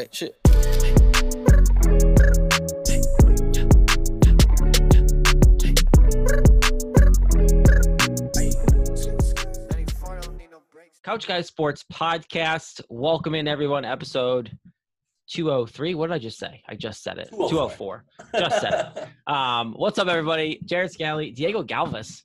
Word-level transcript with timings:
wait, 0.00 0.14
shit. 0.14 0.36
Couch 11.02 11.26
Guys 11.26 11.46
Sports 11.46 11.84
Podcast. 11.92 12.82
Welcome 12.88 13.34
in, 13.34 13.48
everyone. 13.48 13.84
Episode 13.84 14.56
203. 15.28 15.94
What 15.94 16.08
did 16.08 16.14
I 16.14 16.18
just 16.18 16.38
say? 16.38 16.62
I 16.68 16.76
just 16.76 17.02
said 17.02 17.18
it. 17.18 17.28
204. 17.30 18.04
Just 18.34 18.60
said 18.60 18.72
it. 18.96 19.08
Um, 19.26 19.74
what's 19.74 19.98
up, 19.98 20.08
everybody? 20.08 20.60
Jared 20.64 20.90
Scally, 20.90 21.30
Diego 21.30 21.62
Galvis 21.62 22.22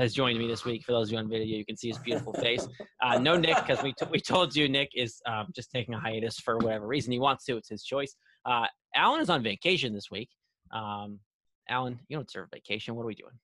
has 0.00 0.14
joined 0.14 0.38
me 0.38 0.46
this 0.48 0.64
week. 0.64 0.82
For 0.82 0.92
those 0.92 1.08
of 1.08 1.12
you 1.12 1.18
on 1.18 1.28
video, 1.28 1.58
you 1.58 1.64
can 1.64 1.76
see 1.76 1.88
his 1.88 1.98
beautiful 1.98 2.32
face. 2.32 2.66
Uh, 3.02 3.18
no 3.18 3.36
Nick, 3.36 3.56
because 3.56 3.82
we, 3.82 3.92
t- 3.92 4.06
we 4.10 4.18
told 4.18 4.56
you 4.56 4.68
Nick 4.68 4.90
is 4.96 5.20
um, 5.26 5.48
just 5.54 5.70
taking 5.70 5.94
a 5.94 6.00
hiatus 6.00 6.38
for 6.40 6.56
whatever 6.58 6.86
reason 6.86 7.12
he 7.12 7.18
wants 7.18 7.44
to. 7.44 7.56
It's 7.56 7.68
his 7.68 7.84
choice. 7.84 8.16
Uh, 8.46 8.66
Alan 8.96 9.20
is 9.20 9.28
on 9.28 9.42
vacation 9.42 9.92
this 9.92 10.10
week. 10.10 10.30
Um, 10.72 11.20
Alan, 11.68 12.00
you 12.08 12.16
don't 12.16 12.26
deserve 12.26 12.48
vacation. 12.52 12.94
What 12.94 13.02
are 13.02 13.06
we 13.06 13.14
doing? 13.14 13.34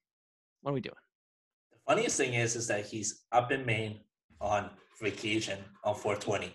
What 0.61 0.71
are 0.71 0.73
we 0.73 0.81
doing? 0.81 0.95
The 1.71 1.77
funniest 1.87 2.17
thing 2.17 2.33
is, 2.33 2.55
is 2.55 2.67
that 2.67 2.85
he's 2.85 3.23
up 3.31 3.51
in 3.51 3.65
Maine 3.65 3.99
on 4.41 4.69
vacation 5.01 5.59
on 5.83 5.93
420. 5.95 6.51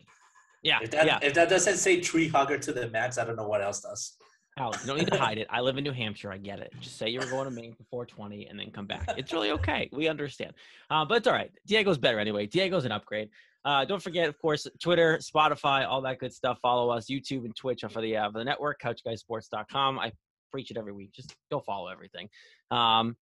Yeah, 0.64 0.78
If 0.80 0.92
that 0.92 1.06
yeah. 1.06 1.18
if 1.22 1.34
that 1.34 1.48
doesn't 1.48 1.78
say 1.78 2.00
tree 2.00 2.28
hugger 2.28 2.56
to 2.56 2.72
the 2.72 2.88
max, 2.90 3.18
I 3.18 3.24
don't 3.24 3.34
know 3.34 3.48
what 3.48 3.62
else 3.62 3.80
does. 3.80 4.16
Alan, 4.58 4.78
you 4.82 4.86
don't 4.86 4.98
need 4.98 5.10
to 5.10 5.18
hide 5.18 5.38
it. 5.38 5.46
I 5.50 5.60
live 5.60 5.78
in 5.78 5.84
New 5.84 5.92
Hampshire. 5.92 6.30
I 6.30 6.36
get 6.36 6.58
it. 6.60 6.72
Just 6.80 6.98
say 6.98 7.08
you 7.08 7.20
were 7.20 7.26
going 7.26 7.46
to 7.46 7.50
Maine 7.50 7.74
for 7.74 7.84
420 7.84 8.48
and 8.48 8.58
then 8.58 8.70
come 8.70 8.86
back. 8.86 9.08
It's 9.16 9.32
really 9.32 9.50
okay. 9.52 9.88
We 9.92 10.08
understand. 10.08 10.52
Uh, 10.90 11.06
but 11.06 11.18
it's 11.18 11.26
all 11.26 11.32
right. 11.32 11.50
Diego's 11.66 11.96
better 11.96 12.18
anyway. 12.18 12.46
Diego's 12.46 12.84
an 12.84 12.92
upgrade. 12.92 13.30
Uh, 13.64 13.84
don't 13.84 14.02
forget, 14.02 14.28
of 14.28 14.38
course, 14.38 14.66
Twitter, 14.80 15.18
Spotify, 15.18 15.88
all 15.88 16.02
that 16.02 16.18
good 16.18 16.34
stuff. 16.34 16.58
Follow 16.60 16.90
us, 16.90 17.06
YouTube 17.06 17.44
and 17.44 17.56
Twitch 17.56 17.82
for 17.90 18.02
the 18.02 18.16
uh, 18.16 18.30
for 18.30 18.38
the 18.38 18.44
network, 18.44 18.80
CouchGuySports.com. 18.82 19.98
I 19.98 20.12
preach 20.50 20.70
it 20.70 20.76
every 20.76 20.92
week. 20.92 21.12
Just 21.12 21.34
go 21.50 21.60
follow 21.60 21.88
everything. 21.88 22.28
Um, 22.70 23.16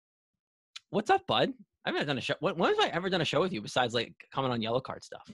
what's 0.90 1.10
up, 1.10 1.26
bud? 1.26 1.52
I 1.84 1.90
haven't 1.90 2.06
done 2.06 2.18
a 2.18 2.20
show. 2.20 2.34
When, 2.40 2.56
when 2.56 2.74
have 2.74 2.84
I 2.84 2.88
ever 2.88 3.10
done 3.10 3.20
a 3.20 3.24
show 3.24 3.40
with 3.40 3.52
you 3.52 3.60
besides 3.60 3.94
like 3.94 4.14
coming 4.32 4.50
on 4.50 4.62
yellow 4.62 4.80
card 4.80 5.02
stuff? 5.02 5.28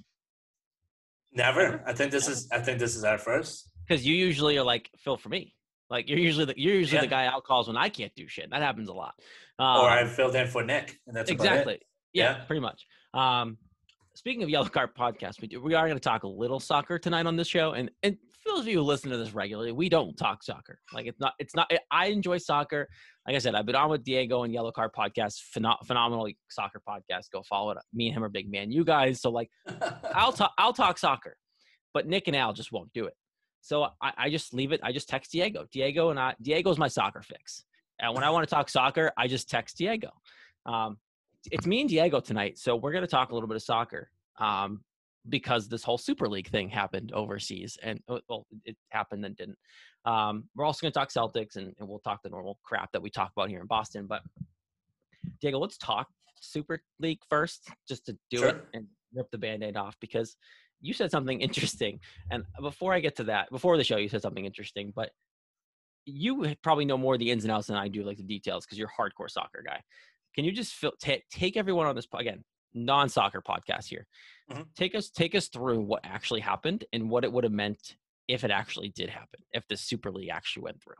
Never. 1.32 1.82
I 1.86 1.92
think 1.92 2.10
this 2.10 2.26
is 2.26 2.48
I 2.50 2.58
think 2.58 2.78
this 2.78 2.96
is 2.96 3.04
our 3.04 3.18
first. 3.18 3.70
Because 3.86 4.06
you 4.06 4.14
usually 4.14 4.56
are 4.56 4.64
like 4.64 4.88
Phil 4.96 5.16
for 5.16 5.28
me. 5.28 5.54
Like 5.90 6.08
you're 6.08 6.18
usually 6.18 6.46
the, 6.46 6.54
you're 6.56 6.74
usually 6.74 6.96
Yeah. 6.96 7.02
the 7.02 7.06
guy 7.08 7.26
out 7.26 7.44
calls 7.44 7.68
when 7.68 7.76
I 7.76 7.88
can't 7.88 8.12
do 8.16 8.26
shit. 8.28 8.50
That 8.50 8.62
happens 8.62 8.88
a 8.88 8.92
lot. 8.94 9.14
or 9.58 9.66
Um, 9.66 9.84
I 9.86 10.06
filled 10.06 10.34
in 10.34 10.46
for 10.48 10.64
Nick, 10.64 10.98
and 11.06 11.14
that's 11.16 11.30
about 11.30 11.44
it. 11.44 11.48
exactly. 11.50 11.80
Yeah, 12.12 12.38
Yeah. 12.38 12.44
pretty 12.44 12.60
much. 12.60 12.86
Um, 13.12 13.58
speaking 14.14 14.42
of 14.42 14.48
yellow 14.48 14.68
card 14.68 14.94
podcast, 14.96 15.40
we 15.40 15.48
do, 15.48 15.60
we 15.60 15.74
are 15.74 15.86
going 15.86 15.98
to 15.98 16.02
talk 16.02 16.22
a 16.24 16.28
little 16.28 16.58
soccer 16.60 16.98
tonight 16.98 17.26
on 17.26 17.36
this 17.36 17.48
show, 17.48 17.72
and 17.72 17.90
and 18.02 18.16
for 18.42 18.50
those 18.52 18.60
of 18.60 18.68
you 18.68 18.78
who 18.78 18.82
listen 18.84 19.10
to 19.10 19.16
this 19.16 19.32
regularly, 19.32 19.72
we 19.72 19.88
don't 19.88 20.14
talk 20.16 20.42
soccer. 20.42 20.78
Like 20.92 21.06
it's 21.06 21.18
not 21.20 21.32
it's 21.38 21.54
not. 21.54 21.70
I 21.90 22.06
enjoy 22.06 22.38
soccer. 22.38 22.88
Like 23.26 23.36
I 23.36 23.38
said, 23.38 23.54
I've 23.54 23.64
been 23.64 23.74
on 23.74 23.88
with 23.88 24.04
Diego 24.04 24.42
and 24.42 24.52
Yellow 24.52 24.70
Card 24.70 24.90
podcast, 24.96 25.38
pheno- 25.56 25.78
phenomenal 25.86 26.28
soccer 26.50 26.82
podcast. 26.86 27.30
Go 27.32 27.42
follow 27.42 27.70
it. 27.70 27.78
Me 27.94 28.08
and 28.08 28.16
him 28.16 28.22
are 28.24 28.28
big 28.28 28.50
man. 28.50 28.70
You 28.70 28.84
guys, 28.84 29.20
so 29.22 29.30
like 29.30 29.48
I'll 30.14 30.32
talk 30.32 30.52
I'll 30.58 30.74
talk 30.74 30.98
soccer, 30.98 31.36
but 31.94 32.06
Nick 32.06 32.26
and 32.28 32.36
Al 32.36 32.52
just 32.52 32.70
won't 32.72 32.92
do 32.92 33.06
it. 33.06 33.14
So 33.64 33.88
I, 34.02 34.12
I 34.18 34.30
just 34.30 34.52
leave 34.52 34.72
it. 34.72 34.80
I 34.82 34.92
just 34.92 35.08
text 35.08 35.32
Diego. 35.32 35.64
Diego 35.72 36.10
and 36.10 36.20
I 36.20 36.34
Diego's 36.42 36.76
my 36.76 36.86
soccer 36.86 37.22
fix. 37.22 37.64
And 37.98 38.14
when 38.14 38.22
I 38.22 38.28
want 38.28 38.46
to 38.46 38.54
talk 38.54 38.68
soccer, 38.68 39.10
I 39.16 39.26
just 39.26 39.48
text 39.48 39.78
Diego. 39.78 40.10
Um, 40.66 40.98
it's 41.50 41.66
me 41.66 41.80
and 41.80 41.88
Diego 41.88 42.20
tonight, 42.20 42.58
so 42.58 42.76
we're 42.76 42.92
going 42.92 43.04
to 43.04 43.10
talk 43.10 43.30
a 43.30 43.34
little 43.34 43.48
bit 43.48 43.56
of 43.56 43.62
soccer 43.62 44.10
um, 44.38 44.82
because 45.30 45.66
this 45.66 45.82
whole 45.82 45.96
Super 45.96 46.28
League 46.28 46.48
thing 46.48 46.68
happened 46.68 47.12
overseas, 47.12 47.78
and 47.82 48.00
uh, 48.06 48.18
well, 48.28 48.46
it 48.66 48.76
happened 48.90 49.24
and 49.24 49.34
didn't. 49.34 49.58
Um, 50.04 50.44
we're 50.54 50.66
also 50.66 50.82
going 50.82 50.92
to 50.92 50.98
talk 50.98 51.08
Celtics, 51.10 51.56
and, 51.56 51.74
and 51.78 51.88
we'll 51.88 52.00
talk 52.00 52.22
the 52.22 52.28
normal 52.28 52.58
crap 52.64 52.92
that 52.92 53.00
we 53.00 53.08
talk 53.08 53.32
about 53.34 53.48
here 53.48 53.60
in 53.60 53.66
Boston. 53.66 54.06
But 54.06 54.22
Diego, 55.40 55.58
let's 55.58 55.78
talk 55.78 56.08
Super 56.38 56.82
League 56.98 57.20
first, 57.30 57.70
just 57.88 58.04
to 58.06 58.16
do 58.30 58.44
it 58.44 58.62
and 58.74 58.86
rip 59.14 59.30
the 59.30 59.38
band-aid 59.38 59.76
off 59.76 59.96
because 60.00 60.36
you 60.84 60.92
said 60.92 61.10
something 61.10 61.40
interesting. 61.48 62.00
And 62.30 62.44
before 62.60 62.92
I 62.92 63.00
get 63.00 63.16
to 63.16 63.24
that, 63.24 63.50
before 63.50 63.76
the 63.76 63.84
show, 63.84 63.96
you 63.96 64.08
said 64.08 64.22
something 64.22 64.44
interesting, 64.44 64.92
but 64.94 65.10
you 66.06 66.54
probably 66.62 66.84
know 66.84 66.98
more 66.98 67.14
of 67.14 67.20
the 67.20 67.30
ins 67.30 67.44
and 67.44 67.52
outs 67.52 67.68
than 67.68 67.76
I 67.76 67.88
do, 67.88 68.04
like 68.04 68.18
the 68.18 68.22
details, 68.22 68.64
because 68.66 68.78
you're 68.78 68.90
a 68.96 69.02
hardcore 69.02 69.30
soccer 69.30 69.62
guy. 69.66 69.80
Can 70.34 70.44
you 70.44 70.52
just 70.52 70.74
fil- 70.74 70.92
ta- 71.02 71.24
take 71.30 71.56
everyone 71.56 71.86
on 71.86 71.96
this 71.96 72.06
again, 72.14 72.44
non-soccer 72.74 73.40
podcast 73.40 73.86
here? 73.86 74.06
Mhm. 74.50 74.66
Take 74.76 74.94
us 74.94 75.08
take 75.10 75.34
us 75.34 75.48
through 75.48 75.80
what 75.80 76.02
actually 76.04 76.40
happened 76.40 76.84
and 76.92 77.08
what 77.08 77.24
it 77.24 77.32
would 77.32 77.44
have 77.44 77.52
meant 77.52 77.96
if 78.28 78.44
it 78.44 78.50
actually 78.50 78.90
did 78.90 79.08
happen, 79.08 79.40
if 79.52 79.66
the 79.68 79.76
Super 79.76 80.10
League 80.10 80.30
actually 80.30 80.64
went 80.64 80.82
through. 80.82 80.94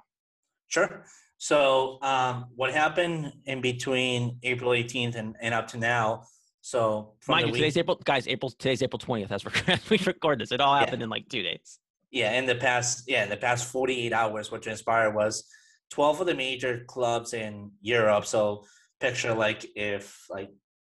Sure. 0.68 1.04
So, 1.38 1.98
um, 2.00 2.46
what 2.54 2.72
happened 2.72 3.32
in 3.44 3.60
between 3.60 4.38
April 4.42 4.70
18th 4.72 5.16
and, 5.16 5.36
and 5.40 5.52
up 5.52 5.66
to 5.68 5.78
now? 5.78 6.24
So, 6.69 7.12
from 7.20 7.34
Mind 7.34 7.47
you, 7.48 7.52
week, 7.52 7.60
today's 7.60 7.76
April, 7.76 8.00
guys. 8.02 8.26
April 8.26 8.48
today's 8.48 8.82
April 8.82 8.98
twentieth 8.98 9.30
as 9.30 9.44
we 9.91 9.98
record 10.06 10.38
this. 10.41 10.50
It 10.50 10.62
all 10.62 10.75
Yeah. 10.75 10.80
happened 10.80 11.02
in 11.02 11.10
like 11.10 11.28
two 11.28 11.42
days. 11.42 11.78
yeah, 12.10 12.38
in 12.38 12.47
the 12.47 12.54
past, 12.54 13.04
yeah, 13.06 13.22
in 13.22 13.28
the 13.28 13.36
past 13.36 13.70
48 13.70 14.14
hours, 14.14 14.50
what 14.50 14.62
transpired 14.62 15.14
was 15.14 15.44
12 15.91 16.22
of 16.22 16.26
the 16.26 16.34
major 16.34 16.82
clubs 16.88 17.34
in 17.34 17.70
Europe. 17.82 18.25
So, 18.25 18.64
picture 18.98 19.34
like 19.34 19.66
if 19.76 20.25
like 20.30 20.48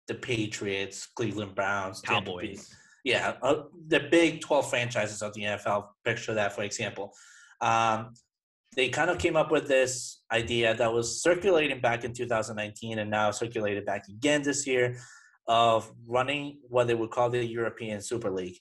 the 0.07 0.13
Patriots, 0.13 1.07
Cleveland 1.15 1.55
Browns, 1.55 2.01
Cowboys. 2.01 2.71
yeah, 3.03 3.33
uh, 3.41 3.63
the 3.87 4.01
big 4.11 4.41
12 4.41 4.69
franchises 4.69 5.23
of 5.23 5.33
the 5.33 5.41
NFL. 5.41 5.87
Picture 6.05 6.35
that, 6.35 6.53
for 6.53 6.61
example. 6.61 7.15
Um, 7.61 8.13
they 8.75 8.89
kind 8.89 9.09
of 9.09 9.17
came 9.17 9.35
up 9.35 9.49
with 9.49 9.67
this 9.67 10.21
idea 10.31 10.75
that 10.75 10.93
was 10.93 11.23
circulating 11.23 11.81
back 11.81 12.03
in 12.03 12.13
2019 12.13 12.99
and 12.99 13.09
now 13.09 13.31
circulated 13.31 13.85
back 13.87 14.07
again 14.07 14.43
this 14.43 14.67
year 14.67 14.97
of 15.47 15.91
running 16.07 16.59
what 16.69 16.87
they 16.87 16.93
would 16.93 17.11
call 17.11 17.29
the 17.29 17.45
European 17.45 18.01
Super 18.01 18.31
League. 18.31 18.57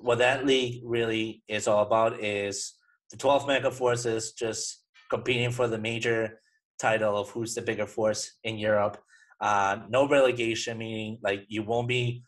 What 0.00 0.18
that 0.18 0.44
league 0.44 0.82
really 0.84 1.42
is 1.48 1.68
all 1.68 1.82
about 1.82 2.20
is 2.20 2.74
the 3.10 3.16
12 3.16 3.46
mega 3.46 3.70
forces 3.70 4.32
just 4.32 4.84
competing 5.10 5.50
for 5.50 5.68
the 5.68 5.78
major 5.78 6.40
title 6.78 7.16
of 7.16 7.30
who's 7.30 7.54
the 7.54 7.62
bigger 7.62 7.86
force 7.86 8.32
in 8.42 8.58
Europe. 8.58 8.98
Uh, 9.40 9.78
no 9.88 10.08
relegation, 10.08 10.78
meaning 10.78 11.18
like 11.22 11.44
you 11.48 11.62
won't 11.62 11.88
be 11.88 12.24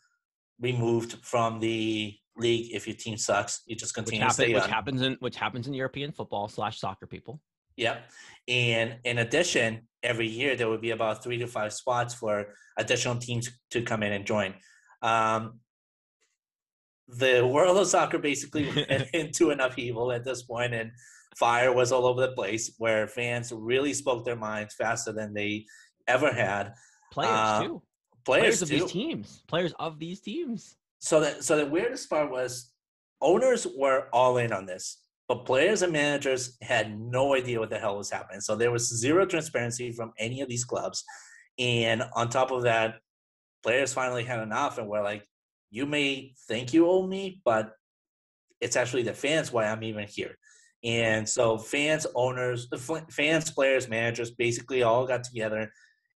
removed 0.59 1.17
from 1.23 1.59
the 1.59 2.15
league 2.37 2.73
if 2.73 2.87
your 2.87 2.95
team 2.95 3.17
sucks. 3.17 3.61
You 3.65 3.75
just 3.75 3.95
Which, 3.97 4.05
continue 4.05 4.29
to 4.29 4.33
happen, 4.33 4.53
which 4.53 4.65
happens 4.65 5.01
in 5.01 5.17
which 5.19 5.35
happens 5.35 5.67
in 5.67 5.73
European 5.73 6.11
football 6.11 6.47
slash 6.47 6.79
soccer 6.79 7.07
people. 7.07 7.41
Yeah. 7.77 7.99
And 8.47 8.97
in 9.03 9.19
addition, 9.19 9.87
every 10.03 10.27
year 10.27 10.55
there 10.55 10.69
would 10.69 10.81
be 10.81 10.91
about 10.91 11.23
three 11.23 11.37
to 11.37 11.47
five 11.47 11.71
spots 11.73 12.13
for 12.13 12.53
additional 12.77 13.15
teams 13.17 13.49
to 13.71 13.81
come 13.81 14.03
in 14.03 14.11
and 14.13 14.25
join. 14.25 14.53
Um, 15.01 15.59
the 17.07 17.45
world 17.45 17.77
of 17.77 17.87
soccer 17.87 18.17
basically 18.19 18.65
went 18.89 19.09
into 19.13 19.51
an 19.51 19.59
upheaval 19.59 20.11
at 20.11 20.25
this 20.25 20.43
point, 20.43 20.73
and 20.73 20.91
fire 21.37 21.71
was 21.71 21.91
all 21.91 22.05
over 22.05 22.21
the 22.21 22.33
place 22.33 22.73
where 22.79 23.07
fans 23.07 23.51
really 23.55 23.93
spoke 23.93 24.25
their 24.25 24.35
minds 24.35 24.73
faster 24.75 25.11
than 25.13 25.33
they 25.33 25.65
ever 26.07 26.31
had. 26.33 26.73
Players 27.11 27.31
Uh, 27.33 27.63
too. 27.63 27.81
Players, 28.25 28.41
Players 28.43 28.61
of 28.63 28.67
too. 28.69 28.79
these 28.79 28.91
teams. 28.91 29.43
Players 29.47 29.73
of 29.79 29.99
these 29.99 30.19
teams. 30.19 30.75
so 30.99 31.19
that 31.21 31.43
so 31.43 31.55
the 31.55 31.65
weirdest 31.65 32.09
part 32.09 32.29
was 32.29 32.73
owners 33.21 33.65
were 33.77 34.07
all 34.11 34.37
in 34.37 34.51
on 34.51 34.65
this 34.65 34.97
but 35.27 35.45
players 35.45 35.81
and 35.81 35.91
managers 35.91 36.57
had 36.61 36.97
no 36.99 37.35
idea 37.35 37.59
what 37.59 37.69
the 37.69 37.79
hell 37.79 37.97
was 37.97 38.09
happening. 38.09 38.39
So 38.39 38.55
there 38.55 38.71
was 38.71 38.87
zero 38.87 39.25
transparency 39.25 39.91
from 39.91 40.13
any 40.17 40.41
of 40.41 40.47
these 40.47 40.63
clubs. 40.63 41.03
And 41.59 42.03
on 42.15 42.29
top 42.29 42.51
of 42.51 42.63
that 42.63 42.95
players 43.63 43.93
finally 43.93 44.23
had 44.23 44.39
enough 44.39 44.77
and 44.77 44.87
were 44.87 45.01
like 45.01 45.27
you 45.69 45.85
may 45.85 46.33
think 46.47 46.73
you 46.73 46.87
owe 46.87 47.05
me 47.05 47.41
but 47.43 47.73
it's 48.61 48.77
actually 48.77 49.03
the 49.03 49.13
fans 49.13 49.51
why 49.51 49.65
i'm 49.65 49.83
even 49.83 50.07
here. 50.07 50.37
And 50.83 51.27
so 51.27 51.57
fans 51.57 52.05
owners 52.15 52.69
fans 53.09 53.51
players 53.51 53.89
managers 53.89 54.31
basically 54.31 54.83
all 54.83 55.05
got 55.05 55.23
together. 55.23 55.71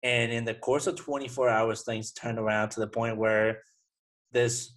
And 0.04 0.32
in 0.32 0.46
the 0.46 0.54
course 0.54 0.86
of 0.86 0.96
24 0.98 1.50
hours 1.50 1.84
things 1.84 2.12
turned 2.12 2.38
around 2.38 2.70
to 2.72 2.82
the 2.82 2.88
point 2.88 3.18
where 3.18 3.64
this 4.32 4.76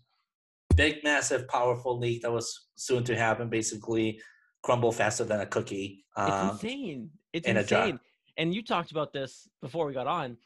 big, 0.77 1.05
massive, 1.05 1.47
powerful 1.49 1.99
league 1.99 2.23
that 2.23 2.33
was 2.33 2.69
soon 2.77 3.05
to 3.05 3.17
happen 3.17 3.49
basically 3.49 4.21
crumble 4.63 4.93
faster 4.93 5.25
than 5.25 5.41
a 5.41 5.47
cookie. 5.47 6.05
It's 6.17 6.31
Um, 6.37 6.51
insane. 6.51 7.11
It's 7.33 7.47
in 7.49 7.57
insane. 7.57 8.01
And 8.37 8.55
you 8.55 8.63
talked 8.63 8.91
about 8.93 9.13
this 9.13 9.49
before 9.61 9.87
we 9.87 9.93
got 9.93 10.07
on. 10.07 10.39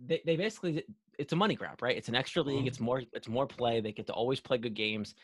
They, 0.00 0.20
they 0.26 0.36
basically 0.36 0.84
it's 1.18 1.32
a 1.32 1.36
money 1.36 1.54
grab, 1.54 1.80
right? 1.80 1.96
It's 1.96 2.08
an 2.08 2.14
extra 2.14 2.42
league. 2.42 2.64
Mhm. 2.64 2.68
It's 2.68 2.80
more 2.80 3.02
it's 3.12 3.28
more 3.28 3.46
play. 3.46 3.80
They 3.80 3.92
get 3.92 4.06
to 4.08 4.12
always 4.12 4.40
play 4.40 4.58
good 4.58 4.74
games. 4.74 5.14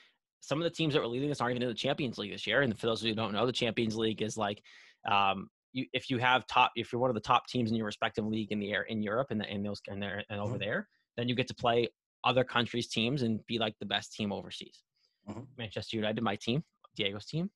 Some 0.41 0.59
of 0.59 0.65
the 0.65 0.71
teams 0.71 0.95
that 0.95 1.01
were 1.01 1.07
leading 1.09 1.29
this 1.29 1.41
aren't 1.41 1.53
even 1.53 1.63
in 1.63 1.69
the 1.69 1.75
Champions 1.75 2.19
League 2.19 2.33
this 2.33 2.47
year. 2.47 2.63
And 2.63 2.79
for 2.79 2.87
those 2.87 3.01
of 3.01 3.07
you 3.07 3.13
who 3.13 3.17
don't 3.17 3.33
know, 3.33 3.47
the 3.47 3.53
Champions 3.53 3.97
League 3.97 4.23
is 4.23 4.37
like 4.37 4.63
um, 5.07 5.49
you, 5.73 5.87
if 5.93 6.11
you 6.11 6.19
have 6.19 6.47
top 6.47 6.73
if 6.77 6.93
you're 6.93 7.01
one 7.01 7.11
of 7.11 7.15
the 7.15 7.21
top 7.21 7.47
teams 7.47 7.71
in 7.71 7.77
your 7.77 7.87
respective 7.87 8.27
league 8.27 8.51
in 8.53 8.59
the 8.61 8.73
air 8.73 8.83
in 8.83 9.03
Europe 9.03 9.29
and 9.31 9.41
the, 9.41 9.53
in 9.53 9.63
those 9.63 9.81
and 9.89 10.03
there 10.03 10.25
and 10.31 10.41
over 10.41 10.57
Mhm. 10.57 10.61
there, 10.61 10.89
then 11.17 11.29
you 11.29 11.35
get 11.35 11.49
to 11.49 11.55
play 11.55 11.89
other 12.25 12.45
countries' 12.45 12.89
teams 12.89 13.23
and 13.23 13.45
be 13.47 13.59
like 13.59 13.75
the 13.79 13.87
best 13.87 14.13
team 14.15 14.33
overseas. 14.33 14.83
Mhm. 15.29 15.47
Manchester 15.59 15.97
United, 15.97 16.23
my 16.23 16.37
team, 16.37 16.65
Diego's 16.97 17.27
team 17.27 17.51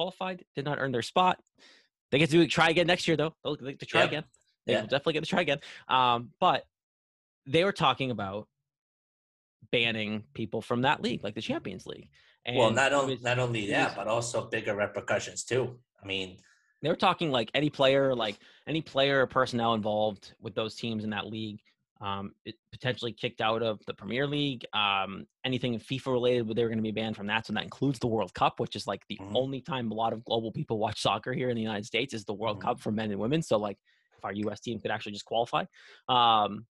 qualified, 0.00 0.44
did 0.56 0.64
not 0.64 0.78
earn 0.80 0.92
their 0.92 1.02
spot. 1.02 1.38
They 2.10 2.18
get 2.18 2.30
to 2.30 2.46
try 2.46 2.70
again 2.70 2.86
next 2.86 3.06
year, 3.06 3.16
though. 3.18 3.34
They'll 3.44 3.56
get 3.56 3.80
to 3.80 3.86
try 3.86 4.00
Yeah. 4.00 4.06
again. 4.06 4.24
They 4.66 4.72
Yeah. 4.72 4.82
definitely 4.82 5.12
get 5.14 5.24
to 5.24 5.30
try 5.30 5.42
again. 5.42 5.60
Um, 5.88 6.32
but 6.40 6.66
they 7.46 7.64
were 7.64 7.72
talking 7.72 8.10
about 8.10 8.48
banning 9.70 10.24
people 10.32 10.62
from 10.62 10.82
that 10.82 11.02
league, 11.02 11.22
like 11.22 11.34
the 11.34 11.42
Champions 11.42 11.86
League. 11.86 12.08
And 12.46 12.56
well, 12.56 12.70
not 12.70 12.92
only 12.94 13.18
not 13.20 13.38
only 13.38 13.66
that, 13.66 13.94
but 13.94 14.08
also 14.08 14.48
bigger 14.48 14.74
repercussions 14.74 15.44
too. 15.44 15.78
I 16.02 16.06
mean, 16.06 16.38
they 16.80 16.88
were 16.88 16.96
talking 16.96 17.30
like 17.30 17.50
any 17.52 17.68
player, 17.68 18.14
like 18.14 18.38
any 18.66 18.80
player 18.80 19.20
or 19.20 19.26
personnel 19.26 19.74
involved 19.74 20.32
with 20.40 20.54
those 20.54 20.74
teams 20.76 21.04
in 21.04 21.10
that 21.10 21.26
league, 21.26 21.60
um, 22.00 22.34
it 22.44 22.56
potentially 22.72 23.12
kicked 23.12 23.40
out 23.40 23.62
of 23.62 23.80
the 23.86 23.94
Premier 23.94 24.26
League. 24.26 24.64
Um, 24.72 25.26
anything 25.44 25.78
FIFA 25.78 26.06
related, 26.12 26.48
they 26.56 26.62
were 26.62 26.68
going 26.68 26.78
to 26.78 26.82
be 26.82 26.92
banned 26.92 27.16
from 27.16 27.26
that. 27.26 27.46
So 27.46 27.52
that 27.52 27.62
includes 27.64 27.98
the 27.98 28.06
World 28.06 28.32
Cup, 28.34 28.58
which 28.60 28.74
is 28.76 28.86
like 28.86 29.06
the 29.08 29.18
Mhm. 29.18 29.36
only 29.36 29.60
time 29.60 29.90
a 29.90 29.94
lot 29.94 30.12
of 30.12 30.24
global 30.24 30.50
people 30.52 30.78
watch 30.78 31.00
soccer 31.00 31.32
here 31.32 31.50
in 31.50 31.56
the 31.56 31.62
United 31.62 31.86
States 31.86 32.14
is 32.14 32.24
the 32.24 32.34
World 32.34 32.58
Mhm. 32.58 32.62
Cup 32.62 32.80
for 32.80 32.90
men 32.90 33.10
and 33.10 33.20
women. 33.20 33.42
So 33.42 33.58
like, 33.58 33.78
if 34.18 34.24
our 34.24 34.32
U.S. 34.32 34.60
team 34.60 34.80
could 34.80 34.90
actually 34.90 35.12
just 35.12 35.24
qualify, 35.24 35.64
um, 36.08 36.66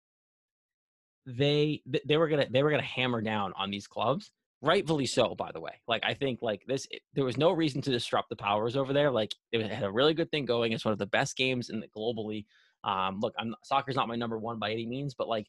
they 1.26 1.82
they 2.06 2.16
were 2.16 2.28
gonna 2.28 2.46
they 2.50 2.62
were 2.62 2.70
gonna 2.70 2.82
hammer 2.82 3.20
down 3.20 3.52
on 3.54 3.70
these 3.70 3.86
clubs 3.86 4.30
rightfully 4.62 5.06
so 5.06 5.34
by 5.34 5.52
the 5.52 5.60
way 5.60 5.80
like 5.86 6.02
i 6.04 6.14
think 6.14 6.40
like 6.42 6.64
this 6.66 6.86
it- 6.90 7.02
there 7.12 7.25
was 7.25 7.36
no 7.36 7.52
reason 7.52 7.80
to 7.82 7.90
disrupt 7.90 8.28
the 8.28 8.36
powers 8.36 8.76
over 8.76 8.92
there 8.92 9.10
like 9.10 9.34
it 9.52 9.70
had 9.70 9.84
a 9.84 9.90
really 9.90 10.14
good 10.14 10.30
thing 10.30 10.44
going 10.46 10.72
it's 10.72 10.84
one 10.84 10.92
of 10.92 10.98
the 10.98 11.06
best 11.06 11.36
games 11.36 11.69
in 11.70 11.80
the 11.80 11.88
globally 11.88 12.46
um 12.84 13.19
look 13.20 13.34
i'm 13.38 13.54
soccer's 13.62 13.96
not 13.96 14.08
my 14.08 14.16
number 14.16 14.38
one 14.38 14.58
by 14.58 14.70
any 14.70 14.86
means 14.86 15.14
but 15.14 15.28
like 15.28 15.46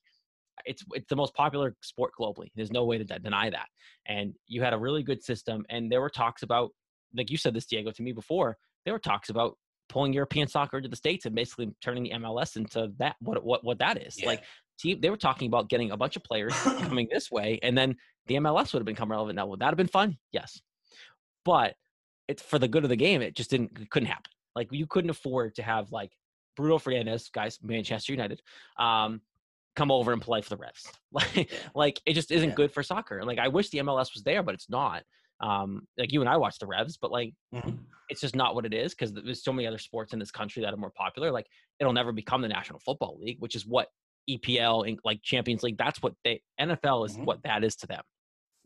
it's 0.66 0.84
it's 0.94 1.08
the 1.08 1.16
most 1.16 1.34
popular 1.34 1.76
sport 1.82 2.12
globally 2.20 2.48
there's 2.56 2.72
no 2.72 2.86
way 2.86 2.98
to 2.98 3.04
de- 3.04 3.20
deny 3.20 3.50
that 3.50 3.68
and 4.08 4.34
you 4.48 4.62
had 4.62 4.74
a 4.74 4.78
really 4.78 5.04
good 5.04 5.24
system 5.24 5.64
and 5.70 5.92
there 5.92 6.02
were 6.02 6.10
talks 6.10 6.44
about 6.44 6.72
like 7.16 7.30
you 7.30 7.38
said 7.38 7.54
this 7.54 7.66
diego 7.66 7.92
to 7.92 8.04
me 8.04 8.12
before 8.12 8.58
there 8.86 8.94
were 8.94 9.00
talks 9.00 9.30
about 9.30 9.58
pulling 9.88 10.14
european 10.14 10.48
soccer 10.48 10.78
into 10.78 10.90
the 10.90 10.96
states 10.96 11.26
and 11.26 11.34
basically 11.34 11.70
turning 11.82 12.04
the 12.04 12.12
mls 12.12 12.56
into 12.58 12.92
that 12.98 13.16
what 13.22 13.44
what 13.44 13.64
what 13.64 13.80
that 13.80 14.02
is 14.02 14.20
yeah. 14.20 14.28
like 14.28 14.44
team 14.80 15.00
they 15.02 15.10
were 15.10 15.18
talking 15.18 15.48
about 15.48 15.70
getting 15.70 15.92
a 15.92 15.98
bunch 15.98 16.16
of 16.16 16.24
players 16.24 16.54
coming 16.54 17.08
this 17.12 17.32
way 17.32 17.60
and 17.64 17.78
then 17.78 17.96
the 18.30 18.36
MLS 18.36 18.72
would 18.72 18.80
have 18.80 18.86
become 18.86 19.12
relevant 19.12 19.36
now. 19.36 19.48
Would 19.48 19.60
that 19.60 19.68
have 19.68 19.78
been 19.78 19.88
fun? 19.88 20.18
Yes. 20.32 20.62
But 21.44 21.74
it's 22.28 22.44
for 22.44 22.60
the 22.60 22.68
good 22.68 22.84
of 22.84 22.90
the 22.90 22.96
game, 22.96 23.22
it 23.22 23.36
just 23.36 23.50
didn't 23.50 23.78
it 23.78 23.90
couldn't 23.90 24.08
happen. 24.08 24.32
Like 24.56 24.70
you 24.72 24.88
couldn't 24.88 25.10
afford 25.10 25.56
to 25.56 25.64
have 25.64 25.92
like 25.92 26.12
Bruno 26.56 26.78
Fernandes, 26.78 27.32
guys, 27.32 27.58
Manchester 27.62 28.12
United, 28.14 28.42
um, 28.78 29.22
come 29.76 29.92
over 29.92 30.12
and 30.12 30.22
play 30.22 30.42
for 30.42 30.50
the 30.50 30.58
Revs. 30.58 30.92
Like 31.12 31.52
like 31.74 32.02
it 32.06 32.14
just 32.14 32.32
isn't 32.32 32.50
Yeah. 32.50 32.56
good 32.56 32.72
for 32.72 32.84
soccer. 32.84 33.24
Like 33.24 33.40
I 33.40 33.48
wish 33.48 33.70
the 33.70 33.80
MLS 33.80 34.14
was 34.14 34.24
there, 34.24 34.44
but 34.44 34.54
it's 34.56 34.70
not. 34.70 35.04
Um, 35.42 35.88
like 35.98 36.12
you 36.12 36.20
and 36.22 36.30
I 36.30 36.38
watch 36.38 36.60
the 36.60 36.68
Revs, 36.68 36.98
but 36.98 37.12
like 37.12 37.34
Mhm. 37.54 37.80
it's 38.10 38.20
just 38.22 38.36
not 38.36 38.56
what 38.56 38.66
it 38.66 38.74
is 38.74 38.94
because 38.94 39.14
there's 39.14 39.44
so 39.44 39.54
many 39.54 39.68
other 39.68 39.78
sports 39.78 40.12
in 40.14 40.20
this 40.20 40.32
country 40.32 40.64
that 40.64 40.74
are 40.74 40.78
more 40.78 40.92
popular. 40.92 41.32
Like 41.32 41.48
it'll 41.80 41.94
never 41.94 42.12
become 42.12 42.42
the 42.42 42.48
National 42.50 42.80
Football 42.80 43.18
League, 43.20 43.38
which 43.40 43.56
is 43.56 43.66
what 43.66 43.88
EPL 44.30 44.88
and 44.88 45.00
like 45.06 45.22
Champions 45.24 45.64
League. 45.64 45.78
That's 45.78 46.02
what 46.02 46.14
they 46.24 46.42
NFL 46.60 47.06
is 47.06 47.18
Mhm. 47.18 47.26
what 47.26 47.42
that 47.44 47.64
is 47.64 47.76
to 47.78 47.88
them. 47.88 48.04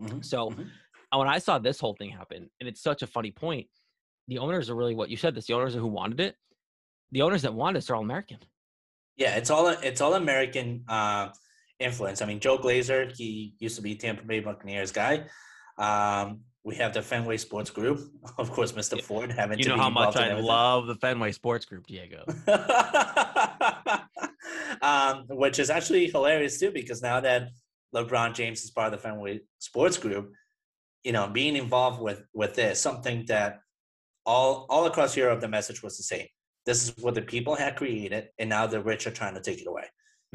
Mhm. 0.02 0.26
So 0.26 0.50
Mhm. 0.50 0.70
uh, 1.14 1.18
when 1.20 1.28
I 1.28 1.38
saw 1.38 1.60
this 1.60 1.80
whole 1.80 1.94
thing 1.96 2.10
happen, 2.10 2.50
and 2.60 2.68
it's 2.68 2.82
such 2.82 3.02
a 3.04 3.08
funny 3.08 3.32
point, 3.32 3.70
the 4.28 4.40
owners 4.40 4.70
are 4.70 4.76
really 4.76 4.96
what 4.96 5.10
you 5.10 5.16
said. 5.18 5.36
This 5.36 5.46
the 5.48 5.54
owners 5.54 5.76
are 5.76 5.80
who 5.80 5.88
wanted 5.88 6.20
it. 6.20 6.38
The 7.14 7.22
owners 7.22 7.44
that 7.44 7.54
want 7.54 7.78
us 7.78 7.90
are 7.92 7.96
all 7.96 8.02
American. 8.02 8.40
Yeah, 9.18 9.36
it's 9.36 9.52
all 9.52 9.68
it's 9.68 10.02
all 10.02 10.16
American 10.16 10.84
uh, 10.88 11.30
influence. 11.80 12.24
I 12.24 12.26
mean, 12.26 12.40
Joel 12.40 12.58
Glazer, 12.58 13.16
he 13.16 13.54
used 13.60 13.76
to 13.76 13.84
be 13.84 13.96
Tampa 13.96 14.24
Bay 14.24 14.40
Buccaneers 14.40 14.92
guy. 14.92 15.26
Um, 15.78 16.42
we 16.64 16.76
have 16.76 16.92
the 16.94 17.04
Fenway 17.04 17.38
Sports 17.38 17.70
Group, 17.70 18.00
of 18.40 18.50
course, 18.52 18.72
Mr. 18.72 18.98
Yeah. 18.98 19.04
Ford 19.04 19.32
having 19.32 19.60
You 19.60 19.70
know 19.70 19.78
how 19.78 19.92
much 19.92 20.16
I 20.16 20.34
love 20.34 20.88
the 20.88 20.96
Fenway 20.96 21.34
Sports 21.34 21.66
Group, 21.66 21.86
Diego. 21.86 22.24
um, 24.82 25.26
which 25.30 25.60
is 25.60 25.70
actually 25.70 26.08
hilarious 26.08 26.60
too, 26.60 26.72
because 26.72 27.04
now 27.04 27.20
that 27.20 27.50
LeBron 27.94 28.34
James 28.34 28.64
is 28.64 28.72
part 28.72 28.88
of 28.88 28.94
the 28.94 28.98
Fenway 28.98 29.42
Sports 29.60 29.98
Group, 29.98 30.32
you 31.04 31.12
know, 31.12 31.28
being 31.28 31.56
involved 31.56 32.02
with 32.02 32.24
with 32.34 32.56
this, 32.56 32.82
something 32.82 33.26
that 33.28 33.60
all 34.26 34.66
all 34.68 34.88
across 34.88 35.16
Europe, 35.16 35.42
the 35.42 35.48
message 35.48 35.84
was 35.84 35.98
the 35.98 36.04
same. 36.04 36.26
This 36.66 36.88
is 36.88 36.98
what 37.04 37.16
the 37.16 37.22
people 37.22 37.56
had 37.56 37.76
created, 37.76 38.30
and 38.40 38.50
now 38.50 38.68
the 38.68 38.82
rich 38.82 39.06
are 39.08 39.12
trying 39.12 39.36
to 39.36 39.42
take 39.42 39.60
it 39.62 39.68
away. 39.68 39.86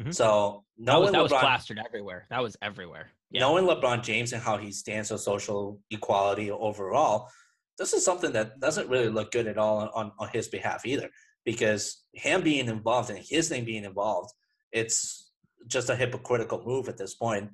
Mhm. 0.01 0.13
So 0.13 0.63
That 0.77 0.95
was, 0.97 1.11
knowing 1.11 1.13
that 1.13 1.23
was 1.23 1.31
plastered 1.31 1.79
everywhere. 1.83 2.27
That 2.29 2.41
was 2.41 2.55
everywhere. 2.61 3.11
Yeah. 3.31 3.41
knowing 3.41 3.65
LeBron 3.65 4.01
James 4.03 4.33
and 4.33 4.41
how 4.41 4.57
he 4.57 4.71
stands 4.71 5.09
for 5.09 5.17
social 5.17 5.79
equality 5.91 6.49
overall, 6.49 7.29
this 7.77 7.93
is 7.93 8.03
something 8.03 8.31
that 8.33 8.59
doesn't 8.59 8.89
really 8.89 9.09
look 9.09 9.31
good 9.31 9.45
at 9.47 9.57
all 9.57 9.87
on, 9.93 10.11
on 10.17 10.29
his 10.29 10.47
behalf 10.47 10.85
either. 10.85 11.09
Because 11.45 12.03
him 12.13 12.41
being 12.41 12.67
involved 12.67 13.09
and 13.11 13.19
his 13.19 13.51
name 13.51 13.65
being 13.65 13.83
involved, 13.85 14.31
it's 14.71 15.31
just 15.67 15.89
a 15.89 15.95
hypocritical 15.95 16.63
move 16.65 16.89
at 16.89 16.97
this 16.97 17.13
point. 17.15 17.51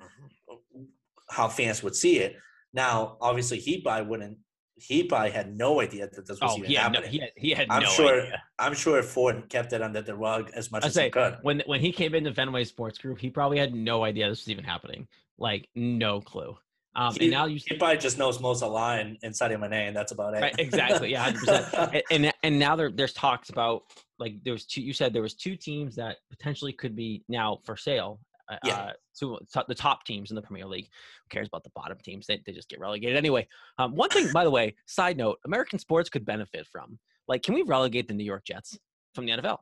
How 1.29 1.47
fans 1.49 1.83
would 1.83 1.95
see 1.95 2.19
it. 2.19 2.37
Now, 2.73 3.17
obviously, 3.21 3.59
he 3.59 3.81
probably 3.81 4.07
wouldn't. 4.07 4.37
He 4.77 5.03
probably 5.03 5.31
had 5.31 5.55
no 5.57 5.79
idea 5.81 6.07
that 6.09 6.27
this 6.27 6.39
was 6.41 6.51
Oh, 6.53 6.57
even 6.57 6.69
he 6.69 6.75
had, 6.75 6.91
no, 6.91 6.99
happening. 6.99 7.11
he 7.11 7.19
had, 7.19 7.29
he 7.37 7.49
had 7.51 7.67
I'm 7.69 7.83
no 7.83 7.89
sure. 7.89 8.21
idea. 8.21 8.43
I'm 8.59 8.73
sure 8.73 9.01
Ford 9.03 9.47
kept 9.49 9.71
it 9.73 9.81
under 9.81 10.01
the 10.01 10.15
rug 10.15 10.51
as 10.53 10.71
much 10.71 10.83
I 10.83 10.87
as 10.87 10.93
say 10.93 11.05
he 11.05 11.09
could. 11.11 11.37
when 11.43 11.63
when 11.65 11.79
he 11.79 11.91
came 11.93 12.13
into 12.13 12.33
Fenway 12.33 12.65
Sports 12.65 12.97
Group, 12.97 13.19
he 13.19 13.29
probably 13.29 13.57
had 13.57 13.73
no 13.73 14.03
idea 14.03 14.27
this 14.29 14.41
was 14.41 14.49
even 14.49 14.65
happening. 14.65 15.07
Like 15.37 15.69
no 15.75 16.19
clue. 16.21 16.57
Um, 16.97 17.13
He, 17.13 17.25
and 17.25 17.31
now 17.31 17.45
you 17.45 17.59
he 17.65 17.75
probably 17.77 17.97
just 17.97 18.17
knows 18.17 18.39
Mo 18.39 18.53
Salah 18.53 18.97
and, 18.99 19.17
Sadio 19.33 19.59
Mane, 19.59 19.73
and 19.87 19.95
that's 19.95 20.11
about 20.13 20.33
it. 20.33 20.41
Right, 20.41 20.55
exactly. 20.57 21.11
Yeah, 21.11 21.23
hundred 21.23 21.39
percent. 21.39 22.03
And 22.11 22.25
and- 22.25 22.33
and 22.43 22.59
now 22.59 22.75
there 22.75 22.91
there's 22.91 23.13
talks 23.13 23.49
about 23.49 23.83
like 24.19 24.43
there 24.43 24.53
was 24.53 24.65
two. 24.65 24.81
You 24.81 24.93
said 24.93 25.13
there 25.13 25.21
was 25.21 25.33
two 25.35 25.55
teams 25.55 25.95
that 25.95 26.17
potentially 26.29 26.73
could 26.73 26.95
be 26.95 27.23
now 27.29 27.59
for 27.65 27.75
sale. 27.77 28.19
Uh, 28.49 28.57
Yeah. 28.63 28.75
uh, 28.79 28.93
so 29.13 29.39
to- 29.53 29.65
the 29.67 29.75
top 29.75 30.05
teams 30.05 30.29
in 30.31 30.35
the 30.35 30.41
Premier 30.41 30.65
League. 30.65 30.85
Who 31.23 31.29
cares 31.29 31.47
about 31.47 31.63
the 31.63 31.71
bottom 31.75 31.97
teams? 32.03 32.27
They 32.27 32.41
they 32.45 32.51
just 32.51 32.69
get 32.69 32.79
relegated 32.79 33.17
anyway. 33.17 33.47
Um, 33.77 33.95
one 33.95 34.09
thing, 34.09 34.31
by 34.31 34.43
the 34.43 34.51
way, 34.51 34.75
side 34.85 35.17
note: 35.17 35.39
American 35.45 35.79
sports 35.79 36.09
could 36.09 36.25
benefit 36.25 36.67
from 36.71 36.99
like, 37.27 37.41
can 37.43 37.53
we 37.55 37.63
relegate 37.63 38.07
the 38.07 38.13
New 38.13 38.23
York 38.23 38.45
Jets 38.45 38.77
from 39.15 39.25
the 39.25 39.31
NFL? 39.33 39.59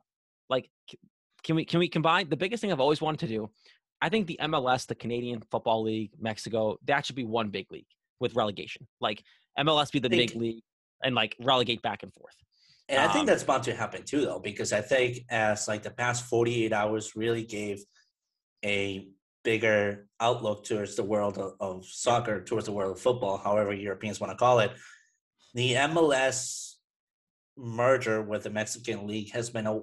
Like, 0.50 0.68
can 1.42 1.56
we 1.56 1.64
can 1.64 1.80
we 1.80 1.88
combine? 1.88 2.28
The 2.28 2.36
biggest 2.36 2.60
thing 2.60 2.72
I've 2.72 2.80
always 2.80 3.00
wanted 3.00 3.20
to 3.20 3.28
do. 3.28 3.50
I 4.02 4.10
think 4.10 4.26
the 4.26 4.38
MLS, 4.42 4.86
the 4.86 4.94
Canadian 4.94 5.40
Football 5.50 5.82
League, 5.84 6.10
Mexico, 6.18 6.78
that 6.84 7.06
should 7.06 7.16
be 7.16 7.24
one 7.24 7.48
big 7.48 7.70
league 7.70 7.86
with 8.20 8.34
relegation. 8.34 8.86
Like 9.00 9.22
MLS 9.58 9.90
be 9.90 9.98
the 9.98 10.10
Think- 10.10 10.32
big 10.32 10.40
league 10.40 10.62
and 11.02 11.14
like 11.14 11.36
relegate 11.40 11.80
back 11.80 12.02
and 12.02 12.12
forth. 12.12 12.34
And 12.90 12.98
I 13.00 13.08
think 13.10 13.20
Um, 13.20 13.26
that's 13.26 13.44
bound 13.44 13.62
to 13.64 13.74
happen 13.74 14.02
too, 14.04 14.26
though, 14.26 14.40
because 14.40 14.74
I 14.74 14.82
think 14.82 15.20
as 15.30 15.68
like 15.68 15.82
the 15.82 15.90
past 15.90 16.26
48 16.26 16.70
hours 16.70 17.16
really 17.16 17.42
gave 17.44 17.82
a 18.64 19.08
bigger 19.44 20.08
outlook 20.20 20.64
towards 20.64 20.96
the 20.96 21.02
world 21.02 21.38
of, 21.38 21.52
of 21.60 21.84
soccer, 21.84 22.42
towards 22.42 22.66
the 22.66 22.72
world 22.72 22.92
of 22.92 23.00
football, 23.00 23.36
however 23.36 23.72
Europeans 23.72 24.20
want 24.20 24.30
to 24.30 24.36
call 24.36 24.58
it. 24.60 24.72
The 25.54 25.74
MLS 25.74 26.74
merger 27.56 28.22
with 28.22 28.42
the 28.42 28.50
Mexican 28.50 29.06
League 29.06 29.30
has 29.32 29.50
been 29.50 29.66
a 29.66 29.80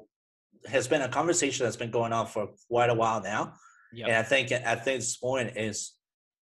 has 0.68 0.88
been 0.88 1.02
a 1.02 1.10
conversation 1.10 1.66
that's 1.66 1.78
been 1.78 1.90
going 1.90 2.14
on 2.14 2.28
for 2.28 2.50
quite 2.70 2.90
a 2.90 2.94
while 2.94 3.22
now. 3.22 3.54
Yep. 3.94 4.08
And 4.08 4.18
I 4.18 4.24
think 4.24 4.52
at 4.52 4.86
this 4.86 5.18
point 5.18 5.58
is 5.58 5.94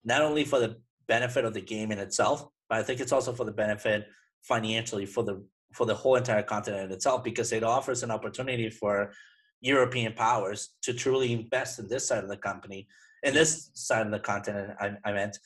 not 0.03 0.22
only 0.22 0.43
for 0.43 0.60
the 0.60 0.77
benefit 1.08 1.46
of 1.46 1.53
the 1.53 1.62
game 1.62 1.91
in 1.91 2.00
itself, 2.00 2.46
but 2.67 2.79
I 2.79 2.84
think 2.84 3.00
it's 3.00 3.13
also 3.13 3.31
for 3.34 3.46
the 3.46 3.51
benefit 3.51 4.08
financially 4.41 5.05
for 5.05 5.24
the 5.24 5.43
for 5.74 5.86
the 5.86 5.96
whole 5.96 6.15
entire 6.15 6.43
continent 6.43 6.91
itself 6.91 7.24
because 7.24 7.51
it 7.51 7.63
offers 7.63 8.03
an 8.03 8.12
opportunity 8.12 8.69
for 8.69 9.13
European 9.62 10.13
powers 10.13 10.70
to 10.84 10.94
truly 10.94 11.34
invest 11.34 11.80
in 11.80 11.88
this 11.88 12.08
side 12.08 12.24
of 12.24 12.30
the 12.30 12.38
company, 12.38 12.88
in 13.24 13.34
this 13.34 13.72
side 13.74 14.06
of 14.06 14.12
the 14.12 14.20
continent, 14.20 14.75
I, 14.80 14.94
I 15.04 15.12
meant, 15.12 15.39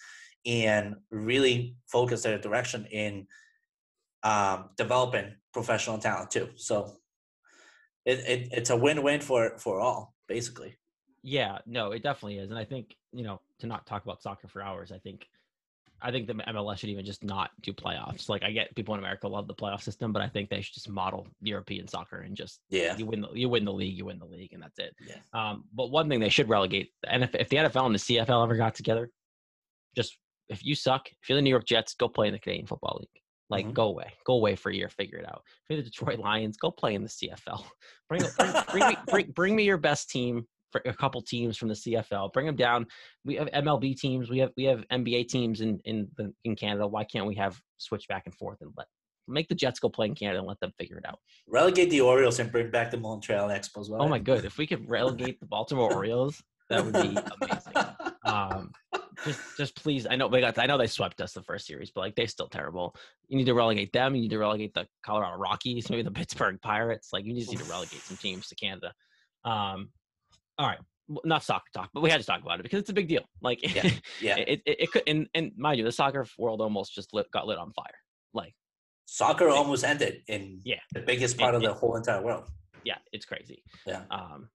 and 0.46 0.96
really 1.10 1.76
focus 1.88 2.24
their 2.24 2.38
direction 2.38 2.86
in 2.86 3.28
um, 4.24 4.70
developing 4.78 5.34
professional 5.54 5.98
talent 5.98 6.32
too. 6.32 6.50
So 6.56 6.94
it, 8.06 8.20
it 8.20 8.50
it's 8.52 8.70
a 8.70 8.78
win-win 8.78 9.22
for 9.22 9.58
for 9.58 9.80
all, 9.80 10.14
basically. 10.28 10.78
Yeah, 11.24 11.60
no, 11.66 11.92
it 11.92 12.04
definitely 12.04 12.40
is. 12.40 12.50
And 12.50 12.60
I 12.60 12.66
think, 12.66 12.96
you 13.14 13.24
know, 13.24 13.40
to 13.60 13.68
not 13.68 13.86
talk 13.86 14.04
about 14.04 14.22
soccer 14.22 14.50
for 14.50 14.62
hours, 14.62 14.92
I 14.92 14.98
think 14.98 15.26
I 16.06 16.12
think 16.12 16.28
the 16.28 16.34
MLS 16.34 16.80
should 16.80 16.90
even 16.90 17.06
just 17.06 17.24
not 17.24 17.52
do 17.62 17.72
playoffs. 17.74 18.28
Like 18.28 18.44
I 18.44 18.52
get 18.52 18.76
people 18.76 18.94
in 18.94 19.00
America 19.00 19.28
love 19.28 19.48
the 19.48 19.54
playoff 19.56 19.82
system, 19.82 20.12
but 20.12 20.22
I 20.22 20.28
think 20.28 20.50
they 20.50 20.62
should 20.62 20.74
just 20.74 20.90
model 20.90 21.28
European 21.42 21.88
soccer 21.88 22.18
and 22.20 22.36
just 22.36 22.60
Yeah. 22.70 22.98
you 22.98 23.06
win 23.06 23.22
the 23.22 23.32
you 23.34 23.48
win 23.50 23.64
the 23.66 23.72
league, 23.74 23.98
you 23.98 24.06
win 24.06 24.20
the 24.20 24.26
league, 24.26 24.52
and 24.54 24.62
that's 24.62 24.78
it. 24.80 24.94
Yeah. 25.08 25.16
Um, 25.34 25.64
but 25.74 25.92
one 25.92 26.10
thing 26.10 26.20
they 26.20 26.30
should 26.30 26.50
relegate, 26.50 26.92
and 27.08 27.24
if, 27.24 27.34
if 27.36 27.48
the 27.50 27.58
NFL 27.58 27.86
and 27.86 27.96
the 27.96 28.00
CFL 28.00 28.44
ever 28.44 28.56
got 28.58 28.76
together, 28.76 29.10
just 29.96 30.18
if 30.50 30.64
you 30.66 30.76
suck, 30.76 31.10
if 31.10 31.30
you're 31.30 31.38
the 31.38 31.42
New 31.42 31.50
York 31.50 31.66
Jets, 31.66 31.94
go 31.94 32.08
play 32.10 32.28
in 32.28 32.34
the 32.34 32.40
Canadian 32.40 32.68
Football 32.68 32.98
League. 33.00 33.22
Like 33.50 33.66
Mhm. 33.68 33.74
go 33.74 33.84
away, 33.84 34.14
go 34.26 34.34
away 34.34 34.56
for 34.56 34.70
a 34.72 34.76
year, 34.76 34.90
figure 34.90 35.18
it 35.20 35.28
out. 35.28 35.44
If 35.46 35.70
you're 35.70 35.78
the 35.78 35.84
Detroit 35.90 36.20
Lions, 36.20 36.58
go 36.58 36.72
play 36.72 36.96
in 36.96 37.04
the 37.04 37.10
CFL. 37.10 37.64
Bring 38.10 38.22
bring, 38.38 38.54
bring, 38.72 38.88
me, 38.90 38.96
bring, 39.08 39.32
bring 39.32 39.56
me 39.56 39.64
your 39.64 39.78
best 39.78 40.10
team 40.10 40.48
a 40.86 40.94
couple 40.94 41.22
teams 41.22 41.58
from 41.58 41.70
the 41.70 41.74
CFL, 41.74 42.34
bring 42.34 42.46
them 42.46 42.56
down. 42.56 42.86
We 43.26 43.36
have 43.36 43.48
MLB 43.48 43.98
teams, 43.98 44.30
we 44.30 44.40
have 44.40 44.52
we 44.58 44.64
have 44.66 44.84
NBA 44.92 45.28
teams 45.28 45.62
in 45.62 45.80
in 45.86 46.08
the, 46.18 46.34
in 46.44 46.56
Canada. 46.56 46.88
Why 46.88 47.04
can't 47.04 47.26
we 47.26 47.36
have 47.36 47.60
switch 47.78 48.08
back 48.08 48.24
and 48.26 48.36
forth 48.36 48.62
and 48.62 48.72
let 48.78 48.88
make 49.28 49.48
the 49.48 49.56
Jets 49.56 49.80
go 49.80 49.90
play 49.90 50.08
in 50.08 50.16
Canada 50.16 50.40
and 50.40 50.48
let 50.48 50.60
them 50.60 50.74
figure 50.78 50.98
it 50.98 51.06
out? 51.06 51.20
Relegate 51.48 51.90
the 51.90 52.02
Orioles 52.02 52.40
and 52.40 52.52
bring 52.52 52.72
back 52.72 52.92
the 52.92 52.98
Montreal 52.98 53.50
Expos. 53.50 53.82
As 53.82 53.90
well. 53.90 54.02
Oh 54.02 54.08
my 54.08 54.20
god, 54.20 54.46
if 54.46 54.58
we 54.58 54.68
could 54.68 54.90
relegate 54.90 55.40
the 55.40 55.46
Baltimore 55.46 55.94
Orioles, 55.94 56.42
that 56.70 56.84
would 56.84 56.94
be 56.94 57.18
amazing. 57.42 57.74
Um, 58.26 58.72
just 59.24 59.40
just 59.58 59.76
please 59.76 60.06
i 60.10 60.16
know 60.16 60.28
they 60.28 60.42
got 60.42 60.58
i 60.60 60.66
know 60.66 60.78
they 60.78 60.88
swept 60.88 61.22
us 61.22 61.34
the 61.34 61.42
first 61.44 61.66
series 61.66 61.92
but 61.92 62.02
like 62.02 62.16
they're 62.16 62.28
still 62.28 62.48
terrible 62.48 62.96
you 63.28 63.38
need 63.38 63.46
to 63.46 63.54
relegate 63.54 63.92
them 63.94 64.16
you 64.16 64.22
need 64.22 64.30
to 64.30 64.40
relegate 64.40 64.74
the 64.74 64.86
colorado 65.06 65.38
rockies 65.38 65.90
maybe 65.90 66.02
the 66.02 66.12
pittsburgh 66.12 66.60
pirates 66.62 67.10
like 67.14 67.26
you 67.26 67.34
just 67.34 67.50
need 67.50 67.60
to 67.60 67.66
relegate 67.66 68.02
some 68.02 68.18
teams 68.18 68.48
to 68.48 68.56
canada 68.56 68.94
um 69.46 69.90
all 70.58 70.68
right 70.68 70.80
not 71.26 71.44
soccer 71.44 71.66
talk 71.74 71.90
but 71.94 72.02
we 72.02 72.10
had 72.10 72.22
to 72.22 72.26
talk 72.26 72.42
about 72.42 72.60
it 72.60 72.64
because 72.64 72.80
it's 72.80 72.90
a 72.90 72.94
big 72.94 73.08
deal 73.08 73.24
like 73.42 73.60
Yeah, 73.76 73.90
yeah. 74.22 74.38
it, 74.38 74.62
it, 74.66 74.80
it 74.80 74.92
could 74.92 75.04
and, 75.08 75.28
and 75.34 75.52
mind 75.58 75.78
you 75.78 75.84
the 75.84 75.92
soccer 75.92 76.26
world 76.38 76.62
almost 76.62 76.94
just 76.96 77.14
lit, 77.14 77.30
got 77.32 77.46
lit 77.48 77.58
on 77.58 77.72
fire 77.74 77.86
like 78.34 78.54
Soccer 79.06 79.50
almost 79.50 79.84
ended 79.84 80.24
in 80.28 80.62
Yeah. 80.64 80.80
the 80.94 81.02
biggest 81.02 81.38
part 81.38 81.54
It- 81.54 81.58
of 81.58 81.64
the 81.64 81.74
whole 81.74 81.96
entire 81.98 82.22
world. 82.22 82.46
yeah 82.86 82.98
it's 83.12 83.26
crazy 83.26 83.64
Yeah. 83.86 84.04
um 84.12 84.50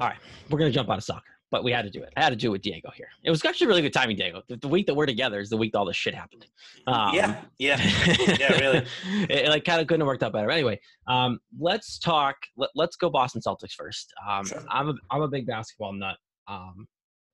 all 0.00 0.08
right 0.08 0.18
we're 0.50 0.58
gonna 0.58 0.70
jump 0.70 0.90
out 0.90 0.98
of 0.98 1.04
soccer 1.04 1.30
but 1.50 1.64
we 1.64 1.72
had 1.72 1.82
to 1.82 1.90
do 1.90 2.02
it 2.02 2.12
i 2.16 2.22
had 2.22 2.30
to 2.30 2.36
do 2.36 2.48
it 2.48 2.50
with 2.50 2.62
diego 2.62 2.90
here 2.94 3.08
it 3.24 3.30
was 3.30 3.44
actually 3.44 3.66
really 3.66 3.82
good 3.82 3.92
timing 3.92 4.16
diego 4.16 4.42
the, 4.48 4.56
the 4.56 4.68
week 4.68 4.86
that 4.86 4.94
we're 4.94 5.06
together 5.06 5.40
is 5.40 5.48
the 5.50 5.56
week 5.56 5.72
that 5.72 5.78
all 5.78 5.84
this 5.84 5.96
shit 5.96 6.14
happened 6.14 6.46
um, 6.86 7.14
yeah, 7.14 7.40
yeah. 7.58 7.76
Yeah, 8.38 8.58
really. 8.58 8.78
it, 9.28 9.30
it, 9.30 9.48
like 9.48 9.64
kind 9.64 9.80
of 9.80 9.86
couldn't 9.86 10.00
have 10.00 10.06
worked 10.06 10.22
out 10.22 10.32
better. 10.32 10.50
Anyway, 10.50 10.80
um, 11.06 11.38
let's 11.58 11.98
talk. 11.98 12.36
Let, 12.56 12.70
let's 12.74 12.96
go 12.96 13.10
Boston 13.10 13.40
Celtics 13.40 13.72
first. 13.72 14.12
Um, 14.28 14.46
Sure. 14.46 14.64
I'm 14.70 14.90
a 14.90 14.94
I'm 15.10 15.22
a 15.22 15.28
big 15.28 15.46
basketball 15.46 15.92
nut. 15.92 16.16
Um, 16.46 16.86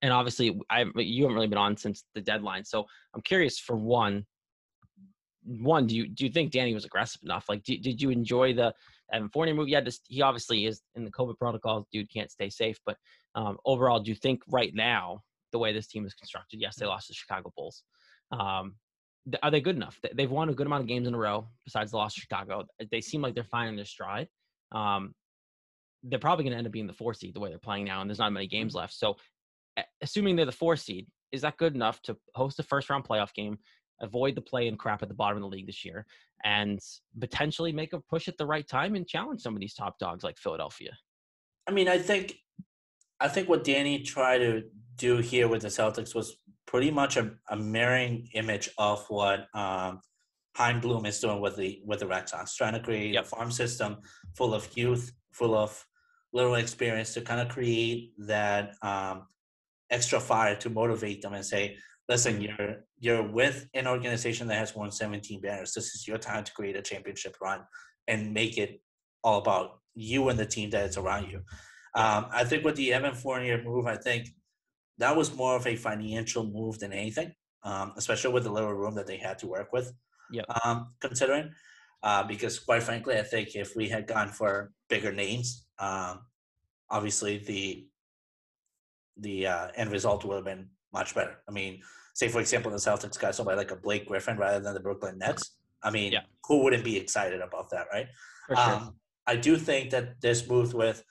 and 0.03 0.13
obviously, 0.13 0.59
I 0.71 0.85
you 0.97 1.23
haven't 1.23 1.35
really 1.35 1.47
been 1.47 1.59
on 1.59 1.77
since 1.77 2.05
the 2.15 2.21
deadline, 2.21 2.65
so 2.65 2.85
I'm 3.15 3.23
curious. 3.23 3.59
For 3.59 3.77
one, 3.77 4.27
one, 5.45 5.87
do 5.87 5.95
you 5.97 6.09
do 6.09 6.25
you 6.25 6.31
think 6.31 6.53
Danny 6.53 6.75
was 6.75 6.85
aggressive 6.85 7.21
enough? 7.23 7.47
Like, 7.49 7.63
did 7.63 7.83
did 7.83 8.01
you 8.01 8.11
enjoy 8.11 8.55
the 8.55 8.75
Evan 9.13 9.29
Fournier 9.29 9.55
move? 9.55 9.69
Yeah, 9.69 9.81
just 9.81 10.03
he 10.09 10.23
obviously 10.23 10.67
is 10.67 10.83
in 10.95 11.05
the 11.05 11.11
COVID 11.11 11.39
protocols. 11.39 11.87
Dude 11.93 12.11
can't 12.13 12.31
stay 12.31 12.51
safe, 12.51 12.79
but 12.87 12.97
um, 13.35 13.59
overall, 13.65 14.01
do 14.01 14.11
you 14.11 14.15
think 14.17 14.43
right 14.49 14.75
now 14.75 15.23
the 15.53 15.59
way 15.59 15.73
this 15.73 15.87
team 15.87 16.07
is 16.07 16.15
constructed? 16.15 16.61
Yes, 16.61 16.77
they 16.77 16.87
lost 16.87 17.09
to 17.09 17.15
Chicago 17.15 17.53
Bulls. 17.57 17.83
Um, 18.31 18.77
are 19.43 19.51
they 19.51 19.61
good 19.61 19.77
enough? 19.77 19.99
They- 20.03 20.11
They've 20.15 20.31
won 20.31 20.49
a 20.49 20.55
good 20.55 20.67
amount 20.67 20.83
of 20.83 20.89
games 20.89 21.07
in 21.09 21.15
a 21.15 21.19
row 21.19 21.49
besides 21.65 21.91
the 21.93 21.97
loss 21.97 22.15
to 22.15 22.21
Chicago. 22.21 22.65
They 22.91 23.01
seem 23.01 23.23
like 23.23 23.35
they're 23.35 23.45
finding 23.45 23.77
their 23.77 23.85
stride. 23.85 24.29
Um, 24.73 25.15
they're 26.03 26.19
probably 26.19 26.45
going 26.45 26.53
to 26.53 26.59
end 26.59 26.67
up 26.67 26.73
being 26.73 26.87
the 26.87 26.93
four 26.93 27.15
seed 27.15 27.35
the 27.35 27.41
way 27.41 27.49
they're 27.49 27.59
playing 27.59 27.85
now, 27.87 28.01
and 28.01 28.11
there's 28.11 28.19
not 28.19 28.33
many 28.33 28.47
games 28.47 28.75
left. 28.75 28.93
So, 28.95 29.17
assuming 30.03 30.37
they're 30.37 30.45
the 30.47 30.53
four 30.53 30.77
seed, 30.77 31.07
is 31.33 31.43
that 31.43 31.57
good 31.57 31.75
enough 31.75 32.01
to 32.03 32.17
host 32.35 32.59
a 32.59 32.63
first 32.63 32.91
round 32.91 33.05
playoff 33.05 33.33
game, 33.35 33.59
avoid 34.05 34.35
the 34.35 34.41
play 34.41 34.69
and 34.69 34.79
crap 34.79 35.03
at 35.03 35.09
the 35.09 35.15
bottom 35.15 35.37
of 35.39 35.43
the 35.43 35.49
league 35.49 35.67
this 35.67 35.85
year, 35.85 36.07
and 36.45 36.79
potentially 37.21 37.73
make 37.73 37.93
a 37.93 38.01
push 38.01 38.29
at 38.29 38.37
the 38.39 38.47
right 38.47 38.67
time 38.69 38.95
and 38.95 39.07
challenge 39.07 39.41
some 39.41 39.55
of 39.55 39.61
these 39.61 39.75
top 39.75 39.99
dogs 39.99 40.23
like 40.23 40.39
Philadelphia? 40.39 40.93
I 41.67 41.73
mean, 41.73 41.89
I 41.89 41.99
think, 41.99 42.35
I 43.21 43.29
think 43.29 43.49
what 43.49 43.65
Danny 43.65 44.03
tried 44.03 44.39
to 44.39 44.63
do 44.97 45.19
here 45.19 45.49
with 45.49 45.63
the 45.63 45.69
Celtics 45.69 46.15
was 46.15 46.37
pretty 46.67 46.91
much 46.91 47.17
a, 47.17 47.33
a 47.51 47.57
mirroring 47.57 48.29
image 48.35 48.69
of 48.79 49.05
what 49.09 49.47
um, 49.55 50.01
Chaim 50.57 50.81
Bloom 50.81 51.07
is 51.07 51.21
doing 51.21 51.41
with 51.41 51.57
the 51.57 51.83
with 51.85 52.01
the 52.01 52.07
Red 52.07 52.29
Sox, 52.29 52.55
trying 52.57 52.75
to 52.75 52.81
create 52.81 53.15
Yep. 53.15 53.25
a 53.25 53.27
farm 53.27 53.51
system 53.51 53.97
full 54.37 54.55
of 54.55 54.69
youth, 54.77 55.13
full 55.33 55.55
of 55.55 55.85
little 56.33 56.57
experience 56.57 57.15
to 57.15 57.21
kind 57.21 57.41
of 57.41 57.49
create 57.49 58.13
that 58.19 58.75
um, 58.83 59.27
extra 59.91 60.21
fire 60.21 60.57
to 60.57 60.71
motivate 60.71 61.23
them 61.23 61.35
and 61.35 61.45
say, 61.45 61.77
listen, 62.09 62.41
you're 62.41 62.85
you're 62.99 63.23
with 63.23 63.69
an 63.75 63.87
organization 63.87 64.49
that 64.49 64.59
has 64.59 64.75
won 64.75 64.91
17 64.91 65.41
banners. 65.41 65.73
This 65.73 65.95
is 65.95 66.07
your 66.07 66.19
time 66.19 66.45
to 66.45 66.53
create 66.53 66.77
a 66.77 66.83
championship 66.83 67.37
run 67.41 67.61
and 68.09 68.33
make 68.33 68.59
it 68.59 68.81
all 69.23 69.39
about 69.39 69.81
you 69.95 70.29
and 70.29 70.39
the 70.39 70.47
team 70.47 70.71
that 70.71 70.89
is 70.89 70.97
around 70.97 71.31
you. 71.31 71.39
Um, 71.95 72.27
I 72.33 72.45
think 72.45 72.65
with 72.65 72.77
the 72.77 72.93
Evan 72.93 73.15
Fournier 73.15 73.63
move, 73.63 73.87
I 73.87 73.97
think 73.97 74.29
that 74.99 75.17
was 75.17 75.35
more 75.35 75.57
of 75.57 75.67
a 75.67 75.77
financial 75.77 76.45
move 76.45 76.79
than 76.79 76.93
anything, 76.93 77.33
um, 77.63 77.93
especially 77.97 78.33
with 78.33 78.45
the 78.45 78.53
little 78.53 78.73
room 78.73 78.95
that 78.97 79.07
they 79.07 79.17
had 79.17 79.39
to 79.39 79.47
work 79.47 79.73
with. 79.73 79.93
Yep. 80.33 80.45
Um, 80.65 80.89
considering, 81.01 81.53
uh, 82.03 82.25
because 82.25 82.59
quite 82.59 82.83
frankly, 82.83 83.19
I 83.19 83.23
think 83.23 83.55
if 83.55 83.77
we 83.77 83.89
had 83.89 84.07
gone 84.07 84.29
for 84.29 84.73
bigger 84.89 85.13
names, 85.13 85.67
um, 85.79 86.21
obviously 86.91 87.39
the 87.39 87.87
the 89.17 89.47
uh, 89.47 89.69
end 89.77 89.93
result 89.93 90.25
would 90.25 90.35
have 90.35 90.45
been 90.45 90.69
much 90.95 91.15
better. 91.15 91.37
I 91.49 91.53
mean, 91.53 91.83
say 92.15 92.29
for 92.29 92.41
example, 92.41 92.71
the 92.71 92.79
Celtics 92.79 93.19
got 93.21 93.35
somebody 93.35 93.59
like 93.59 93.73
a 93.73 93.77
Blake 93.77 94.07
Griffin 94.07 94.39
rather 94.39 94.61
than 94.61 94.73
the 94.73 94.81
Brooklyn 94.81 95.19
Nets. 95.19 95.57
I 95.83 95.91
mean, 95.91 96.13
Yeah. 96.13 96.23
who 96.47 96.63
wouldn't 96.63 96.85
be 96.85 96.97
excited 96.97 97.41
about 97.43 97.69
that, 97.71 97.87
right? 97.93 98.09
Sure. 98.49 98.59
Um, 98.59 98.97
I 99.27 99.37
do 99.37 99.57
think 99.59 99.91
that 99.91 100.21
this 100.23 100.49
move 100.49 100.73
with 100.73 101.05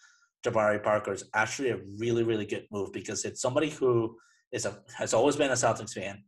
Jabari 0.44 0.82
Parker 0.82 1.14
is 1.14 1.26
actually 1.34 1.70
a 1.72 1.80
really, 2.00 2.24
really 2.24 2.46
good 2.46 2.66
move 2.72 2.92
because 2.92 3.26
it's 3.26 3.42
somebody 3.42 3.70
who 3.70 4.18
is 4.52 4.66
a 4.66 4.82
has 4.96 5.14
always 5.14 5.36
been 5.36 5.52
a 5.52 5.60
Celtics 5.66 5.94
fan, 5.94 6.24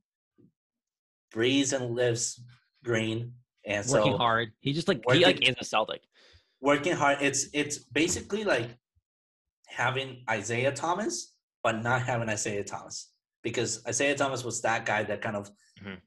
breathes 1.31 1.74
and 1.74 1.95
lives 1.95 2.41
green, 2.83 3.33
and 3.65 3.85
Working 3.88 4.13
so 4.13 4.17
hard. 4.17 4.51
He 4.59 4.74
just 4.74 4.88
like 4.88 5.01
he 5.12 5.25
like 5.25 5.47
is 5.47 5.55
a 5.59 5.65
Celtic. 5.65 6.01
working 6.62 6.93
hard. 6.95 7.17
It's 7.21 7.47
it's 7.53 7.77
basically 7.79 8.43
like 8.43 8.69
having 9.67 10.24
Isaiah 10.29 10.71
Thomas, 10.71 11.35
but 11.63 11.81
not 11.83 12.01
having 12.03 12.29
Isaiah 12.29 12.63
Thomas 12.63 13.12
because 13.45 13.85
Isaiah 13.87 14.15
Thomas 14.15 14.43
was 14.43 14.59
that 14.63 14.85
guy 14.87 15.03
that 15.03 15.21
kind 15.21 15.35
of 15.37 15.49
Mhm. 15.81 15.99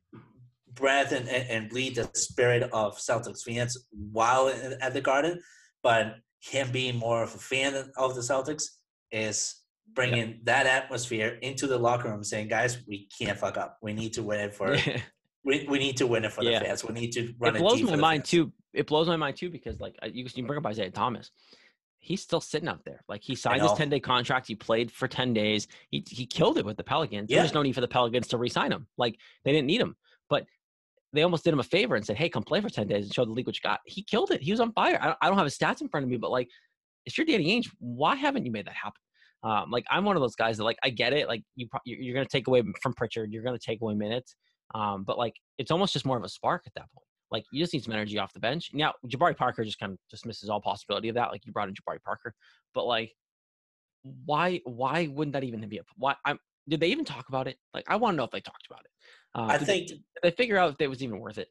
breathed 0.75 1.12
and, 1.12 1.28
and, 1.28 1.45
and 1.54 1.71
bleed 1.71 1.95
the 1.95 2.11
spirit 2.14 2.64
of 2.73 2.99
Celtics 2.99 3.42
fans 3.45 3.73
while 3.90 4.49
in- 4.49 4.76
at 4.83 4.92
the 4.92 5.00
Garden, 5.00 5.40
but 5.83 6.16
him 6.40 6.71
being 6.73 6.97
more 6.97 7.23
of 7.23 7.33
a 7.35 7.38
fan 7.38 7.73
of 7.97 8.14
the 8.16 8.21
Celtics 8.23 8.64
is 9.12 9.37
bringing 9.95 10.40
that 10.45 10.66
atmosphere 10.66 11.38
into 11.42 11.66
the 11.68 11.78
locker 11.78 12.09
room, 12.11 12.25
saying, 12.25 12.49
"Guys, 12.49 12.73
we 12.88 13.09
can't 13.18 13.38
fuck 13.38 13.57
up. 13.57 13.78
We 13.83 13.92
need 13.92 14.12
to 14.14 14.23
win 14.25 14.40
it 14.40 14.52
for 14.54 14.66
we, 15.45 15.64
we 15.73 15.78
need 15.78 15.97
to 15.99 16.07
win 16.09 16.25
it 16.25 16.33
for 16.33 16.42
Yeah. 16.42 16.59
the 16.59 16.64
fans. 16.66 16.85
We 16.85 16.92
need 17.00 17.12
to 17.12 17.33
run 17.38 17.54
it 17.54 17.61
blows 17.61 17.83
my 17.83 17.95
mind 17.97 18.23
fans." 18.23 18.30
too. 18.30 18.52
It 18.75 18.87
blows 18.88 19.07
my 19.07 19.16
mind 19.16 19.37
too 19.37 19.50
because 19.50 19.78
like 19.80 19.95
you, 20.12 20.26
you 20.35 20.45
bring 20.45 20.59
up 20.59 20.66
Isaiah 20.66 20.90
Thomas, 20.90 21.30
he's 22.00 22.23
still 22.23 22.40
sitting 22.40 22.69
out 22.69 22.85
there. 22.85 23.02
Like 23.09 23.23
he 23.23 23.35
signed 23.35 23.62
his 23.62 23.73
ten 23.78 23.88
day 23.88 24.00
contract. 24.00 24.47
He 24.47 24.55
played 24.55 24.90
for 24.90 25.09
ten 25.09 25.33
days. 25.33 25.69
He 25.90 26.05
he 26.09 26.26
killed 26.26 26.59
it 26.59 26.64
with 26.64 26.76
the 26.76 26.85
Pelicans. 26.85 27.31
Yeah. 27.31 27.40
There's 27.40 27.55
no 27.55 27.62
need 27.62 27.75
for 27.75 27.81
the 27.81 27.88
Pelicans 27.88 28.28
to 28.28 28.38
re-sign 28.38 28.73
him. 28.73 28.87
Like 28.97 29.19
they 29.45 29.52
didn't 29.52 29.67
need 29.67 29.81
him, 29.81 29.97
but 30.28 30.47
they 31.12 31.23
almost 31.23 31.45
did 31.45 31.52
him 31.52 31.61
a 31.61 31.64
favor 31.64 31.97
and 31.97 32.05
said, 32.05 32.17
"Hey, 32.17 32.28
come 32.28 32.43
play 32.43 32.61
for 32.61 32.69
ten 32.69 32.87
days 32.87 33.05
and 33.05 33.14
show 33.14 33.25
the 33.25 33.33
league 33.33 33.47
what 33.47 33.57
you 33.57 33.62
got." 33.62 33.81
He 33.87 34.02
killed 34.02 34.31
it. 34.31 34.43
He 34.43 34.50
was 34.50 34.61
on 34.61 34.73
fire. 34.73 34.99
I 35.00 35.07
don't, 35.07 35.19
I 35.23 35.28
don't 35.28 35.38
have 35.38 35.47
his 35.47 35.57
stats 35.57 35.81
in 35.81 35.88
front 35.88 36.05
of 36.05 36.11
me, 36.11 36.17
but 36.17 36.31
like 36.31 36.49
if 37.07 37.17
you're 37.17 37.25
Danny 37.25 37.47
Ainge, 37.59 37.69
why 37.78 38.14
haven't 38.14 38.45
you 38.45 38.52
made 38.52 38.67
that 38.67 38.75
happen? 38.75 39.00
Um, 39.43 39.71
like 39.71 39.85
I'm 39.90 40.05
one 40.05 40.17
of 40.17 40.21
those 40.23 40.35
guys 40.35 40.59
that 40.59 40.64
like 40.64 40.78
I 40.83 40.90
get 40.90 41.12
it. 41.12 41.28
Like 41.28 41.43
you, 41.57 41.69
pro- 41.69 41.81
you're 41.85 42.00
you're 42.00 42.14
gonna 42.14 42.26
take 42.26 42.49
away 42.49 42.62
from 42.83 42.93
Pritchard. 42.95 43.33
You're 43.33 43.43
gonna 43.43 43.59
take 43.59 43.81
away 43.81 43.95
minutes. 43.95 44.37
Um, 44.75 45.05
but 45.05 45.17
like 45.17 45.35
it's 45.57 45.71
almost 45.71 45.93
just 45.93 46.05
more 46.05 46.19
of 46.19 46.25
a 46.25 46.28
spark 46.28 46.64
at 46.67 46.75
that 46.75 46.90
point. 46.93 47.07
Like 47.31 47.45
you 47.53 47.61
just 47.61 47.73
need 47.73 47.85
some 47.85 47.93
energy 47.93 48.19
off 48.19 48.33
the 48.33 48.41
bench. 48.41 48.71
Now 48.73 48.95
Jabari 49.07 49.37
Parker 49.37 49.65
just 49.65 49.79
kind 49.79 49.93
of 49.93 49.99
dismisses 50.11 50.49
all 50.49 50.61
possibility 50.61 51.09
of 51.09 51.15
that. 51.17 51.31
Like 51.31 51.45
you 51.47 51.53
brought 51.53 51.69
in 51.69 51.75
Jabari 51.75 52.03
Parker, 52.03 52.35
but 52.75 52.87
like 52.87 53.13
why 54.25 54.61
why 54.65 55.09
wouldn't 55.09 55.33
that 55.35 55.45
even 55.45 55.67
be 55.69 55.79
a 55.79 55.83
why? 55.97 56.15
I'm 56.25 56.39
did 56.69 56.81
they 56.81 56.89
even 56.89 57.05
talk 57.05 57.29
about 57.29 57.47
it? 57.49 57.57
Like 57.75 57.85
I 57.89 57.97
want 57.97 58.15
to 58.15 58.17
know 58.17 58.25
if 58.25 58.31
they 58.31 58.41
talked 58.41 58.67
about 58.71 58.81
it. 58.81 58.91
Uh, 59.35 59.47
I 59.53 59.59
they- 59.59 59.65
think 59.65 59.89
did 59.89 60.03
they 60.23 60.31
figure 60.31 60.57
out 60.57 60.73
if 60.73 60.81
it 60.81 60.89
was 60.89 61.03
even 61.03 61.19
worth 61.21 61.39
it. 61.39 61.49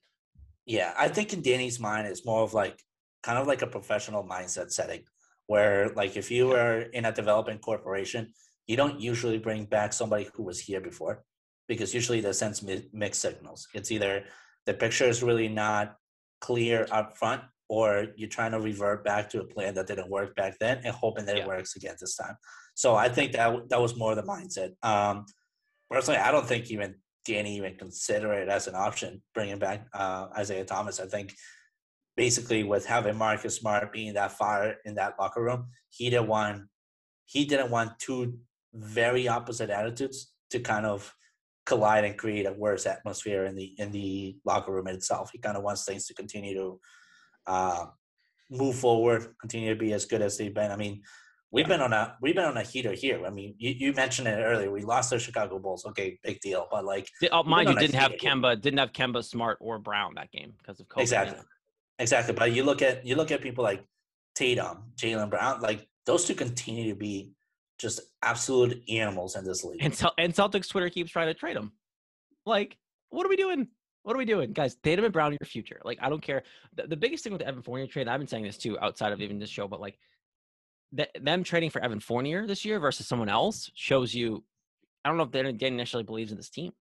Yeah, 0.66 0.94
I 0.98 1.08
think 1.08 1.32
in 1.32 1.42
Danny's 1.42 1.80
mind, 1.80 2.08
it's 2.08 2.26
more 2.26 2.44
of 2.44 2.54
like 2.54 2.82
kind 3.24 3.38
of 3.38 3.48
like 3.48 3.62
a 3.62 3.68
professional 3.68 4.24
mindset 4.24 4.72
setting 4.72 5.04
where, 5.48 5.90
like, 5.96 6.18
if 6.18 6.30
you 6.30 6.52
are 6.52 6.80
in 6.82 7.06
a 7.06 7.12
development 7.12 7.62
corporation, 7.62 8.34
you 8.68 8.76
don't 8.76 9.00
usually 9.00 9.38
bring 9.38 9.64
back 9.64 9.94
somebody 9.94 10.28
who 10.34 10.44
was 10.44 10.60
here 10.60 10.82
before 10.82 11.24
because 11.70 11.94
usually 11.94 12.20
that 12.20 12.34
sends 12.36 12.62
mi- 12.62 12.90
mixed 12.92 13.22
signals. 13.22 13.66
It's 13.74 13.92
either 13.92 14.26
the 14.68 14.74
picture 14.74 15.06
is 15.06 15.24
really 15.24 15.48
not 15.48 15.96
clear 16.42 16.86
up 16.92 17.18
front 17.18 17.42
or 17.70 18.08
you're 18.16 18.30
trying 18.30 18.52
to 18.52 18.60
revert 18.60 19.04
back 19.04 19.30
to 19.30 19.42
a 19.42 19.44
plan 19.44 19.74
that 19.74 19.88
didn't 19.88 20.10
work 20.10 20.36
back 20.36 20.58
then 20.60 20.80
and 20.84 20.94
hoping 20.94 21.26
that 21.26 21.38
Yeah. 21.38 21.44
it 21.44 21.48
works 21.48 21.76
again 21.76 21.96
this 22.00 22.16
time. 22.16 22.36
So 22.76 22.96
I 22.96 23.10
think 23.10 23.32
that 23.32 23.70
that 23.70 23.82
was 23.82 23.96
more 23.98 24.14
the 24.14 24.24
mindset. 24.24 24.72
Um, 24.84 25.26
personally, 25.90 26.20
I 26.20 26.32
don't 26.32 26.46
think 26.46 26.70
even 26.70 26.96
Danny 27.26 27.58
even 27.58 27.76
consider 27.78 28.34
it 28.34 28.48
as 28.50 28.68
an 28.68 28.76
option, 28.76 29.22
bringing 29.34 29.58
back 29.58 29.88
uh, 29.94 30.28
Isaiah 30.38 30.64
Thomas. 30.64 31.00
I 31.00 31.08
think 31.08 31.34
basically 32.16 32.64
with 32.64 32.86
having 32.86 33.18
Marcus 33.18 33.56
Smart 33.56 33.92
being 33.92 34.14
that 34.14 34.34
fire 34.34 34.78
in 34.86 34.96
that 34.96 35.16
locker 35.20 35.44
room, 35.44 35.68
he 35.90 36.10
didn't 36.10 36.28
want 36.28 36.64
he 37.26 37.44
didn't 37.44 37.72
want 37.72 38.00
two 38.00 38.40
very 38.74 39.28
opposite 39.28 39.70
attitudes 39.70 40.32
to 40.52 40.60
kind 40.60 40.86
of 40.86 41.14
collide 41.68 42.06
and 42.06 42.18
create 42.18 42.46
a 42.48 42.54
worse 42.54 42.86
atmosphere 42.88 43.46
in 43.46 43.56
the 43.56 43.76
in 43.78 43.92
the 43.92 44.38
locker 44.46 44.72
room 44.72 44.88
itself. 44.88 45.30
He 45.32 45.38
kind 45.38 45.58
of 45.58 45.64
wants 45.64 45.86
things 45.86 46.08
to 46.08 46.14
continue 46.16 46.56
to 46.56 46.80
uh, 47.46 47.86
move 48.50 48.76
forward, 48.76 49.36
continue 49.40 49.70
to 49.74 49.80
be 49.80 49.94
as 49.94 50.06
good 50.06 50.22
as 50.22 50.38
they've 50.38 50.54
been. 50.54 50.72
I 50.72 50.78
mean, 50.78 51.04
We've 51.50 51.64
Yeah. 51.66 51.76
been 51.78 51.82
on 51.82 51.94
a 51.94 52.18
we've 52.22 52.36
been 52.36 52.44
on 52.44 52.58
a 52.58 52.62
heater 52.62 52.92
here. 52.92 53.26
I 53.26 53.30
mean, 53.30 53.56
you, 53.58 53.70
you 53.72 53.94
mentioned 53.94 54.28
it 54.28 54.38
earlier. 54.44 54.70
We 54.70 54.82
lost 54.82 55.12
the 55.12 55.18
Chicago 55.18 55.60
Bulls. 55.60 55.86
Okay, 55.86 56.20
big 56.22 56.42
deal. 56.42 56.68
But 56.70 56.84
like 56.84 57.08
Oh, 57.32 57.42
mind 57.44 57.70
you, 57.70 57.76
didn't 57.78 57.96
have 57.96 58.12
heater 58.12 58.22
here. 58.22 58.36
Kemba, 58.36 58.62
didn't 58.62 58.80
have 58.80 58.92
Kemba, 58.92 59.24
Smart, 59.24 59.58
or 59.62 59.80
Brown 59.80 60.16
that 60.16 60.30
game 60.32 60.54
because 60.58 60.82
of 60.82 60.88
COVID. 60.90 61.02
exactly, 61.04 61.40
exactly. 62.00 62.34
But 62.34 62.52
you 62.52 62.64
look 62.66 62.82
at 62.82 63.06
you 63.06 63.16
look 63.16 63.32
at 63.32 63.40
people 63.42 63.64
like 63.64 63.82
Tatum, 64.36 64.92
Jaylen 64.98 65.30
Brown. 65.30 65.62
Like 65.62 65.88
those 66.06 66.26
two 66.26 66.36
continue 66.36 66.90
to 66.90 66.96
be 67.00 67.32
just 67.78 68.02
absolute 68.24 68.84
animals 68.90 69.36
in 69.36 69.46
this 69.46 69.64
league. 69.64 69.80
And, 69.82 69.94
Cel- 69.94 70.14
and 70.18 70.34
Celtics 70.34 70.70
Twitter 70.70 70.90
keeps 70.90 71.12
trying 71.12 71.28
to 71.28 71.34
trade 71.34 71.56
him. 71.56 71.72
Like, 72.46 72.78
what 73.10 73.26
are 73.26 73.30
we 73.30 73.36
doing? 73.36 73.68
What 74.04 74.16
are 74.16 74.20
we 74.20 74.26
doing, 74.26 74.54
guys? 74.54 74.76
Tatum 74.76 75.06
and 75.06 75.14
Brown 75.14 75.32
are 75.32 75.38
your 75.40 75.48
future. 75.48 75.82
Like, 75.84 76.00
I 76.02 76.10
don't 76.10 76.22
care. 76.22 76.44
The, 76.76 76.88
the 76.88 76.96
biggest 76.96 77.24
thing 77.24 77.34
with 77.34 77.42
the 77.42 77.48
Evan 77.48 77.62
Fournier 77.62 77.88
trade, 77.88 78.08
I've 78.08 78.20
been 78.20 78.28
saying 78.28 78.44
this 78.44 78.58
too, 78.58 78.80
outside 78.80 79.12
of 79.12 79.22
even 79.22 79.38
this 79.38 79.50
show, 79.50 79.68
but 79.68 79.82
like, 79.82 79.98
th- 80.96 81.10
them 81.22 81.44
trading 81.44 81.70
for 81.70 81.82
Evan 81.82 82.00
Fournier 82.00 82.48
this 82.48 82.64
year 82.66 82.80
versus 82.80 83.08
someone 83.08 83.30
else 83.30 83.70
shows 83.76 84.14
you. 84.14 84.44
I 85.04 85.10
don't 85.10 85.18
know 85.18 85.24
if 85.24 85.32
Dan 85.32 85.58
Dan 85.58 85.74
initially 85.74 86.04
believes 86.04 86.32
in 86.32 86.38
this 86.38 86.50
team. 86.50 86.72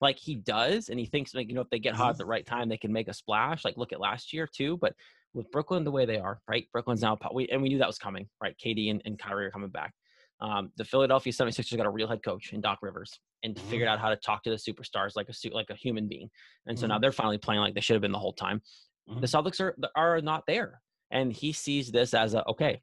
Like 0.00 0.18
he 0.18 0.34
does, 0.34 0.88
and 0.88 0.98
he 0.98 1.06
thinks 1.06 1.34
like 1.34 1.48
you 1.48 1.54
know 1.54 1.60
if 1.60 1.70
they 1.70 1.78
get 1.78 1.94
hot 1.94 2.10
at 2.10 2.16
the 2.16 2.24
mm-hmm. 2.24 2.30
right 2.30 2.46
time, 2.46 2.68
they 2.68 2.78
can 2.78 2.92
make 2.92 3.08
a 3.08 3.14
splash. 3.14 3.64
Like 3.64 3.76
look 3.76 3.92
at 3.92 4.00
last 4.00 4.32
year 4.32 4.46
too. 4.46 4.78
But 4.78 4.94
with 5.34 5.50
Brooklyn 5.50 5.84
the 5.84 5.90
way 5.90 6.06
they 6.06 6.18
are, 6.18 6.40
right? 6.48 6.66
Brooklyn's 6.72 7.02
now 7.02 7.18
we 7.34 7.48
and 7.48 7.62
we 7.62 7.68
knew 7.68 7.78
that 7.78 7.86
was 7.86 7.98
coming, 7.98 8.28
right? 8.42 8.56
KD 8.64 8.90
and, 8.90 9.02
and 9.04 9.18
Kyrie 9.18 9.46
are 9.46 9.50
coming 9.50 9.68
back. 9.68 9.92
Um, 10.40 10.72
the 10.76 10.84
Philadelphia 10.84 11.32
76ers 11.32 11.76
got 11.76 11.86
a 11.86 11.90
real 11.90 12.08
head 12.08 12.22
coach 12.22 12.52
in 12.52 12.60
Doc 12.60 12.78
Rivers 12.82 13.18
and 13.42 13.54
Mhm. 13.54 13.60
figured 13.70 13.88
out 13.88 13.98
how 13.98 14.08
to 14.08 14.16
talk 14.16 14.42
to 14.44 14.50
the 14.50 14.56
superstars 14.56 15.14
like 15.16 15.28
a 15.28 15.34
su- 15.34 15.50
like 15.50 15.68
a 15.70 15.74
human 15.74 16.08
being. 16.08 16.30
And 16.66 16.78
so 16.78 16.86
now 16.86 16.96
Mhm. 16.98 17.02
they're 17.02 17.12
finally 17.12 17.38
playing 17.38 17.60
like 17.60 17.74
they 17.74 17.80
should 17.80 17.94
have 17.94 18.02
been 18.02 18.12
the 18.12 18.18
whole 18.18 18.32
time. 18.32 18.62
Mhm. 19.08 19.20
The 19.20 19.26
Celtics 19.26 19.60
are 19.60 19.76
are 19.94 20.20
not 20.22 20.46
there, 20.46 20.80
and 21.10 21.32
he 21.32 21.52
sees 21.52 21.90
this 21.92 22.14
as 22.14 22.34
a 22.34 22.46
okay. 22.48 22.82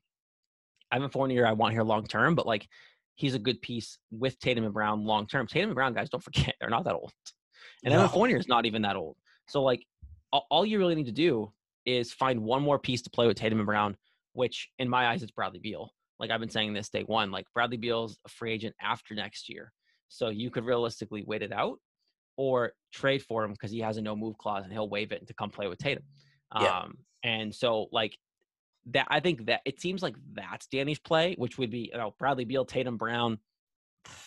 Evan 0.91 1.09
Fournier, 1.09 1.45
I 1.45 1.51
want 1.53 1.73
here 1.73 1.83
long 1.83 2.05
term, 2.05 2.35
but 2.35 2.45
like 2.45 2.67
he's 3.15 3.33
a 3.33 3.39
good 3.39 3.61
piece 3.61 3.97
with 4.11 4.39
Tatum 4.39 4.63
and 4.63 4.73
Brown 4.73 5.03
long 5.05 5.27
term. 5.27 5.47
Tatum 5.47 5.69
and 5.69 5.75
Brown 5.75 5.93
guys, 5.93 6.09
don't 6.09 6.23
forget 6.23 6.55
they're 6.59 6.69
not 6.69 6.83
that 6.85 6.95
old, 6.95 7.11
and 7.83 7.93
Evan 7.93 8.05
No. 8.05 8.11
Fournier 8.11 8.37
is 8.37 8.47
not 8.47 8.65
even 8.65 8.83
that 8.83 8.95
old. 8.95 9.17
So 9.47 9.63
like 9.63 9.85
all, 10.31 10.45
all 10.51 10.65
you 10.65 10.77
really 10.77 10.95
need 10.95 11.05
to 11.07 11.11
do 11.11 11.51
is 11.85 12.13
find 12.13 12.43
one 12.43 12.61
more 12.61 12.77
piece 12.77 13.01
to 13.03 13.09
play 13.09 13.25
with 13.27 13.37
Tatum 13.37 13.59
and 13.59 13.65
Brown, 13.65 13.97
which 14.33 14.69
in 14.77 14.89
my 14.89 15.07
eyes 15.07 15.23
is 15.23 15.31
Bradley 15.31 15.59
Beal. 15.59 15.91
Like 16.19 16.31
I've 16.31 16.39
been 16.39 16.49
saying 16.49 16.73
this 16.73 16.89
day 16.89 17.03
one, 17.03 17.31
like 17.31 17.45
Bradley 17.53 17.77
Beal's 17.77 18.17
a 18.25 18.29
free 18.29 18.51
agent 18.53 18.75
after 18.81 19.13
next 19.13 19.49
year, 19.49 19.71
so 20.09 20.29
you 20.29 20.49
could 20.49 20.65
realistically 20.65 21.23
wait 21.25 21.41
it 21.43 21.51
out 21.51 21.79
or 22.37 22.73
trade 22.93 23.23
for 23.23 23.43
him 23.43 23.51
because 23.51 23.71
he 23.71 23.79
has 23.79 23.97
a 23.97 24.01
no 24.01 24.15
move 24.15 24.37
clause 24.37 24.63
and 24.63 24.71
he'll 24.73 24.89
waive 24.89 25.11
it 25.11 25.27
to 25.27 25.33
come 25.33 25.49
play 25.49 25.67
with 25.67 25.79
Tatum. 25.79 26.03
Yeah. 26.59 26.79
Um, 26.79 26.97
and 27.23 27.53
so 27.53 27.87
like 27.91 28.17
that, 28.87 29.07
I 29.09 29.19
think 29.19 29.47
that 29.47 29.61
it 29.65 29.81
seems 29.81 30.01
like 30.01 30.15
that's 30.33 30.67
Danny's 30.67 30.99
play, 30.99 31.35
which 31.37 31.57
would 31.57 31.69
be 31.71 31.89
you 31.91 31.97
know 31.97 32.15
Bradley 32.17 32.45
Beal, 32.45 32.65
Tatum 32.65 32.97
Brown, 32.97 33.39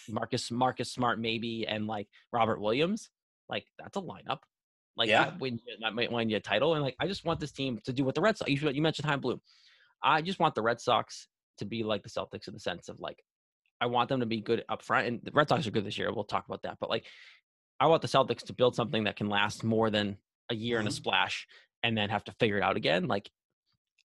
Marcus 0.09 0.51
Marcus 0.51 0.93
Smart 0.93 1.19
maybe, 1.19 1.67
and 1.67 1.87
like 1.87 2.09
Robert 2.33 2.61
Williams. 2.61 3.11
Like 3.49 3.67
that's 3.79 3.97
a 3.97 4.01
lineup. 4.01 4.41
Like 4.97 5.09
Yeah. 5.09 5.25
that 5.25 5.41
win 5.41 5.61
that 5.81 5.95
might 5.95 6.13
win 6.13 6.29
you 6.29 6.37
a 6.37 6.41
title. 6.41 6.75
And 6.75 6.83
like 6.83 6.97
I 7.01 7.07
just 7.07 7.25
want 7.25 7.41
this 7.41 7.53
team 7.53 7.81
to 7.85 7.93
do 7.93 8.05
what 8.05 8.15
the 8.15 8.21
Red 8.21 8.37
Sox. 8.37 8.51
You, 8.51 8.71
you 8.71 8.83
mentioned 8.83 9.07
High 9.07 9.17
Blue. 9.17 9.41
I 10.03 10.23
just 10.23 10.39
want 10.39 10.55
the 10.55 10.63
Red 10.63 10.81
Sox 10.81 11.27
to 11.61 11.65
be 11.65 11.83
like 11.85 12.03
the 12.03 12.09
Celtics 12.11 12.49
in 12.49 12.55
the 12.55 12.61
sense 12.61 12.89
of 12.89 13.01
like 13.01 13.23
I 13.81 13.87
want 13.87 14.09
them 14.11 14.21
to 14.21 14.27
be 14.27 14.41
good 14.41 14.65
up 14.69 14.83
front. 14.83 15.07
And 15.07 15.21
the 15.23 15.31
Red 15.33 15.49
Sox 15.49 15.67
are 15.67 15.71
good 15.71 15.87
this 15.87 15.97
year. 15.97 16.13
We'll 16.13 16.25
talk 16.25 16.45
about 16.47 16.63
that. 16.65 16.79
But 16.81 16.91
like 16.91 17.07
I 17.79 17.87
want 17.87 18.03
the 18.03 18.09
Celtics 18.09 18.45
to 18.47 18.53
build 18.53 18.75
something 18.75 19.05
that 19.05 19.17
can 19.17 19.29
last 19.29 19.65
more 19.65 19.89
than 19.89 20.19
a 20.51 20.55
year 20.55 20.79
and 20.79 20.87
a 20.89 20.91
Mhm. 20.91 20.95
splash 20.95 21.47
and 21.83 21.97
then 21.97 22.11
have 22.11 22.25
to 22.25 22.33
figure 22.33 22.59
it 22.59 22.63
out 22.63 22.77
again. 22.77 23.07
Like 23.07 23.31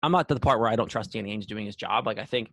I'm 0.02 0.12
not 0.12 0.28
to 0.28 0.34
the 0.34 0.40
part 0.40 0.60
where 0.60 0.68
I 0.68 0.76
don't 0.76 0.88
trust 0.88 1.12
Danny 1.12 1.36
Ainge 1.36 1.46
doing 1.46 1.66
his 1.66 1.76
job. 1.76 2.06
Like 2.06 2.18
I 2.18 2.24
think, 2.24 2.52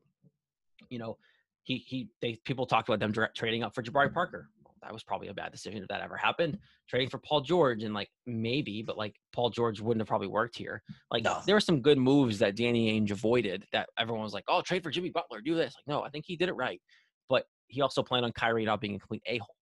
you 0.89 0.99
know, 0.99 1.17
he 1.63 1.77
he 1.77 2.09
they 2.21 2.35
people 2.43 2.65
talked 2.65 2.89
about 2.89 2.99
them 2.99 3.11
direct 3.11 3.37
trading 3.37 3.63
up 3.63 3.73
for 3.75 3.83
Jabari 3.83 4.13
Parker. 4.13 4.49
That 4.83 4.93
was 4.93 5.03
probably 5.03 5.29
a 5.29 5.33
bad 5.33 5.51
decision 5.51 5.81
if 5.81 5.87
that 5.87 6.01
ever 6.01 6.17
happened. 6.17 6.59
Trading 6.89 7.09
for 7.09 7.17
Paul 7.19 7.41
George 7.41 7.83
and 7.83 7.93
like 7.93 8.09
maybe, 8.25 8.81
but 8.83 8.97
like 8.97 9.15
Paul 9.31 9.49
George 9.49 9.79
wouldn't 9.79 10.01
have 10.01 10.07
probably 10.07 10.27
worked 10.27 10.57
here. 10.57 10.83
Like 11.09 11.23
No. 11.23 11.41
there 11.45 11.55
were 11.55 11.61
some 11.61 11.81
good 11.81 11.97
moves 11.97 12.39
that 12.39 12.55
Danny 12.55 12.99
Ainge 12.99 13.11
avoided 13.11 13.65
that 13.71 13.89
everyone 13.97 14.23
was 14.23 14.33
like, 14.33 14.43
"Oh, 14.47 14.61
trade 14.61 14.83
for 14.83 14.91
Jimmy 14.91 15.09
Butler, 15.09 15.39
do 15.41 15.55
this." 15.55 15.73
Like, 15.75 15.87
no, 15.87 16.03
I 16.03 16.09
think 16.09 16.25
he 16.27 16.35
did 16.35 16.49
it 16.49 16.53
right, 16.53 16.81
but 17.29 17.45
he 17.67 17.81
also 17.81 18.03
planned 18.03 18.25
on 18.25 18.33
Kyrie 18.33 18.65
not 18.65 18.81
being 18.81 18.95
a 18.95 18.99
complete 18.99 19.23
a 19.25 19.37
hole. 19.37 19.55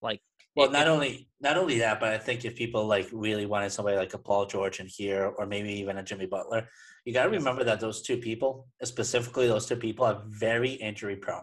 Like, 0.00 0.20
Well, 0.54 0.66
it- 0.68 0.72
not 0.72 0.86
it- 0.86 0.90
only 0.90 1.28
not 1.40 1.56
only 1.58 1.78
that, 1.80 1.98
but 1.98 2.10
I 2.12 2.18
think 2.18 2.44
if 2.44 2.54
people 2.56 2.86
like 2.86 3.08
really 3.12 3.46
wanted 3.46 3.70
somebody 3.70 3.96
like 3.96 4.14
a 4.14 4.18
Paul 4.18 4.46
George 4.46 4.78
in 4.80 4.86
here, 4.86 5.26
or 5.38 5.44
maybe 5.46 5.70
even 5.72 5.98
a 5.98 6.02
Jimmy 6.04 6.26
Butler, 6.26 6.68
you 7.04 7.12
got 7.12 7.24
to 7.24 7.30
remember 7.30 7.64
that 7.64 7.80
those 7.80 8.00
two 8.02 8.16
people, 8.18 8.68
specifically 8.84 9.48
those 9.48 9.66
two 9.66 9.76
people, 9.76 10.04
are 10.04 10.22
very 10.28 10.72
injury 10.74 11.16
prone, 11.16 11.42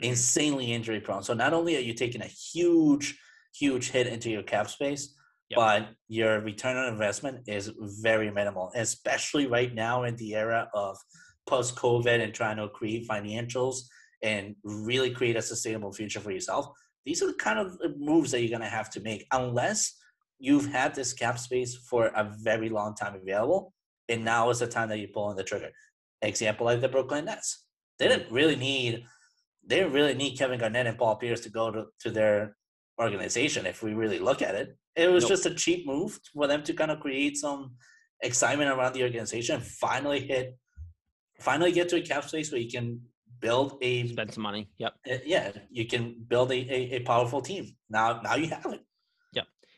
Mhm. 0.00 0.04
insanely 0.04 0.72
injury 0.72 1.00
prone. 1.00 1.22
So 1.22 1.34
not 1.34 1.52
only 1.52 1.76
are 1.76 1.80
you 1.80 1.94
taking 1.94 2.22
a 2.22 2.26
huge, 2.26 3.18
huge 3.54 3.90
hit 3.90 4.06
into 4.06 4.30
your 4.30 4.42
cap 4.42 4.68
space, 4.70 5.14
Yep. 5.50 5.56
but 5.56 5.88
your 6.08 6.40
return 6.40 6.76
on 6.76 6.92
investment 6.92 7.46
is 7.48 7.70
very 7.78 8.30
minimal, 8.30 8.72
especially 8.74 9.46
right 9.46 9.74
now 9.74 10.04
in 10.04 10.16
the 10.16 10.34
era 10.34 10.70
of 10.72 10.96
post 11.46 11.76
COVID 11.76 12.22
and 12.22 12.32
trying 12.32 12.56
to 12.56 12.68
create 12.68 13.06
financials 13.08 13.80
and 14.22 14.56
really 14.62 15.10
create 15.10 15.36
a 15.36 15.42
sustainable 15.42 15.92
future 15.92 16.20
for 16.20 16.30
yourself 16.30 16.68
these 17.04 17.20
are 17.20 17.26
the 17.26 17.34
kind 17.34 17.58
of 17.58 17.76
moves 17.96 18.30
that 18.30 18.40
you're 18.40 18.48
going 18.56 18.60
to 18.62 18.68
have 18.68 18.88
to 18.88 19.00
make 19.00 19.26
unless 19.32 19.98
you've 20.38 20.66
had 20.70 20.94
this 20.94 21.12
cap 21.12 21.36
space 21.36 21.74
for 21.74 22.06
a 22.14 22.32
very 22.38 22.68
long 22.68 22.94
time 22.94 23.16
available 23.16 23.74
and 24.08 24.24
now 24.24 24.48
is 24.50 24.60
the 24.60 24.66
time 24.68 24.88
that 24.88 24.98
you're 24.98 25.08
pulling 25.08 25.36
the 25.36 25.42
trigger 25.42 25.70
example 26.22 26.64
like 26.66 26.80
the 26.80 26.88
brooklyn 26.88 27.24
nets 27.24 27.66
they 27.98 28.06
didn't 28.06 28.30
really 28.30 28.54
need 28.54 29.04
they 29.66 29.84
really 29.84 30.14
need 30.14 30.36
kevin 30.38 30.58
garnett 30.58 30.86
and 30.86 30.98
paul 30.98 31.16
pierce 31.16 31.40
to 31.40 31.50
go 31.50 31.70
to, 31.70 31.84
to 32.00 32.10
their 32.10 32.56
organization 33.00 33.66
if 33.66 33.82
we 33.82 33.94
really 33.94 34.18
look 34.18 34.42
at 34.42 34.54
it 34.54 34.76
it 34.96 35.08
was 35.10 35.24
Nope. 35.24 35.30
just 35.30 35.46
a 35.46 35.54
cheap 35.54 35.86
move 35.86 36.18
for 36.34 36.46
them 36.46 36.62
to 36.62 36.72
kind 36.74 36.90
of 36.90 37.00
create 37.00 37.36
some 37.36 37.72
excitement 38.22 38.70
around 38.70 38.92
the 38.92 39.02
organization 39.02 39.60
finally 39.60 40.20
hit 40.20 40.56
finally 41.40 41.72
get 41.72 41.88
to 41.88 41.96
a 41.96 42.02
cap 42.02 42.24
space 42.24 42.52
where 42.52 42.60
you 42.60 42.70
can 42.70 43.00
build 43.40 43.76
a 43.82 44.06
spend 44.08 44.32
some 44.32 44.42
money. 44.44 44.70
Yep. 44.78 44.94
uh, 45.10 45.16
yeah, 45.26 45.50
you 45.70 45.86
can 45.86 46.24
build 46.28 46.50
a, 46.52 46.54
a, 46.54 46.96
a 46.96 47.00
powerful 47.00 47.42
team. 47.42 47.66
Now 47.90 48.20
now 48.22 48.36
you 48.36 48.48
have 48.48 48.72
it. 48.72 48.80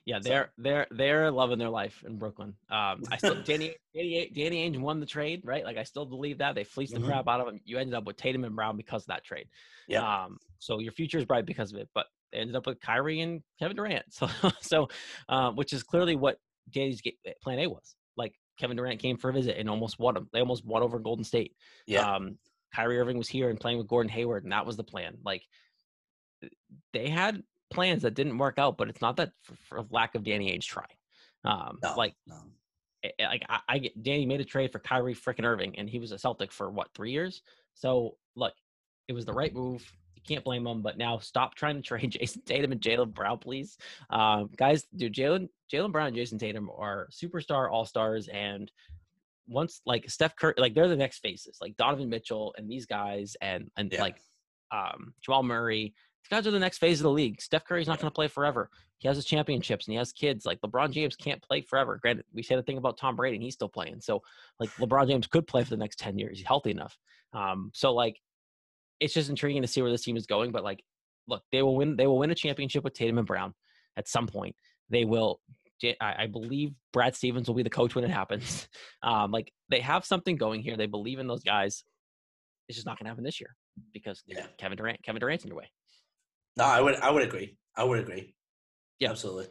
Yeah, 0.07 0.19
they're 0.21 0.53
they're 0.59 0.87
they're 0.91 1.31
loving 1.31 1.59
their 1.59 1.71
life 1.71 2.05
in 2.07 2.19
Brooklyn. 2.19 2.55
Um, 2.71 3.05
I 3.11 3.17
still 3.17 3.43
Danny 3.43 3.75
Danny 3.95 4.31
Danny 4.35 4.71
Ainge 4.71 4.79
won 4.79 5.01
the 5.01 5.07
trade, 5.07 5.43
right? 5.45 5.65
Like 5.65 5.79
I 5.79 5.85
still 5.85 6.05
believe 6.05 6.39
that 6.39 6.55
they 6.55 6.65
fleeced 6.65 6.93
Mhm. 6.93 7.01
the 7.01 7.07
crap 7.07 7.27
out 7.27 7.41
of 7.41 7.49
him. 7.49 7.61
You 7.65 7.79
ended 7.79 7.95
up 7.95 8.05
with 8.05 8.17
Tatum 8.17 8.45
and 8.45 8.55
Brown 8.55 8.77
because 8.77 9.05
of 9.05 9.07
that 9.09 9.25
trade. 9.25 9.47
Yeah. 9.89 10.25
Um, 10.25 10.39
so 10.59 10.79
your 10.79 10.93
future 10.93 11.17
is 11.19 11.25
bright 11.25 11.47
because 11.47 11.73
of 11.73 11.79
it. 11.79 11.89
But 11.95 12.07
they 12.33 12.39
ended 12.39 12.55
up 12.55 12.67
with 12.67 12.81
Kyrie 12.81 13.21
and 13.21 13.43
Kevin 13.59 13.77
Durant. 13.77 14.05
So 14.11 14.29
so, 14.61 14.89
uh, 15.29 15.53
which 15.53 15.73
is 15.73 15.83
clearly 15.83 16.17
what 16.17 16.39
Danny's 16.71 17.01
plan 17.43 17.59
A 17.61 17.67
was. 17.67 17.95
Like 18.17 18.35
Kevin 18.59 18.77
Durant 18.77 19.01
came 19.01 19.17
for 19.17 19.31
a 19.31 19.33
visit 19.33 19.57
and 19.59 19.71
almost 19.71 19.99
won 19.99 20.15
them. 20.15 20.29
They 20.35 20.41
almost 20.41 20.67
won 20.67 20.83
over 20.83 20.99
Golden 20.99 21.25
State. 21.25 21.55
Yeah. 21.87 22.15
Um, 22.17 22.39
Kyrie 22.75 22.99
Irving 22.99 23.17
was 23.17 23.29
here 23.29 23.49
and 23.49 23.59
playing 23.59 23.79
with 23.79 23.89
Gordon 23.89 24.11
Hayward, 24.11 24.43
and 24.45 24.53
that 24.53 24.67
was 24.67 24.77
the 24.77 24.85
plan. 24.85 25.17
Like 25.25 25.43
they 26.93 27.09
had 27.09 27.43
plans 27.75 28.03
that 28.03 28.15
didn't 28.15 28.39
work 28.39 28.59
out, 28.59 28.77
but 28.79 28.89
it's 28.89 29.01
not 29.01 29.17
that 29.17 29.33
for, 29.43 29.55
for 29.69 29.87
lack 29.91 30.15
of 30.15 30.25
Danny 30.25 30.57
Ainge 30.57 30.65
trying. 30.65 30.87
Um, 31.45 31.79
no, 31.83 31.95
like, 31.97 32.15
no. 32.27 32.37
eh, 33.03 33.11
eh, 33.19 33.27
like 33.27 33.45
I, 33.49 33.61
I 33.69 33.79
get 33.79 34.03
Danny 34.03 34.25
made 34.27 34.41
a 34.41 34.45
trade 34.45 34.73
for 34.73 34.79
Kyrie 34.79 35.15
freaking 35.15 35.45
Irving, 35.45 35.79
and 35.79 35.89
he 35.89 35.99
was 35.99 36.13
a 36.13 36.19
Celtic 36.19 36.51
for 36.53 36.71
what 36.71 36.89
three 36.95 37.11
years. 37.11 37.43
So 37.75 38.17
look, 38.35 38.55
it 39.09 39.13
was 39.13 39.25
the 39.27 39.33
right 39.33 39.53
move. 39.53 39.85
You 40.17 40.23
can't 40.27 40.45
blame 40.45 40.67
him. 40.67 40.81
But 40.81 40.97
now 40.97 41.19
stop 41.19 41.55
trying 41.55 41.77
to 41.77 41.83
trade 41.83 42.13
Jayson 42.19 42.43
Tatum 42.47 42.73
and 42.73 42.81
Jaylen 42.81 43.13
Brown, 43.13 43.39
please, 43.39 43.77
um, 44.09 44.49
guys. 44.57 44.87
Dude, 44.97 45.13
Jaylen 45.13 45.49
Jaylen 45.71 45.93
Brown 45.93 46.09
and 46.09 46.17
Jayson 46.17 46.39
Tatum 46.39 46.71
are 46.77 47.09
superstar 47.13 47.71
all 47.71 47.85
stars, 47.85 48.29
and 48.29 48.73
once 49.47 49.83
like 49.85 50.09
Steph 50.09 50.37
Curry, 50.37 50.55
like 50.57 50.75
they're 50.75 50.89
the 50.89 50.97
next 50.97 51.19
faces, 51.19 51.59
like 51.61 51.77
Donovan 51.77 52.09
Mitchell 52.09 52.55
and 52.57 52.71
these 52.71 52.87
guys, 52.87 53.37
and 53.43 53.71
and 53.77 53.93
Yeah. 53.93 54.01
like 54.01 54.17
um, 54.71 55.13
Jamal 55.21 55.43
Murray. 55.43 55.95
Guys 56.31 56.47
are 56.47 56.51
the 56.51 56.59
next 56.59 56.79
phase 56.79 57.01
of 57.01 57.05
the 57.05 57.11
league. 57.11 57.41
Steph 57.41 57.65
Curry's 57.65 57.87
not 57.87 57.99
going 58.01 58.11
to 58.11 58.15
play 58.15 58.29
forever. 58.29 58.71
He 58.99 59.09
has 59.09 59.17
his 59.17 59.27
championships 59.27 59.87
and 59.87 59.93
he 59.93 59.99
has 59.99 60.13
kids. 60.13 60.47
Like 60.47 60.61
LeBron 60.63 60.91
James 60.91 61.17
can't 61.17 61.43
play 61.43 61.61
forever. 61.61 61.99
Granted, 62.01 62.25
we 62.33 62.43
said 62.43 62.59
a 62.59 62.63
thing 62.63 62.79
about 62.79 62.97
Tom 62.97 63.17
Brady 63.17 63.37
and 63.37 63.43
he's 63.43 63.55
still 63.55 63.69
playing. 63.69 64.01
So 64.01 64.23
like 64.59 64.71
LeBron 64.77 65.09
James 65.09 65.27
could 65.27 65.47
play 65.47 65.63
for 65.65 65.71
the 65.71 65.77
next 65.77 65.99
10 65.99 66.19
years. 66.19 66.39
He's 66.39 66.47
healthy 66.47 66.71
enough. 66.71 66.97
Um, 67.33 67.71
so 67.75 67.93
like 67.93 68.19
it's 69.01 69.13
just 69.13 69.29
intriguing 69.29 69.63
to 69.63 69.69
see 69.69 69.83
where 69.83 69.91
this 69.91 70.03
team 70.03 70.17
is 70.17 70.27
going. 70.27 70.53
But 70.53 70.65
like, 70.65 70.83
look, 71.29 71.43
they 71.53 71.63
will 71.63 71.77
win, 71.77 71.97
they 71.97 72.07
will 72.07 72.19
win 72.19 72.31
a 72.31 72.35
championship 72.35 72.85
with 72.85 72.95
Tatum 72.95 73.19
and 73.19 73.27
Brown 73.27 73.53
at 73.97 74.09
some 74.09 74.27
point. 74.27 74.57
They 74.89 75.05
will 75.05 75.41
I 76.01 76.15
I 76.21 76.27
believe 76.27 76.73
Brad 76.93 77.15
Stevens 77.15 77.49
will 77.49 77.55
be 77.55 77.63
the 77.63 77.71
coach 77.71 77.95
when 77.95 78.05
it 78.05 78.11
happens. 78.11 78.69
Um, 79.03 79.31
like 79.33 79.53
they 79.69 79.81
have 79.81 80.07
something 80.07 80.37
going 80.37 80.63
here. 80.63 80.79
They 80.79 80.87
believe 80.87 81.19
in 81.19 81.27
those 81.27 81.43
guys. 81.43 81.85
It's 82.69 82.77
just 82.77 82.87
not 82.87 82.99
going 82.99 83.05
to 83.05 83.11
happen 83.11 83.23
this 83.23 83.39
year 83.39 83.55
because 83.93 84.23
Yeah. 84.27 84.47
Kevin 84.57 84.79
Durant, 84.79 85.03
Kevin 85.03 85.21
Durant's 85.21 85.45
in 85.45 85.49
your 85.49 85.59
way. 85.59 85.71
No, 86.57 86.65
I 86.65 86.81
would 86.81 86.97
I 86.97 87.11
would 87.11 87.23
agree. 87.23 87.57
I 87.77 87.85
would 87.85 87.99
agree. 88.01 88.35
Yeah. 89.01 89.11
Absolutely. 89.11 89.47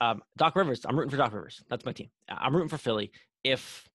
Um, 0.00 0.22
Doc 0.36 0.54
Rivers, 0.56 0.84
I'm 0.86 0.96
rooting 0.96 1.10
for 1.10 1.16
Doc 1.16 1.32
Rivers. 1.32 1.62
That's 1.68 1.84
my 1.84 1.92
team. 1.92 2.10
I'm 2.28 2.54
rooting 2.54 2.68
for 2.68 2.78
Philly. 2.78 3.10
If 3.44 3.88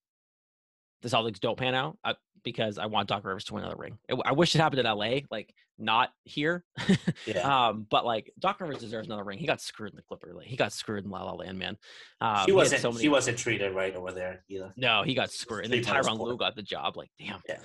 the 1.01 1.09
Celtics 1.09 1.39
don't 1.39 1.57
pan 1.57 1.75
out, 1.75 1.97
I, 2.03 2.15
because 2.43 2.77
I 2.77 2.87
want 2.87 3.07
Doc 3.09 3.23
Rivers 3.25 3.45
to 3.45 3.53
win 3.53 3.63
another 3.63 3.77
ring. 3.79 3.97
I- 4.11 4.29
I 4.29 4.31
wish 4.33 4.53
it 4.55 4.59
happened 4.59 4.79
in 4.79 4.85
LA, 4.85 5.19
like 5.31 5.53
not 5.77 6.09
here. 6.23 6.63
Yeah. 7.25 7.67
um, 7.67 7.87
but 7.89 8.05
like 8.05 8.31
Doc 8.37 8.59
Rivers 8.59 8.79
deserves 8.79 9.07
another 9.07 9.23
ring. 9.23 9.37
He 9.39 9.47
got 9.47 9.61
screwed 9.61 9.91
in 9.91 9.95
the 9.95 10.01
Clipper. 10.03 10.33
Like, 10.33 10.47
he 10.47 10.57
got 10.57 10.73
screwed 10.73 11.05
in 11.05 11.09
La 11.11 11.23
La 11.23 11.33
Land, 11.33 11.57
man. 11.57 11.77
Um, 12.19 12.45
he 12.45 12.51
wasn't. 12.51 12.81
so 12.81 12.91
many- 12.91 13.03
He 13.03 13.09
wasn't 13.09 13.37
treated 13.37 13.73
right 13.73 13.95
over 13.95 14.11
there 14.11 14.43
either. 14.49 14.73
No, 14.75 15.03
he 15.03 15.13
got 15.13 15.31
screwed. 15.31 15.65
And 15.65 15.73
then 15.73 15.83
Tyronn. 15.83 16.19
Lue 16.19 16.37
got 16.37 16.55
the 16.57 16.63
job. 16.63 16.97
Like, 16.97 17.11
damn. 17.17 17.41
Yeah. 17.47 17.59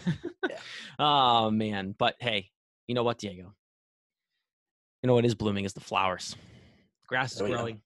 Yeah. 0.49 0.59
oh 1.01 1.51
man. 1.51 1.95
But 1.99 2.15
hey, 2.21 2.51
you 2.87 2.95
know 2.95 3.03
what, 3.03 3.19
Diego? 3.19 3.55
You 5.03 5.07
know 5.07 5.15
what 5.15 5.25
is 5.25 5.35
blooming 5.35 5.65
is 5.65 5.73
the 5.73 5.81
flowers. 5.81 6.37
Grass 7.07 7.35
is 7.35 7.43
oh, 7.43 7.47
go. 7.47 7.55
growing. 7.55 7.81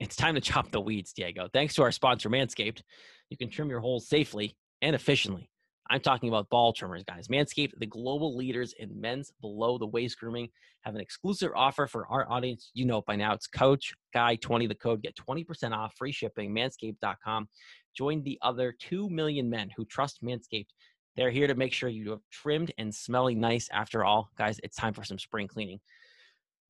It's 0.00 0.16
time 0.16 0.34
to 0.34 0.40
chop 0.40 0.70
the 0.70 0.80
weeds, 0.80 1.12
Diego. 1.12 1.48
Thanks 1.52 1.74
to 1.74 1.82
our 1.82 1.92
sponsor, 1.92 2.28
Manscaped, 2.28 2.82
you 3.30 3.36
can 3.36 3.48
trim 3.48 3.70
your 3.70 3.80
holes 3.80 4.08
safely 4.08 4.56
and 4.82 4.94
efficiently. 4.94 5.48
I'm 5.88 6.00
talking 6.00 6.28
about 6.28 6.50
ball 6.50 6.72
trimmers, 6.72 7.02
guys. 7.04 7.28
Manscaped, 7.28 7.72
the 7.78 7.86
global 7.86 8.36
leaders 8.36 8.74
in 8.78 9.00
men's 9.00 9.32
below 9.40 9.78
the 9.78 9.86
waist 9.86 10.18
grooming, 10.18 10.48
have 10.82 10.94
an 10.94 11.00
exclusive 11.00 11.50
offer 11.54 11.86
for 11.86 12.06
our 12.08 12.30
audience. 12.30 12.70
You 12.74 12.84
know 12.84 12.98
it 12.98 13.06
by 13.06 13.16
now. 13.16 13.32
It's 13.32 13.46
Couch 13.46 13.92
Guy 14.12 14.36
20. 14.36 14.66
The 14.66 14.74
code 14.74 15.02
get 15.02 15.16
20% 15.16 15.72
off 15.72 15.94
free 15.96 16.12
shipping. 16.12 16.54
Manscaped.com. 16.54 17.48
Join 17.96 18.22
the 18.22 18.38
other 18.42 18.74
2 18.78 19.08
million 19.10 19.50
men 19.50 19.70
who 19.76 19.84
trust 19.84 20.22
Manscaped. 20.22 20.68
They're 21.16 21.30
here 21.30 21.48
to 21.48 21.54
make 21.56 21.72
sure 21.72 21.88
you 21.88 22.10
have 22.10 22.20
trimmed 22.30 22.72
and 22.78 22.94
smelling 22.94 23.40
nice. 23.40 23.68
After 23.72 24.04
all, 24.04 24.30
guys, 24.38 24.60
it's 24.62 24.76
time 24.76 24.94
for 24.94 25.04
some 25.04 25.18
spring 25.18 25.48
cleaning. 25.48 25.80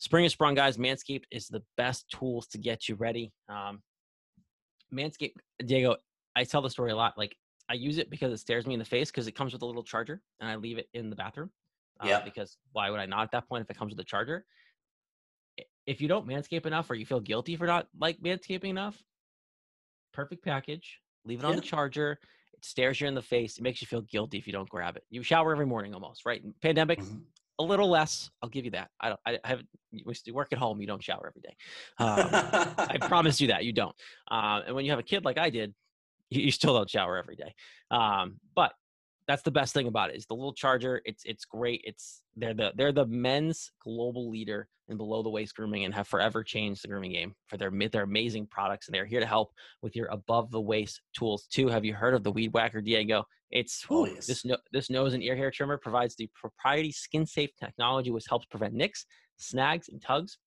Spring 0.01 0.25
is 0.25 0.33
sprung, 0.33 0.55
guys. 0.55 0.77
Manscaped 0.79 1.25
is 1.31 1.47
the 1.47 1.63
best 1.77 2.11
tools 2.11 2.47
to 2.49 2.59
get 2.59 2.89
you 2.89 2.95
ready. 2.97 3.33
Um, 3.49 3.83
Manscaped, 4.93 5.35
Diego, 5.65 5.97
I 6.35 6.45
tell 6.45 6.63
the 6.63 6.71
story 6.71 6.91
a 6.91 6.97
lot. 6.97 7.17
Like 7.17 7.37
I 7.69 7.75
use 7.75 7.99
it 7.99 8.11
because 8.11 8.33
it 8.33 8.39
stares 8.39 8.67
me 8.67 8.73
in 8.75 8.79
the 8.81 8.85
face 8.85 9.11
because 9.11 9.29
it 9.29 9.33
comes 9.33 9.53
with 9.53 9.63
a 9.63 9.67
little 9.67 9.85
charger, 9.85 10.21
and 10.41 10.51
I 10.51 10.57
leave 10.57 10.79
it 10.79 10.89
in 10.95 11.11
the 11.11 11.17
bathroom. 11.17 11.51
Uh, 12.01 12.07
Yeah. 12.09 12.21
Because 12.25 12.57
why 12.73 12.89
would 12.91 12.99
I 12.99 13.07
not 13.07 13.23
at 13.25 13.31
that 13.33 13.49
point 13.49 13.63
if 13.63 13.71
it 13.71 13.77
comes 13.79 13.91
with 13.93 14.01
a 14.01 14.05
charger? 14.05 14.45
If 15.87 16.01
you 16.01 16.09
don't 16.09 16.27
manscape 16.27 16.65
enough, 16.67 16.89
or 16.91 16.95
you 16.95 17.05
feel 17.05 17.21
guilty 17.21 17.57
for 17.57 17.67
not 17.67 17.87
like 17.99 18.19
manscaping 18.21 18.71
enough, 18.71 19.01
perfect 20.13 20.43
package. 20.45 20.99
Leave 21.27 21.41
it 21.41 21.45
on 21.45 21.51
the 21.57 21.63
charger. 21.63 22.19
It 22.55 22.65
stares 22.65 23.01
you 23.01 23.07
in 23.07 23.15
the 23.15 23.23
face. 23.23 23.59
It 23.59 23.63
makes 23.63 23.83
you 23.83 23.87
feel 23.87 24.01
guilty 24.03 24.39
if 24.39 24.47
you 24.47 24.53
don't 24.55 24.69
grab 24.69 24.97
it. 24.97 25.05
You 25.11 25.23
shower 25.23 25.53
every 25.53 25.67
morning 25.67 25.93
almost, 25.93 26.25
right? 26.25 26.43
Pandemic, 26.63 27.01
Mhm. 27.01 27.25
A 27.61 27.63
little 27.63 27.89
less. 27.89 28.31
I'll 28.43 28.49
give 28.49 28.65
you 28.65 28.71
that. 28.73 28.91
I 29.01 29.09
don't. 29.09 29.21
I 29.27 29.39
have. 29.45 29.63
We 30.05 30.15
still 30.15 30.35
work 30.35 30.49
at 30.53 30.59
home. 30.59 30.81
You 30.81 30.87
don't 30.87 31.03
shower 31.03 31.27
every 31.27 31.43
day. 31.43 31.55
Um, 31.99 32.29
I 32.79 32.99
promise 33.09 33.41
you 33.41 33.49
that 33.49 33.65
you 33.65 33.73
don't. 33.73 33.95
Uh, 34.31 34.61
and 34.67 34.75
when 34.75 34.85
you 34.85 34.93
have 34.93 35.01
a 35.01 35.05
kid 35.05 35.25
like 35.25 35.39
I 35.39 35.51
did, 35.51 35.75
you, 36.31 36.43
you 36.43 36.51
still 36.51 36.75
don't 36.75 36.89
shower 36.89 37.19
every 37.19 37.37
day. 37.37 37.55
Um, 37.91 38.37
but 38.55 38.73
that's 39.27 39.43
the 39.43 39.51
best 39.51 39.75
thing 39.75 39.87
about 39.87 40.11
it 40.11 40.17
is 40.17 40.27
the 40.27 40.35
little 40.35 40.53
charger. 40.53 41.03
It's 41.05 41.23
it's 41.25 41.45
great. 41.45 41.83
It's 41.85 42.23
they're 42.37 42.55
the 42.55 42.73
they're 42.77 42.93
the 42.93 43.07
men's 43.07 43.71
global 43.83 44.31
leader 44.31 44.69
in 44.89 44.97
below 44.97 45.23
the 45.23 45.31
waist 45.31 45.55
grooming 45.55 45.85
and 45.85 45.95
have 45.95 46.09
forever 46.09 46.43
changed 46.43 46.83
the 46.83 46.89
grooming 46.89 47.13
game 47.13 47.35
for 47.47 47.57
their 47.57 47.71
their 47.93 48.03
amazing 48.03 48.47
products 48.47 48.89
and 48.89 48.95
they're 48.95 49.07
here 49.07 49.21
to 49.21 49.27
help 49.27 49.53
with 49.83 49.95
your 49.95 50.07
above 50.07 50.51
the 50.51 50.61
waist 50.61 51.01
tools 51.15 51.47
too. 51.47 51.69
Have 51.69 51.85
you 51.85 51.95
heard 51.95 52.15
of 52.15 52.25
the 52.25 52.33
Weed 52.33 52.53
Whacker, 52.53 52.81
Diego? 52.81 53.25
It's 53.51 53.85
oh, 53.91 54.03
oh, 54.03 54.07
yes. 54.07 54.27
this 54.27 54.45
no, 54.45 54.57
this 54.73 54.91
nose 54.91 55.15
and 55.15 55.23
ear 55.23 55.37
hair 55.37 55.51
trimmer 55.51 55.77
provides 55.77 56.15
the 56.17 56.29
proprietary 56.35 56.93
skin 56.93 57.27
safe 57.27 57.51
technology 57.59 58.11
which 58.11 58.27
helps 58.29 58.47
prevent 58.47 58.75
nicks, 58.75 59.07
snags, 59.39 59.89
and 59.89 60.01
tugs 60.01 60.39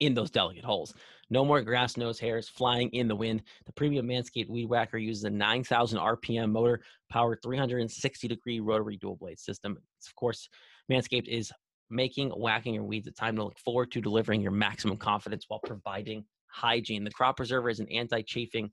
in 0.00 0.14
those 0.14 0.30
delicate 0.30 0.64
holes. 0.64 0.94
No 1.30 1.44
more 1.44 1.62
grass 1.62 1.96
nose 1.96 2.18
hairs 2.18 2.48
flying 2.48 2.90
in 2.90 3.08
the 3.08 3.16
wind. 3.16 3.42
The 3.66 3.72
premium 3.72 4.06
Manscaped 4.08 4.50
Weed 4.50 4.66
Whacker 4.66 4.98
uses 4.98 5.24
a 5.24 5.30
9,000 5.30 5.98
RPM 5.98 6.50
motor 6.50 6.82
powered 7.08 7.38
360 7.42 8.28
degree 8.28 8.60
rotary 8.60 8.96
dual 8.96 9.16
blade 9.16 9.38
system. 9.38 9.78
It's, 9.98 10.08
of 10.08 10.14
course, 10.16 10.48
Manscaped 10.90 11.28
is 11.28 11.52
making 11.88 12.30
whacking 12.30 12.74
your 12.74 12.84
weeds 12.84 13.06
a 13.06 13.12
time 13.12 13.36
to 13.36 13.44
look 13.44 13.58
forward 13.58 13.92
to 13.92 14.00
delivering 14.00 14.40
your 14.40 14.50
maximum 14.50 14.96
confidence 14.96 15.44
while 15.48 15.60
providing 15.64 16.24
hygiene. 16.48 17.04
The 17.04 17.10
Crop 17.10 17.36
Preserver 17.36 17.70
is 17.70 17.80
an 17.80 17.88
anti 17.90 18.22
chafing 18.22 18.70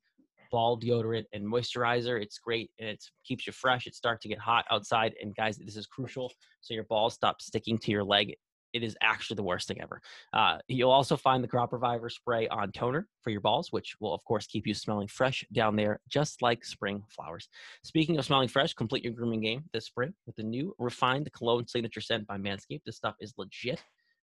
ball 0.52 0.80
deodorant 0.80 1.26
and 1.34 1.46
moisturizer. 1.46 2.22
It's 2.22 2.38
great 2.38 2.72
and 2.80 2.90
it 2.90 3.04
keeps 3.26 3.48
you 3.48 3.54
fresh. 3.54 3.88
It 3.88 3.96
starts 3.96 4.24
to 4.24 4.30
get 4.30 4.40
hot 4.40 4.66
outside. 4.72 5.14
And 5.22 5.36
guys, 5.36 5.58
this 5.58 5.76
is 5.76 5.88
crucial 5.88 6.32
so 6.62 6.74
your 6.74 6.84
balls 6.86 7.14
stop 7.14 7.42
sticking 7.42 7.78
to 7.80 7.92
your 7.92 8.04
leg. 8.04 8.36
It 8.72 8.84
is 8.84 8.96
actually 9.02 9.36
the 9.36 9.44
worst 9.44 9.68
thing 9.68 9.82
ever. 9.82 10.00
Uh, 10.32 10.60
you'll 10.68 10.92
also 10.92 11.18
find 11.18 11.44
the 11.44 11.48
Crop 11.48 11.74
Reviver 11.74 12.10
spray 12.10 12.48
on 12.50 12.72
toner 12.72 13.08
for 13.24 13.32
your 13.32 13.42
balls, 13.42 13.72
which 13.72 13.96
will, 14.00 14.14
of 14.14 14.24
course, 14.26 14.46
keep 14.46 14.68
you 14.68 14.76
smelling 14.76 15.08
fresh 15.08 15.44
down 15.52 15.76
there, 15.76 16.00
just 16.08 16.44
like 16.44 16.64
spring 16.64 17.02
flowers. 17.10 17.50
Speaking 17.84 18.18
of 18.20 18.26
smelling 18.26 18.48
fresh, 18.48 18.76
complete 18.76 19.04
your 19.04 19.14
grooming 19.14 19.42
game 19.42 19.64
this 19.74 19.86
spring 19.86 20.14
with 20.28 20.36
the 20.36 20.44
new 20.44 20.76
refined 20.78 21.32
cologne 21.34 21.66
signature 21.68 22.02
scent 22.02 22.28
by 22.28 22.38
Manscaped. 22.38 22.84
This 22.86 22.98
stuff 22.98 23.16
is 23.20 23.34
legit 23.38 23.82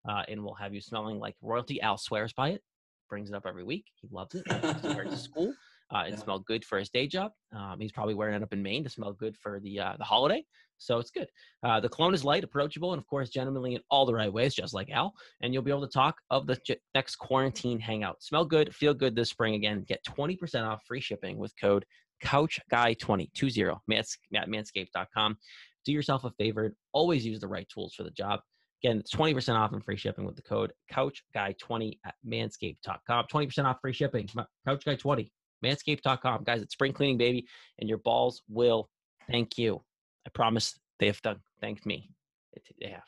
uh, 0.09 0.23
and 0.29 0.41
will 0.41 0.55
have 0.55 0.73
you 0.73 0.79
smelling 0.81 1.19
like 1.19 1.35
royalty. 1.41 1.81
Al 1.81 1.97
swears 1.97 2.31
by 2.31 2.49
it, 2.51 2.61
brings 3.09 3.29
it 3.29 3.35
up 3.35 3.45
every 3.45 3.63
week. 3.63 3.85
He 3.95 4.07
loves 4.11 4.35
it. 4.35 4.43
He 4.47 4.67
used 4.67 4.83
to 4.83 4.87
wear 4.89 5.03
it 5.03 5.09
to 5.09 5.17
school. 5.17 5.53
Uh, 5.93 6.03
it 6.07 6.11
Yeah. 6.11 6.15
smelled 6.17 6.45
good 6.45 6.65
for 6.65 6.77
his 6.77 6.89
day 6.89 7.07
job. 7.07 7.31
Um, 7.55 7.79
he's 7.79 7.91
probably 7.93 8.13
wearing 8.13 8.35
it 8.35 8.43
up 8.43 8.51
in 8.53 8.61
Maine 8.61 8.83
to 8.83 8.89
smell 8.89 9.13
good 9.13 9.37
for 9.37 9.59
the 9.61 9.79
uh, 9.79 9.95
the 9.97 10.03
holiday. 10.03 10.43
So 10.79 10.99
it's 10.99 11.09
good. 11.09 11.27
Uh, 11.63 11.79
the 11.79 11.89
cologne 11.89 12.13
is 12.13 12.23
light, 12.23 12.43
approachable, 12.43 12.93
and 12.93 12.99
of 13.01 13.07
course, 13.07 13.29
gentlemanly 13.29 13.73
in 13.75 13.81
all 13.89 14.05
the 14.05 14.13
right 14.13 14.31
ways, 14.31 14.53
just 14.53 14.73
like 14.75 14.91
Al. 14.91 15.11
And 15.41 15.51
you'll 15.53 15.63
be 15.63 15.71
able 15.71 15.87
to 15.87 15.91
talk 15.91 16.17
of 16.29 16.45
the 16.45 16.55
j- 16.65 16.77
next 16.93 17.15
quarantine 17.15 17.79
hangout. 17.79 18.21
Smell 18.21 18.45
good, 18.45 18.75
feel 18.75 18.93
good 18.93 19.15
this 19.15 19.29
spring 19.29 19.55
again. 19.55 19.83
Get 19.87 20.03
20% 20.05 20.67
off 20.67 20.83
free 20.85 21.01
shipping 21.01 21.37
with 21.39 21.51
code 21.59 21.83
CouchGuy20, 22.23 23.33
20, 23.33 23.79
mans- 23.87 24.17
at 24.35 24.47
manscaped.com. 24.49 25.37
Do 25.85 25.91
yourself 25.91 26.25
a 26.25 26.31
favor 26.31 26.65
and 26.65 26.75
always 26.93 27.25
use 27.25 27.39
the 27.39 27.47
right 27.47 27.67
tools 27.69 27.93
for 27.95 28.03
the 28.03 28.11
job. 28.11 28.41
Again, 28.83 28.99
it's 28.99 29.11
20% 29.15 29.55
off 29.55 29.71
and 29.73 29.83
free 29.83 29.97
shipping 29.97 30.25
with 30.25 30.35
the 30.35 30.41
code 30.43 30.73
CouchGuy20 30.93 31.97
at 32.05 32.13
manscaped.com. 32.25 33.25
20% 33.33 33.65
off 33.65 33.77
free 33.81 33.93
shipping. 33.93 34.29
CouchGuy20, 34.67 35.29
manscaped.com. 35.63 36.43
Guys, 36.43 36.61
it's 36.61 36.73
spring 36.73 36.93
cleaning, 36.93 37.17
baby, 37.17 37.47
and 37.79 37.87
your 37.89 37.97
balls 37.99 38.41
will 38.49 38.89
thank 39.29 39.57
you. 39.57 39.81
I 40.25 40.29
promise 40.29 40.77
they 40.99 41.07
have 41.07 41.21
done, 41.21 41.39
thanked 41.61 41.85
me. 41.85 42.11
They, 42.53 42.61
they 42.85 42.91
have. 42.91 43.03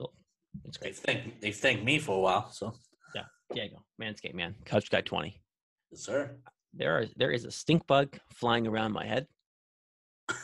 So, 0.00 0.12
it's 0.64 0.78
They 0.78 0.86
great. 0.90 0.96
thanked 0.96 1.40
they've 1.40 1.54
thanked 1.56 1.84
me 1.84 1.98
for 1.98 2.16
a 2.16 2.20
while, 2.20 2.50
so 2.50 2.74
yeah, 3.14 3.24
Diego, 3.52 3.84
Manscaped, 4.00 4.34
man. 4.34 4.54
Couch 4.64 4.90
Guy 4.90 5.00
20. 5.02 5.40
yes, 5.92 6.00
sir. 6.02 6.36
There 6.74 6.98
are 6.98 7.06
there 7.16 7.30
is 7.30 7.44
a 7.44 7.50
stink 7.50 7.86
bug 7.86 8.18
flying 8.32 8.66
around 8.66 8.92
my 8.92 9.06
head. 9.06 9.26
I 10.28 10.34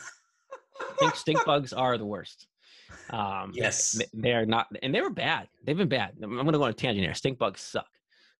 think 0.99 1.15
stink 1.15 1.45
bugs 1.45 1.73
are 1.73 1.97
the 1.97 2.05
worst. 2.05 2.47
Um, 3.09 3.51
Yes. 3.53 3.97
th- 3.97 4.09
they 4.13 4.33
are 4.33 4.45
not, 4.45 4.67
and 4.81 4.93
they 4.93 5.01
were 5.01 5.09
bad. 5.09 5.47
They've 5.63 5.77
been 5.77 5.89
bad. 5.89 6.13
I'm 6.21 6.33
going 6.33 6.45
to 6.47 6.57
go 6.57 6.63
on 6.63 6.69
a 6.69 6.73
tangent 6.73 7.03
here. 7.05 7.13
Stink 7.13 7.37
bugs 7.37 7.61
suck. 7.61 7.87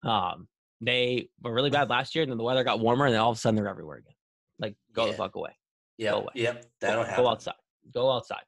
Um, 0.03 0.47
they 0.81 1.29
were 1.41 1.53
really 1.53 1.69
bad 1.69 1.89
last 1.89 2.15
year, 2.15 2.23
and 2.23 2.31
then 2.31 2.37
the 2.37 2.43
weather 2.43 2.63
got 2.63 2.79
warmer, 2.79 3.05
and 3.05 3.13
then 3.13 3.21
all 3.21 3.31
of 3.31 3.37
a 3.37 3.39
sudden 3.39 3.55
they're 3.55 3.69
everywhere 3.69 3.97
again. 3.97 4.13
Like, 4.59 4.75
go 4.93 5.07
the 5.07 5.13
fuck 5.13 5.35
away. 5.35 5.51
Yep. 5.97 6.13
away. 6.13 6.31
Yep. 6.35 6.61
Go, 6.61 6.67
That'll 6.81 7.03
go 7.03 7.09
happen. 7.09 7.25
outside. 7.27 7.53
Go 7.93 8.11
outside. 8.11 8.43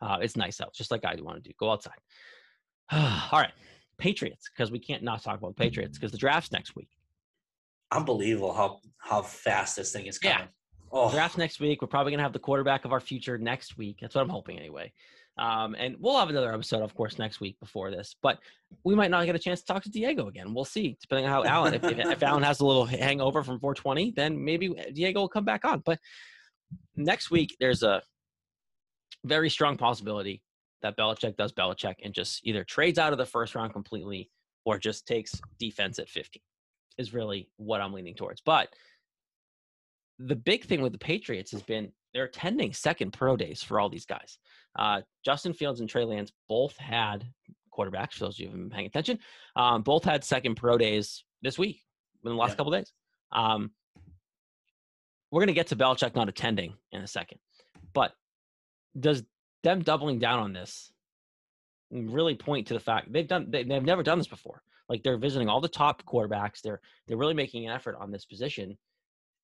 Uh, 0.00 0.18
it's 0.20 0.36
nice 0.36 0.60
out, 0.60 0.74
just 0.74 0.90
like 0.90 1.04
I 1.04 1.16
want 1.20 1.42
to 1.42 1.48
do. 1.48 1.54
Go 1.58 1.70
outside. 1.70 1.98
all 2.92 3.40
right, 3.40 3.52
Patriots, 3.98 4.48
because 4.54 4.70
we 4.70 4.78
can't 4.78 5.02
not 5.02 5.22
talk 5.22 5.38
about 5.38 5.56
Patriots 5.56 5.98
because 5.98 6.12
the 6.12 6.18
draft's 6.18 6.52
next 6.52 6.76
week. 6.76 6.88
Unbelievable 7.92 8.52
how 8.52 8.80
how 8.98 9.22
fast 9.22 9.76
this 9.76 9.92
thing 9.92 10.06
is 10.06 10.18
Yeah. 10.22 10.46
Oh, 10.90 11.10
draft 11.10 11.38
next 11.38 11.60
week. 11.60 11.82
We're 11.82 11.88
probably 11.88 12.12
gonna 12.12 12.22
have 12.22 12.32
the 12.32 12.38
quarterback 12.38 12.84
of 12.84 12.92
our 12.92 13.00
future 13.00 13.38
next 13.38 13.76
week. 13.76 13.98
That's 14.00 14.14
what 14.14 14.22
I'm 14.22 14.28
hoping 14.28 14.58
anyway. 14.58 14.92
Um, 15.36 15.74
and 15.76 15.96
we'll 15.98 16.18
have 16.18 16.30
another 16.30 16.52
episode, 16.52 16.82
of 16.82 16.94
course, 16.94 17.18
next 17.18 17.40
week 17.40 17.58
before 17.58 17.90
this. 17.90 18.14
But 18.22 18.38
we 18.84 18.94
might 18.94 19.10
not 19.10 19.26
get 19.26 19.34
a 19.34 19.38
chance 19.38 19.60
to 19.60 19.66
talk 19.66 19.82
to 19.82 19.90
Diego 19.90 20.28
again. 20.28 20.54
We'll 20.54 20.64
see, 20.64 20.96
depending 21.00 21.26
on 21.26 21.32
how 21.32 21.44
Alan. 21.44 21.74
If, 21.74 21.84
if, 21.84 22.22
Alan 22.22 22.42
has 22.44 22.60
a 22.60 22.66
little 22.66 22.84
hangover 22.84 23.42
from 23.42 23.58
420, 23.58 24.12
then 24.12 24.44
maybe 24.44 24.68
Diego 24.92 25.20
will 25.20 25.28
come 25.28 25.44
back 25.44 25.64
on. 25.64 25.82
But 25.84 25.98
next 26.96 27.30
week, 27.30 27.56
there's 27.58 27.82
a 27.82 28.02
very 29.24 29.50
strong 29.50 29.76
possibility 29.76 30.42
that 30.82 30.96
Belichick 30.96 31.36
does 31.36 31.52
Belichick 31.52 31.96
and 32.04 32.14
just 32.14 32.40
either 32.44 32.62
trades 32.62 32.98
out 32.98 33.12
of 33.12 33.18
the 33.18 33.26
first 33.26 33.54
round 33.54 33.72
completely 33.72 34.30
or 34.64 34.78
just 34.78 35.06
takes 35.06 35.40
defense 35.58 35.98
at 35.98 36.08
50 36.08 36.42
is 36.98 37.12
really 37.12 37.48
what 37.56 37.80
I'm 37.80 37.92
leaning 37.92 38.14
towards. 38.14 38.40
But 38.40 38.68
the 40.18 40.36
big 40.36 40.64
thing 40.64 40.80
with 40.80 40.92
the 40.92 40.98
Patriots 40.98 41.50
has 41.52 41.62
been 41.62 41.90
they're 42.14 42.24
attending 42.24 42.72
second 42.72 43.12
pro 43.12 43.36
days 43.36 43.62
for 43.62 43.80
all 43.80 43.88
these 43.90 44.06
guys. 44.06 44.38
Uh, 44.78 45.02
Justin 45.24 45.52
Fields 45.52 45.80
and 45.80 45.88
Trey 45.88 46.04
Lance 46.04 46.32
both 46.48 46.76
had 46.76 47.26
quarterbacks, 47.76 48.12
for 48.14 48.20
those 48.26 48.36
of 48.36 48.40
you 48.40 48.46
who 48.46 48.52
have 48.52 48.60
been 48.60 48.70
paying 48.70 48.86
attention, 48.86 49.18
um, 49.56 49.82
both 49.82 50.04
had 50.04 50.22
second 50.24 50.54
pro 50.54 50.78
days 50.78 51.24
this 51.42 51.58
week 51.58 51.82
in 52.24 52.30
the 52.30 52.36
last 52.36 52.50
Yeah. 52.50 52.56
couple 52.56 52.72
days. 52.72 52.92
Um, 53.32 53.72
we're 55.30 55.40
going 55.40 55.48
to 55.48 55.52
get 55.54 55.66
to 55.68 55.76
Belichick 55.76 56.14
not 56.14 56.28
attending 56.28 56.74
in 56.92 57.02
a 57.02 57.06
second. 57.08 57.38
But 57.92 58.12
does 58.98 59.24
them 59.64 59.82
doubling 59.82 60.20
down 60.20 60.38
on 60.38 60.52
this 60.52 60.92
really 61.90 62.34
point 62.36 62.68
to 62.68 62.74
the 62.74 62.80
fact 62.80 63.12
they've 63.12 63.26
done 63.28 63.46
they, 63.50 63.62
they've 63.64 63.82
never 63.82 64.02
done 64.02 64.18
this 64.18 64.26
before 64.26 64.62
like 64.88 65.02
they're 65.02 65.16
visiting 65.18 65.48
all 65.48 65.60
the 65.60 65.68
top 65.68 66.02
quarterbacks 66.04 66.60
they're 66.60 66.80
they're 67.06 67.16
really 67.16 67.34
making 67.34 67.66
an 67.66 67.72
effort 67.72 67.96
on 68.00 68.10
this 68.10 68.24
position 68.24 68.76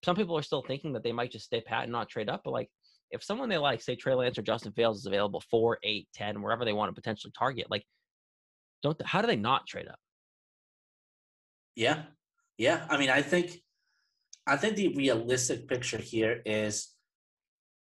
some 0.05 0.17
people 0.17 0.37
are 0.37 0.43
still 0.43 0.63
thinking 0.63 0.93
that 0.93 1.03
they 1.03 1.13
might 1.13 1.31
just 1.31 1.45
stay 1.45 1.61
pat 1.61 1.85
and 1.85 1.93
not 1.93 2.09
trade 2.09 2.29
up 2.29 2.43
but 2.45 2.53
like 2.53 2.69
if 3.11 3.25
someone 3.25 3.49
they 3.49 3.59
like, 3.59 3.83
say 3.83 3.97
Trey 3.97 4.15
Lance 4.15 4.39
or 4.39 4.43
Justin 4.43 4.73
Fields, 4.73 5.01
is 5.01 5.07
available 5.07 5.43
four, 5.51 5.79
eight, 5.83 6.09
ten, 6.15 6.43
wherever 6.43 6.65
they 6.65 6.73
want 6.73 6.95
to 6.95 7.01
potentially 7.01 7.33
target, 7.37 7.67
like, 7.71 7.85
don't 8.83 9.01
how 9.05 9.21
do 9.21 9.27
they 9.27 9.37
not 9.37 9.67
trade 9.67 9.89
up? 9.89 9.99
Yeah, 11.75 12.03
yeah. 12.57 12.87
I 12.89 12.97
mean, 12.99 13.11
I 13.11 13.23
think, 13.23 13.61
I 14.47 14.57
think 14.57 14.77
the 14.77 14.95
realistic 14.95 15.69
picture 15.69 15.99
here 15.99 16.41
is 16.47 16.95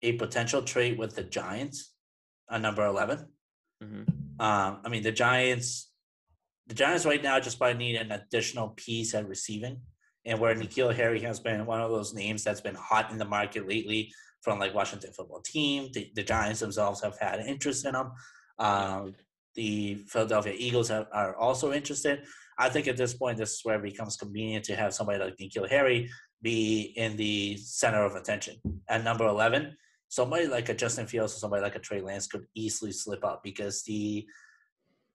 a 0.03 0.13
potential 0.13 0.63
trade 0.63 0.99
with 0.99 1.15
the 1.15 1.23
Giants 1.23 1.93
on 2.51 2.63
number 2.63 2.85
11 2.85 3.27
Mm-hmm. 3.83 4.41
Um, 4.41 4.79
I 4.85 4.89
mean, 4.89 5.03
the 5.03 5.13
Giants, 5.13 5.91
the 6.69 6.75
Giants 6.75 7.05
right 7.05 7.23
now 7.23 7.39
just 7.41 7.59
probably 7.59 7.77
need 7.77 7.97
an 7.97 8.13
additional 8.13 8.69
piece 8.69 9.13
at 9.13 9.29
receiving, 9.29 9.81
and 10.27 10.39
where 10.39 10.55
N'Keal 10.55 10.95
Harry 10.95 11.21
has 11.21 11.41
been 11.41 11.67
one 11.67 11.81
of 11.81 11.91
those 11.91 12.15
names 12.15 12.45
that's 12.45 12.61
been 12.61 12.75
hot 12.75 13.11
in 13.11 13.19
the 13.19 13.25
market 13.25 13.69
lately 13.69 14.13
from 14.43 14.59
like 14.59 14.75
Washington 14.75 15.13
football 15.13 15.41
team. 15.41 15.91
The, 15.93 16.11
the 16.15 16.23
Giants 16.23 16.61
themselves 16.61 17.03
have 17.03 17.19
had 17.19 17.41
interest 17.41 17.87
in 17.87 17.95
him. 17.95 18.11
Um, 18.59 19.15
the 19.55 19.97
Philadelphia 20.09 20.55
Eagles 20.57 20.89
have, 20.89 21.07
are 21.13 21.37
also 21.37 21.73
interested. 21.73 22.25
I 22.59 22.69
think 22.69 22.87
at 22.89 22.97
this 22.97 23.15
point, 23.15 23.39
this 23.39 23.53
is 23.53 23.61
where 23.65 23.77
it 23.77 23.83
becomes 23.83 24.17
convenient 24.17 24.65
to 24.67 24.77
have 24.77 24.95
somebody 24.95 25.19
like 25.19 25.37
N'Keal 25.37 25.69
Harry 25.69 26.11
be 26.43 26.93
in 26.97 27.17
the 27.17 27.57
center 27.57 28.05
of 28.05 28.15
attention. 28.15 28.57
At 28.89 29.03
number 29.03 29.27
11, 29.27 29.77
somebody 30.09 30.47
like 30.47 30.69
a 30.69 30.75
Justin 30.75 31.07
Fields 31.07 31.35
or 31.35 31.39
somebody 31.39 31.63
like 31.63 31.75
a 31.75 31.81
Trey 31.81 32.01
Lance 32.01 32.27
could 32.27 32.45
easily 32.55 32.93
slip 32.93 33.25
up 33.25 33.43
because 33.43 33.83
the 33.83 34.27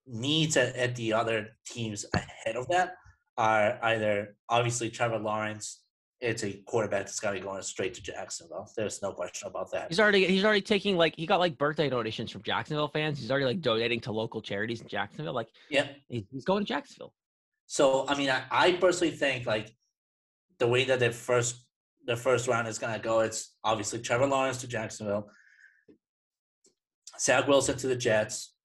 needs 0.05 0.57
at, 0.57 0.75
at 0.75 0.95
the 0.95 1.13
other 1.13 1.49
teams 1.65 2.05
ahead 2.13 2.55
of 2.55 2.67
that 2.69 2.95
are 3.39 3.79
either 3.81 4.35
obviously 4.49 4.89
Trevor 4.89 5.17
Lawrence. 5.17 5.81
It's 6.19 6.43
a 6.43 6.61
quarterback 6.65 7.05
that's 7.05 7.21
got 7.21 7.31
to 7.31 7.39
be 7.39 7.45
going 7.45 7.61
straight 7.61 7.93
to 7.93 8.03
Jacksonville. 8.03 8.69
There's 8.75 9.01
no 9.01 9.13
question 9.13 9.47
about 9.47 9.71
that. 9.71 9.87
He's 9.87 10.01
already 10.01 10.27
he's 10.27 10.43
already 10.43 10.61
taking 10.61 10.97
like 10.97 11.15
he 11.15 11.25
got 11.25 11.39
like 11.39 11.57
birthday 11.57 11.89
donations 11.89 12.29
from 12.29 12.43
Jacksonville 12.43 12.89
fans. 12.89 13.17
He's 13.17 13.31
already 13.31 13.45
like 13.45 13.61
donating 13.61 14.01
to 14.01 14.11
local 14.11 14.41
charities 14.41 14.81
in 14.81 14.89
Jacksonville. 14.89 15.33
Like 15.33 15.47
Yeah. 15.69 15.87
he's 16.09 16.43
going 16.43 16.65
to 16.65 16.67
Jacksonville. 16.67 17.13
So 17.67 18.05
I 18.09 18.15
mean, 18.17 18.29
I, 18.29 18.43
I 18.51 18.71
personally 18.73 19.13
think 19.15 19.45
like 19.45 19.73
the 20.57 20.67
way 20.67 20.83
that 20.83 20.99
the 20.99 21.11
first 21.11 21.65
the 22.05 22.17
first 22.17 22.49
round 22.49 22.67
is 22.67 22.77
gonna 22.77 22.99
go, 22.99 23.21
it's 23.21 23.55
obviously 23.63 23.99
Trevor 23.99 24.27
Lawrence 24.27 24.57
to 24.59 24.67
Jacksonville, 24.67 25.29
Zach 27.17 27.47
Wilson 27.47 27.77
to 27.77 27.87
the 27.87 27.95
Jets, 27.95 28.55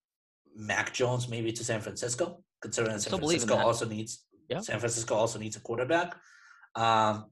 Mac 0.56 0.92
Jones 0.92 1.28
maybe 1.28 1.52
to 1.52 1.62
San 1.62 1.80
Francisco, 1.80 2.42
considering 2.60 2.94
that 2.96 3.02
San 3.02 3.10
Still 3.10 3.18
believe 3.20 3.42
in 3.42 3.46
Francisco 3.46 3.68
also 3.68 3.86
needs 3.86 4.24
Yeah. 4.48 4.60
San 4.60 4.78
Francisco 4.78 5.14
also 5.14 5.38
needs 5.38 5.56
a 5.56 5.60
quarterback. 5.60 6.14
Um, 6.74 7.26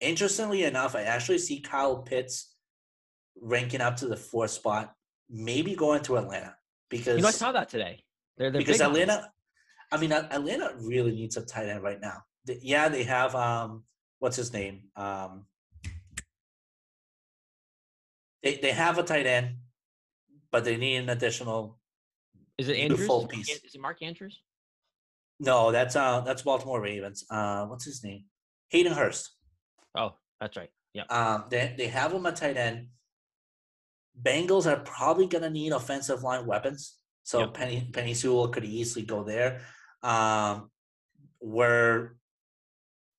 interestingly 0.00 0.64
enough, 0.64 0.94
I 0.94 1.02
actually 1.02 1.38
see 1.38 1.60
Kyle 1.60 1.98
Pitts 2.02 2.54
ranking 3.40 3.80
up 3.80 3.96
to 3.96 4.06
the 4.06 4.16
fourth 4.16 4.50
spot, 4.50 4.94
maybe 5.28 5.74
going 5.74 6.02
to 6.02 6.16
Atlanta 6.16 6.56
because 6.88 7.16
You 7.16 7.22
know, 7.22 7.28
I 7.28 7.32
saw 7.32 7.52
that 7.52 7.68
today. 7.68 8.04
They're, 8.36 8.50
they're 8.50 8.60
because 8.60 8.78
big 8.78 8.86
on 8.86 8.96
it. 8.96 9.02
Atlanta, 9.02 9.32
I 9.92 9.96
mean, 9.98 10.12
At- 10.12 10.32
Atlanta 10.32 10.74
really 10.78 11.12
needs 11.12 11.36
a 11.36 11.44
tight 11.44 11.68
end 11.68 11.82
right 11.82 12.00
now. 12.00 12.22
Yeah, 12.46 12.88
they 12.88 13.04
have 13.04 13.34
um, 13.34 13.84
what's 14.18 14.36
his 14.36 14.52
name? 14.52 14.84
Um, 14.96 15.46
they 18.42 18.56
they 18.56 18.72
have 18.72 18.98
a 18.98 19.02
tight 19.02 19.26
end, 19.26 19.56
but 20.50 20.64
they 20.64 20.76
need 20.76 20.96
an 20.96 21.10
additional. 21.10 21.78
Is 22.58 22.68
it 22.68 22.76
Andrews? 22.76 23.06
full 23.06 23.18
Is 23.18 23.24
Mark 23.24 23.30
piece. 23.34 23.48
Is 23.64 23.74
it 23.74 23.80
Mark 23.80 24.02
Andrews? 24.02 24.40
No, 25.40 25.72
that's 25.72 25.96
uh, 25.96 26.20
that's 26.20 26.42
Baltimore 26.42 26.80
Ravens. 26.80 27.24
Uh, 27.30 27.64
what's 27.64 27.84
his 27.86 28.04
name? 28.04 28.24
Hayden 28.68 28.92
Hurst. 28.92 29.30
Oh, 29.96 30.14
that's 30.38 30.56
right. 30.56 30.70
Yeah. 30.92 31.04
Um, 31.08 31.44
they 31.50 31.74
they 31.76 31.86
have 31.88 32.12
him 32.12 32.26
at 32.26 32.36
tight 32.36 32.58
end. 32.58 32.88
Bengals 34.20 34.70
are 34.70 34.80
probably 34.80 35.26
going 35.26 35.42
to 35.42 35.50
need 35.50 35.72
offensive 35.72 36.22
line 36.22 36.44
weapons, 36.44 36.98
so 37.22 37.40
Yep. 37.40 37.54
Penei 37.54 37.90
Penei 37.90 38.14
Sewell 38.14 38.48
could 38.48 38.64
easily 38.64 39.04
go 39.04 39.24
there. 39.24 39.62
Um, 40.02 40.70
where 41.38 42.16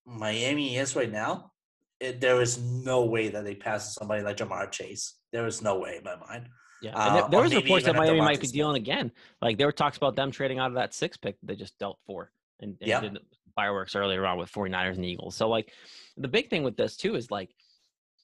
Miami 0.06 0.76
is 0.76 0.94
right 0.94 1.10
now, 1.10 1.50
it, 1.98 2.20
there 2.20 2.40
is 2.40 2.58
no 2.58 3.04
way 3.04 3.28
that 3.28 3.44
they 3.44 3.56
pass 3.56 3.94
somebody 3.94 4.22
like 4.22 4.36
Ja'Marr 4.36 4.70
Chase. 4.70 5.18
There 5.32 5.46
is 5.46 5.60
no 5.60 5.78
way 5.78 5.96
in 5.96 6.04
my 6.04 6.16
mind. 6.16 6.48
Yeah, 6.82 6.96
Uh, 6.96 7.06
and 7.06 7.16
there, 7.16 7.28
there 7.30 7.40
or 7.40 7.42
was 7.44 7.54
reports 7.54 7.84
that 7.86 7.94
Miami 7.94 8.20
might 8.20 8.40
be 8.40 8.48
dealing 8.48 8.76
again. 8.76 9.12
Like 9.40 9.56
there 9.56 9.66
were 9.68 9.72
talks 9.72 9.96
about 9.96 10.16
them 10.16 10.30
trading 10.32 10.58
out 10.58 10.68
of 10.68 10.74
that 10.74 10.92
six 10.94 11.16
pick 11.16 11.36
they 11.42 11.54
just 11.54 11.78
dealt 11.78 11.98
for 12.04 12.32
and, 12.60 12.76
and 12.80 12.88
Yep. 12.88 13.02
did 13.02 13.18
fireworks 13.54 13.94
earlier 13.94 14.26
on 14.26 14.36
with 14.38 14.50
49ers 14.50 14.96
and 14.96 15.04
Eagles. 15.04 15.36
So 15.36 15.48
like 15.48 15.72
the 16.16 16.26
big 16.28 16.50
thing 16.50 16.64
with 16.64 16.76
this 16.76 16.96
too 16.96 17.14
is 17.14 17.30
like 17.30 17.50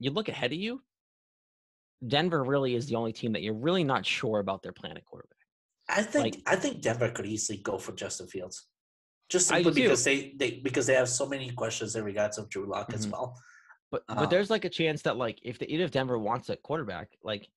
you 0.00 0.10
look 0.10 0.28
ahead 0.28 0.52
of 0.52 0.58
you. 0.58 0.82
Denver 2.06 2.42
really 2.44 2.74
is 2.74 2.86
the 2.86 2.94
only 2.96 3.12
team 3.12 3.32
that 3.32 3.42
you're 3.42 3.54
really 3.54 3.84
not 3.84 4.04
sure 4.06 4.38
about 4.40 4.62
their 4.62 4.72
plan 4.72 4.96
at 4.96 5.04
quarterback. 5.04 5.36
I 5.88 6.02
think 6.02 6.36
Like- 6.36 6.42
I 6.46 6.56
think 6.56 6.80
Denver 6.82 7.10
could 7.10 7.26
easily 7.26 7.58
go 7.58 7.78
for 7.78 7.92
Justin 7.92 8.26
Fields, 8.26 8.66
just 9.28 9.48
simply 9.48 9.72
because 9.72 10.02
they, 10.04 10.32
they 10.36 10.50
because 10.60 10.86
they 10.86 10.94
have 10.94 11.08
so 11.08 11.26
many 11.26 11.50
questions 11.50 11.94
in 11.96 12.04
regards 12.04 12.38
of 12.38 12.48
Drew 12.50 12.66
Lock 12.68 12.92
as 12.92 13.06
Mhm. 13.06 13.12
well. 13.12 13.40
But 13.90 14.02
Uh-huh. 14.08 14.20
but 14.20 14.30
there's 14.30 14.50
like 14.50 14.64
a 14.64 14.68
chance 14.70 15.02
that 15.02 15.16
like 15.16 15.38
if 15.42 15.58
the 15.58 15.72
if 15.72 15.90
Denver 15.90 16.18
wants 16.18 16.50
a 16.50 16.56
quarterback, 16.56 17.16
like 17.22 17.48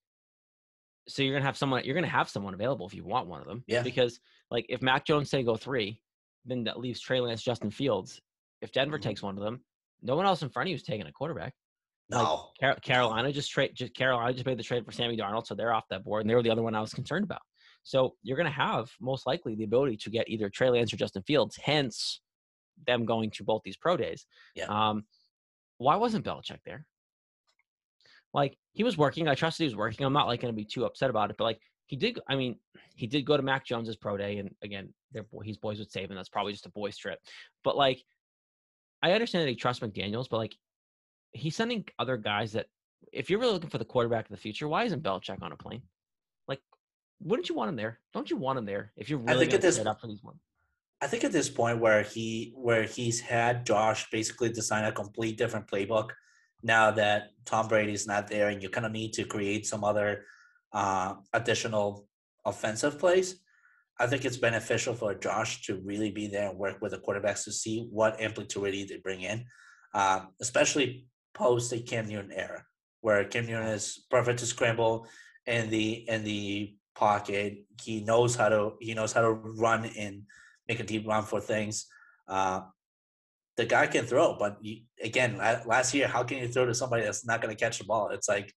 so 1.11 1.21
you're 1.23 1.33
gonna 1.33 1.45
have 1.45 1.57
someone 1.57 1.83
you're 1.83 1.95
gonna 1.95 2.07
have 2.07 2.29
someone 2.29 2.53
available 2.53 2.87
if 2.87 2.93
you 2.93 3.03
want 3.03 3.27
one 3.27 3.41
of 3.41 3.47
them. 3.47 3.63
Yeah. 3.67 3.83
Because 3.83 4.19
like 4.49 4.65
if 4.69 4.81
Mac 4.81 5.05
Jones 5.05 5.29
say 5.29 5.43
go 5.43 5.55
three, 5.55 6.01
then 6.45 6.63
that 6.65 6.79
leaves 6.79 6.99
Trey 6.99 7.19
Lance, 7.19 7.41
Justin 7.43 7.71
Fields. 7.71 8.21
If 8.61 8.71
Denver 8.71 8.97
Mhm. 8.97 9.03
takes 9.03 9.21
one 9.23 9.37
of 9.37 9.43
them, 9.43 9.63
no 10.01 10.15
one 10.15 10.25
else 10.25 10.41
in 10.41 10.49
front 10.49 10.67
of 10.67 10.69
you 10.71 10.75
is 10.75 10.83
taking 10.83 11.05
a 11.07 11.11
quarterback. 11.11 11.53
Like, 12.09 12.23
No, 12.23 12.51
Car- 12.59 12.79
Carolina 12.81 13.31
just 13.31 13.51
trade 13.51 13.75
just 13.75 13.93
Carolina 13.93 14.33
just 14.33 14.45
made 14.45 14.57
the 14.59 14.63
trade 14.63 14.85
for 14.85 14.91
Sammy 14.91 15.15
Darnold, 15.17 15.45
so 15.47 15.55
they're 15.55 15.73
off 15.73 15.87
that 15.89 16.03
board, 16.03 16.21
and 16.21 16.29
they 16.29 16.35
were 16.35 16.43
the 16.43 16.49
other 16.49 16.63
one 16.63 16.75
I 16.75 16.81
was 16.81 16.93
concerned 16.93 17.23
about. 17.23 17.41
So 17.83 18.15
you're 18.21 18.37
going 18.37 18.45
to 18.49 18.51
have 18.51 18.91
most 18.99 19.25
likely 19.25 19.55
the 19.55 19.63
ability 19.63 19.97
to 19.97 20.09
get 20.11 20.29
either 20.29 20.49
Trey 20.49 20.69
Lance 20.69 20.93
or 20.93 20.97
Justin 20.97 21.23
Fields, 21.23 21.55
hence 21.55 22.21
them 22.85 23.05
going 23.05 23.31
to 23.31 23.43
both 23.43 23.61
these 23.63 23.77
pro 23.77 23.97
days. 23.97 24.25
Yeah. 24.55 24.65
Um, 24.65 25.05
why 25.77 25.95
wasn't 25.95 26.25
Belichick 26.25 26.59
there? 26.63 26.85
Like 28.33 28.57
he 28.73 28.83
was 28.83 28.97
working. 28.97 29.27
I 29.27 29.35
trusted 29.35 29.65
he 29.65 29.67
was 29.67 29.75
working. 29.75 30.05
I'm 30.05 30.13
not 30.13 30.27
like 30.27 30.41
going 30.41 30.53
to 30.53 30.55
be 30.55 30.65
too 30.65 30.85
upset 30.85 31.09
about 31.09 31.29
it, 31.29 31.37
but 31.37 31.43
like 31.43 31.59
he 31.87 31.95
did. 31.95 32.19
I 32.27 32.35
mean, 32.35 32.55
he 32.95 33.07
did 33.07 33.25
go 33.25 33.35
to 33.35 33.43
Mac 33.43 33.65
Jones's 33.65 33.97
pro 33.97 34.17
day, 34.17 34.37
and 34.37 34.49
again, 34.63 34.93
they're 35.11 35.23
boy, 35.23 35.41
he's 35.43 35.57
boys 35.57 35.79
with 35.79 35.91
Saban. 35.91 36.15
That's 36.15 36.29
probably 36.29 36.53
just 36.53 36.65
a 36.65 36.69
boys 36.69 36.97
trip. 36.97 37.19
But 37.63 37.75
like, 37.75 38.01
I 39.03 39.11
understand 39.11 39.43
that 39.43 39.49
he 39.49 39.55
trusts 39.55 39.83
McDaniels, 39.83 40.29
but 40.29 40.37
like, 40.37 40.55
he's 41.33 41.55
sending 41.55 41.85
other 41.99 42.15
guys 42.17 42.53
that 42.53 42.67
if 43.11 43.29
you're 43.29 43.39
really 43.39 43.53
looking 43.53 43.69
for 43.69 43.77
the 43.77 43.85
quarterback 43.85 44.25
of 44.25 44.31
the 44.31 44.37
future, 44.37 44.67
why 44.67 44.85
isn't 44.85 45.03
Belichick 45.03 45.41
on 45.41 45.51
a 45.51 45.57
plane? 45.57 45.81
Like, 46.47 46.61
wouldn't 47.21 47.49
you 47.49 47.55
want 47.55 47.69
him 47.69 47.75
there? 47.75 47.99
Don't 48.13 48.29
you 48.29 48.37
want 48.37 48.57
him 48.59 48.65
there 48.65 48.93
if 48.95 49.09
you're 49.09 49.19
I 49.19 49.33
really 49.33 49.39
think 49.39 49.51
going 49.51 49.55
at 49.55 49.61
this 49.61 49.75
trade 49.75 49.87
up 49.87 49.99
for 49.99 50.07
these 50.07 50.23
ones? 50.23 50.39
I 51.01 51.07
think 51.07 51.23
at 51.23 51.31
this 51.31 51.49
point 51.49 51.79
where 51.79 52.03
he 52.03 52.53
where 52.55 52.83
he's 52.83 53.19
had 53.19 53.65
Josh 53.65 54.09
basically 54.11 54.49
design 54.49 54.85
a 54.85 54.91
complete 54.91 55.37
different 55.37 55.67
playbook 55.67 56.11
now 56.63 56.91
that 56.91 57.29
Tom 57.45 57.67
Brady's 57.67 58.07
not 58.07 58.27
there 58.27 58.49
and 58.49 58.61
you 58.61 58.69
kind 58.69 58.85
of 58.85 58.91
need 58.91 59.13
to 59.13 59.23
create 59.23 59.65
some 59.65 59.83
other 59.83 60.25
uh, 60.73 61.15
additional 61.33 62.07
offensive 62.45 62.99
plays. 62.99 63.39
I 63.99 64.07
think 64.07 64.25
it's 64.25 64.37
beneficial 64.37 64.93
for 64.93 65.13
Josh 65.13 65.61
to 65.67 65.81
really 65.83 66.11
be 66.11 66.27
there 66.27 66.49
and 66.49 66.57
work 66.57 66.81
with 66.81 66.91
the 66.91 66.97
quarterbacks 66.97 67.43
to 67.43 67.51
see 67.51 67.87
what 67.91 68.19
amplitude 68.19 68.89
they 68.89 68.97
bring 68.97 69.21
in, 69.21 69.45
um, 69.93 70.29
especially 70.41 71.05
post 71.33 71.69
the 71.69 71.81
Cam 71.81 72.07
Newton 72.07 72.31
era, 72.31 72.63
where 73.01 73.23
Cam 73.25 73.45
Newton 73.45 73.67
is 73.67 74.05
perfect 74.09 74.39
to 74.39 74.45
scramble 74.45 75.07
in 75.45 75.69
the 75.69 76.09
in 76.09 76.23
the 76.23 76.75
pocket. 76.95 77.63
He 77.79 78.01
knows 78.01 78.35
how 78.35 78.49
to 78.49 78.71
he 78.79 78.93
knows 78.93 79.13
how 79.13 79.21
to 79.21 79.31
run 79.31 79.85
and 79.97 80.23
make 80.67 80.79
a 80.79 80.83
deep 80.83 81.07
run 81.07 81.23
for 81.23 81.39
things. 81.39 81.85
Uh, 82.27 82.61
the 83.57 83.65
guy 83.65 83.87
can 83.87 84.05
throw, 84.05 84.37
but 84.37 84.57
you, 84.61 84.81
again, 85.03 85.37
last 85.37 85.93
year, 85.93 86.07
how 86.07 86.23
can 86.23 86.37
you 86.37 86.47
throw 86.47 86.65
to 86.65 86.73
somebody 86.73 87.03
that's 87.03 87.25
not 87.25 87.41
going 87.41 87.55
to 87.55 87.59
catch 87.63 87.77
the 87.79 87.83
ball? 87.83 88.09
It's 88.09 88.29
like 88.29 88.53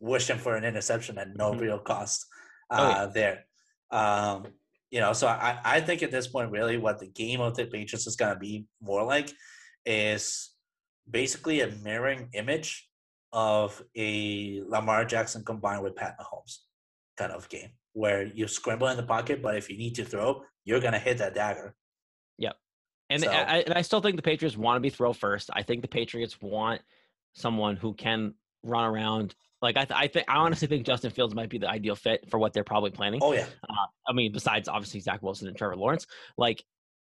wishing 0.00 0.38
for 0.38 0.56
an 0.56 0.64
interception 0.64 1.18
at 1.18 1.36
no 1.36 1.52
Mhm. 1.52 1.60
real 1.60 1.78
cost 1.78 2.26
uh, 2.70 2.76
Oh, 2.80 2.88
yeah. 2.88 3.06
there. 3.06 3.46
Um, 3.90 4.46
you 4.90 5.00
know, 5.00 5.12
so 5.12 5.26
I, 5.26 5.58
I 5.64 5.80
think 5.80 6.02
at 6.02 6.10
this 6.10 6.26
point, 6.26 6.50
really, 6.50 6.76
what 6.78 6.98
the 6.98 7.08
game 7.08 7.40
of 7.40 7.54
the 7.56 7.66
Patriots 7.66 8.06
is 8.06 8.16
going 8.16 8.32
to 8.32 8.38
be 8.38 8.66
more 8.80 9.04
like 9.04 9.30
is 9.84 10.50
basically 11.10 11.60
a 11.60 11.68
mirroring 11.68 12.28
image 12.32 12.88
of 13.32 13.82
a 13.96 14.62
Lamar 14.66 15.04
Jackson 15.04 15.44
combined 15.44 15.82
with 15.82 15.96
Pat 15.96 16.16
Mahomes 16.18 16.58
kind 17.16 17.32
of 17.32 17.48
game, 17.48 17.70
where 17.92 18.24
you 18.24 18.46
scramble 18.48 18.88
in 18.88 18.96
the 18.96 19.02
pocket, 19.02 19.42
but 19.42 19.56
if 19.56 19.68
you 19.70 19.76
need 19.78 19.94
to 19.94 20.04
throw, 20.04 20.42
you're 20.64 20.80
going 20.80 20.92
to 20.92 20.98
hit 20.98 21.18
that 21.18 21.34
dagger. 21.34 21.74
And 23.10 23.22
So- 23.22 23.30
I, 23.30 23.58
and 23.58 23.74
I 23.74 23.82
still 23.82 24.00
think 24.00 24.16
the 24.16 24.22
Patriots 24.22 24.56
want 24.56 24.76
to 24.76 24.80
be 24.80 24.90
throw 24.90 25.12
first. 25.12 25.50
I 25.52 25.62
think 25.62 25.82
the 25.82 25.88
Patriots 25.88 26.40
want 26.40 26.80
someone 27.34 27.76
who 27.76 27.94
can 27.94 28.34
run 28.62 28.84
around. 28.84 29.34
Like 29.60 29.76
I, 29.76 29.84
th- 29.84 29.98
I 29.98 30.08
think 30.08 30.26
I 30.28 30.36
honestly 30.36 30.66
think 30.68 30.86
Justin 30.86 31.10
Fields 31.10 31.34
might 31.34 31.48
be 31.48 31.58
the 31.58 31.68
ideal 31.68 31.94
fit 31.94 32.28
for 32.30 32.38
what 32.38 32.52
they're 32.52 32.64
probably 32.64 32.90
planning. 32.90 33.20
Oh, 33.22 33.32
yeah. 33.32 33.46
Uh, 33.68 33.74
I 34.08 34.12
mean, 34.12 34.32
besides 34.32 34.68
obviously 34.68 35.00
Zach 35.00 35.22
Wilson 35.22 35.46
and 35.48 35.56
Trevor 35.56 35.76
Lawrence, 35.76 36.06
like 36.36 36.64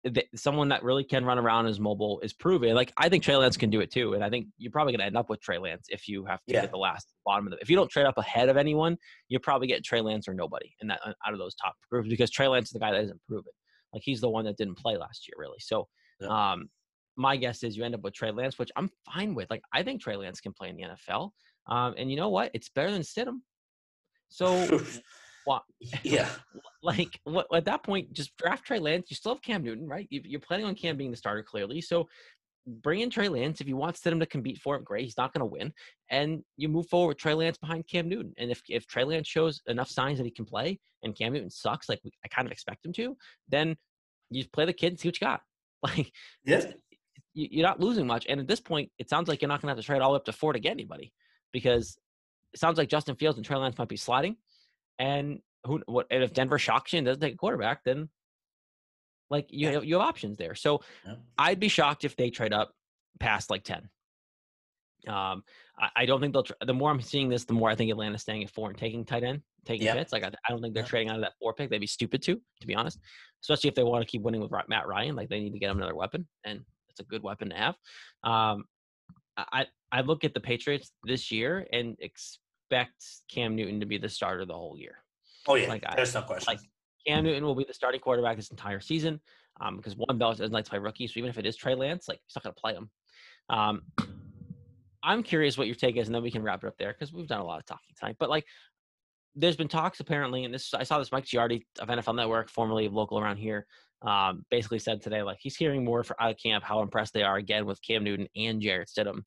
th- 0.04 0.26
someone 0.34 0.68
that 0.68 0.82
really 0.82 1.04
can 1.04 1.24
run 1.24 1.38
around 1.38 1.66
is 1.66 1.80
mobile 1.80 2.20
is 2.20 2.34
proven. 2.34 2.74
Like 2.74 2.92
I 2.98 3.08
think 3.08 3.22
Trey 3.24 3.36
Lance 3.36 3.56
can 3.56 3.70
do 3.70 3.80
it 3.80 3.90
too, 3.90 4.12
and 4.12 4.22
I 4.22 4.28
think 4.28 4.48
you're 4.58 4.72
probably 4.72 4.92
going 4.92 5.00
to 5.00 5.06
end 5.06 5.16
up 5.16 5.30
with 5.30 5.40
Trey 5.40 5.56
Lance 5.58 5.86
if 5.88 6.06
you 6.06 6.26
have 6.26 6.40
to 6.46 6.52
Yeah. 6.54 6.60
get 6.62 6.70
the 6.70 6.76
last 6.76 7.08
bottom 7.24 7.46
of 7.46 7.52
the. 7.52 7.58
If 7.62 7.70
you 7.70 7.76
don't 7.76 7.90
trade 7.90 8.04
up 8.06 8.18
ahead 8.18 8.50
of 8.50 8.58
anyone, 8.58 8.98
you're 9.28 9.40
probably 9.40 9.66
get 9.66 9.82
Trey 9.82 10.02
Lance 10.02 10.28
or 10.28 10.34
nobody 10.34 10.74
in 10.82 10.88
that 10.88 11.00
uh, 11.04 11.12
out 11.26 11.32
of 11.32 11.38
those 11.38 11.54
top 11.54 11.74
groups 11.90 12.08
because 12.10 12.30
Trey 12.30 12.48
Lance 12.48 12.66
is 12.66 12.72
the 12.72 12.78
guy 12.80 12.92
that 12.92 13.04
isn't 13.04 13.20
proven. 13.26 13.52
Like 13.94 14.02
he's 14.04 14.20
the 14.20 14.28
one 14.28 14.44
that 14.44 14.56
didn't 14.58 14.76
play 14.76 14.96
last 14.98 15.26
year 15.28 15.34
really. 15.38 15.60
So, 15.60 15.88
Yeah. 16.20 16.52
um, 16.52 16.68
my 17.16 17.36
guess 17.36 17.62
is 17.62 17.76
you 17.76 17.84
end 17.84 17.94
up 17.94 18.02
with 18.02 18.12
Trey 18.14 18.32
Lance, 18.32 18.58
which 18.58 18.72
I'm 18.76 18.90
fine 19.14 19.34
with. 19.34 19.48
Like 19.50 19.62
I 19.72 19.82
think 19.84 20.02
Trey 20.02 20.16
Lance 20.16 20.40
can 20.40 20.52
play 20.52 20.68
in 20.68 20.76
the 20.76 20.82
NFL, 20.82 21.30
um, 21.68 21.94
and 21.96 22.10
you 22.10 22.16
know 22.16 22.28
what? 22.28 22.50
It's 22.54 22.68
better 22.68 22.90
than 22.90 23.02
Stidham. 23.02 23.38
So 24.28 24.48
wha- 25.46 25.60
yeah, 26.02 26.28
like 26.82 27.20
what, 27.24 27.46
at 27.54 27.66
that 27.66 27.82
point, 27.84 28.12
just 28.12 28.36
draft 28.36 28.66
Trey 28.66 28.78
Lance. 28.80 29.06
You 29.10 29.16
still 29.16 29.34
have 29.34 29.42
Cam 29.42 29.62
Newton, 29.62 29.86
right? 29.86 30.08
You- 30.10 30.22
You're 30.24 30.40
planning 30.40 30.66
on 30.66 30.74
Cam 30.74 30.96
being 30.96 31.10
the 31.12 31.16
starter 31.16 31.42
clearly. 31.42 31.80
So 31.80 32.08
bring 32.66 33.00
in 33.00 33.10
Trey 33.10 33.28
Lance. 33.28 33.60
If 33.60 33.68
you 33.68 33.76
want 33.76 33.96
Stidham 33.96 34.20
to 34.20 34.26
compete 34.26 34.58
for 34.58 34.76
it, 34.76 34.84
great. 34.84 35.04
He's 35.04 35.16
not 35.18 35.32
going 35.32 35.40
to 35.40 35.46
win. 35.46 35.72
And 36.10 36.42
you 36.56 36.68
move 36.68 36.88
forward 36.88 37.08
with 37.08 37.18
Trey 37.18 37.34
Lance 37.34 37.58
behind 37.58 37.86
Cam 37.86 38.08
Newton. 38.08 38.32
And 38.38 38.50
if, 38.50 38.62
if 38.68 38.86
Trey 38.86 39.04
Lance 39.04 39.28
shows 39.28 39.60
enough 39.66 39.88
signs 39.90 40.18
that 40.18 40.24
he 40.24 40.30
can 40.30 40.44
play 40.44 40.78
and 41.02 41.16
Cam 41.16 41.32
Newton 41.32 41.50
sucks, 41.50 41.88
like 41.88 42.00
I 42.24 42.28
kind 42.28 42.46
of 42.46 42.52
expect 42.52 42.84
him 42.84 42.92
to, 42.94 43.16
then 43.48 43.76
you 44.30 44.42
just 44.42 44.52
play 44.52 44.64
the 44.64 44.72
kid 44.72 44.88
and 44.88 45.00
see 45.00 45.08
what 45.08 45.20
you 45.20 45.26
got. 45.26 45.40
Like 45.84 46.10
yeah. 46.46 46.64
you- 47.34 47.48
you're 47.50 47.66
not 47.66 47.78
losing 47.80 48.06
much. 48.06 48.24
And 48.26 48.40
at 48.40 48.46
this 48.48 48.60
point, 48.60 48.90
it 48.98 49.10
sounds 49.10 49.28
like 49.28 49.42
you're 49.42 49.50
not 49.50 49.60
going 49.60 49.66
to 49.68 49.72
have 49.76 49.78
to 49.78 49.84
trade 49.84 50.00
all 50.00 50.10
the 50.10 50.14
way 50.14 50.16
up 50.16 50.24
to 50.24 50.32
four 50.32 50.54
to 50.54 50.58
get 50.58 50.70
anybody 50.70 51.12
because 51.52 51.98
it 52.54 52.60
sounds 52.60 52.78
like 52.78 52.88
Justin 52.88 53.16
Fields 53.16 53.36
and 53.36 53.44
Trey 53.44 53.58
Lance 53.58 53.76
might 53.76 53.88
be 53.88 53.96
sliding. 53.98 54.36
And 54.98 55.40
who, 55.64 55.82
what, 55.86 56.06
and 56.10 56.22
if 56.22 56.32
Denver 56.32 56.58
shocks 56.58 56.92
you 56.94 56.98
and 56.98 57.06
doesn't 57.06 57.20
take 57.20 57.34
a 57.34 57.36
quarterback, 57.36 57.84
then 57.84 58.08
like 59.34 59.46
you, 59.50 59.66
Yeah. 59.66 59.72
have, 59.74 59.84
you 59.84 59.94
have 59.96 60.06
options 60.08 60.36
there. 60.38 60.54
So 60.54 60.80
Yeah. 61.04 61.16
I'd 61.36 61.58
be 61.60 61.68
shocked 61.68 62.04
if 62.04 62.16
they 62.16 62.30
trade 62.30 62.52
up 62.52 62.72
past 63.20 63.50
like 63.50 63.64
10. 63.64 63.88
Um, 65.08 65.42
I, 65.78 65.88
I 65.96 66.06
don't 66.06 66.20
think 66.20 66.32
they'll, 66.32 66.44
tr- 66.44 66.52
the 66.64 66.72
more 66.72 66.90
I'm 66.90 67.00
seeing 67.00 67.28
this, 67.28 67.44
the 67.44 67.52
more 67.52 67.68
I 67.68 67.74
think 67.74 67.90
Atlanta's 67.90 68.22
staying 68.22 68.44
at 68.44 68.50
four 68.50 68.70
and 68.70 68.78
taking 68.78 69.04
tight 69.04 69.24
end, 69.24 69.42
taking 69.66 69.86
Yeah. 69.86 69.94
hits. 69.94 70.12
Like 70.12 70.22
I, 70.24 70.28
I 70.28 70.50
don't 70.50 70.62
think 70.62 70.72
they're 70.74 70.84
trading 70.84 71.10
out 71.10 71.16
of 71.16 71.22
that 71.22 71.34
four 71.40 71.52
pick. 71.52 71.68
They'd 71.68 71.78
be 71.78 71.86
stupid 71.86 72.22
to, 72.22 72.40
to 72.60 72.66
be 72.66 72.74
honest, 72.74 72.98
especially 73.42 73.68
if 73.68 73.74
they 73.74 73.82
want 73.82 74.02
to 74.02 74.06
keep 74.10 74.22
winning 74.22 74.40
with 74.40 74.52
Matt 74.68 74.86
Ryan. 74.86 75.16
Like 75.16 75.28
they 75.28 75.40
need 75.40 75.52
to 75.52 75.58
get 75.58 75.70
him 75.70 75.78
another 75.78 75.94
weapon, 75.96 76.26
and 76.44 76.60
it's 76.88 77.00
a 77.00 77.04
good 77.04 77.22
weapon 77.22 77.50
to 77.50 77.56
have. 77.56 77.74
Um, 78.22 78.64
I 79.36 79.44
I 79.52 79.66
I 79.92 80.00
look 80.02 80.24
at 80.24 80.32
the 80.32 80.40
Patriots 80.40 80.92
this 81.04 81.30
year 81.30 81.66
and 81.72 81.96
expect 82.00 82.94
Cam 83.30 83.56
Newton 83.56 83.80
to 83.80 83.86
be 83.86 83.98
the 83.98 84.08
starter 84.08 84.44
the 84.46 84.54
whole 84.54 84.78
year. 84.78 84.96
Oh 85.46 85.56
yeah, 85.56 85.68
Like, 85.68 85.84
I- 85.86 85.96
there's 85.96 86.14
no 86.14 86.22
question. 86.22 86.52
like, 86.54 86.60
Cam 87.06 87.24
Newton 87.24 87.44
will 87.44 87.54
be 87.54 87.64
the 87.64 87.74
starting 87.74 88.00
quarterback 88.00 88.36
this 88.36 88.50
entire 88.50 88.80
season 88.80 89.20
um, 89.60 89.76
because 89.76 89.96
one 89.96 90.18
Belichick 90.18 90.38
doesn't 90.38 90.52
like 90.52 90.64
to 90.64 90.70
play 90.70 90.78
rookies. 90.78 91.14
So 91.14 91.18
even 91.18 91.30
if 91.30 91.38
it 91.38 91.46
is 91.46 91.56
Trey 91.56 91.74
Lance, 91.74 92.08
like 92.08 92.20
he's 92.26 92.36
not 92.36 92.44
going 92.44 92.54
to 92.54 92.60
play 92.60 92.74
him. 92.74 92.90
Um, 93.50 93.82
I'm 95.02 95.22
curious 95.22 95.58
what 95.58 95.66
your 95.66 95.76
take 95.76 95.96
is, 95.96 96.08
and 96.08 96.14
then 96.14 96.22
we 96.22 96.30
can 96.30 96.42
wrap 96.42 96.64
it 96.64 96.66
up 96.66 96.78
there 96.78 96.92
because 96.92 97.12
we've 97.12 97.28
done 97.28 97.40
a 97.40 97.44
lot 97.44 97.58
of 97.58 97.66
talking 97.66 97.94
tonight. 97.98 98.16
But 98.18 98.30
like, 98.30 98.46
there's 99.34 99.56
been 99.56 99.68
talks 99.68 100.00
apparently, 100.00 100.44
and 100.44 100.54
this 100.54 100.72
I 100.72 100.84
saw 100.84 100.98
this 100.98 101.12
Mike 101.12 101.24
Giardi 101.24 101.62
of 101.78 101.88
NFL 101.88 102.16
Network, 102.16 102.48
formerly 102.48 102.88
local 102.88 103.18
around 103.18 103.36
here, 103.36 103.66
um, 104.02 104.44
basically 104.50 104.78
said 104.78 105.02
today 105.02 105.22
like 105.22 105.38
he's 105.40 105.56
hearing 105.56 105.84
more 105.84 106.04
for 106.04 106.20
out 106.22 106.30
of 106.30 106.38
camp 106.38 106.64
how 106.64 106.80
impressed 106.80 107.12
they 107.12 107.22
are 107.22 107.36
again 107.36 107.66
with 107.66 107.82
Cam 107.82 108.04
Newton 108.04 108.28
and 108.36 108.62
Jarrett 108.62 108.88
Stidham, 108.88 109.22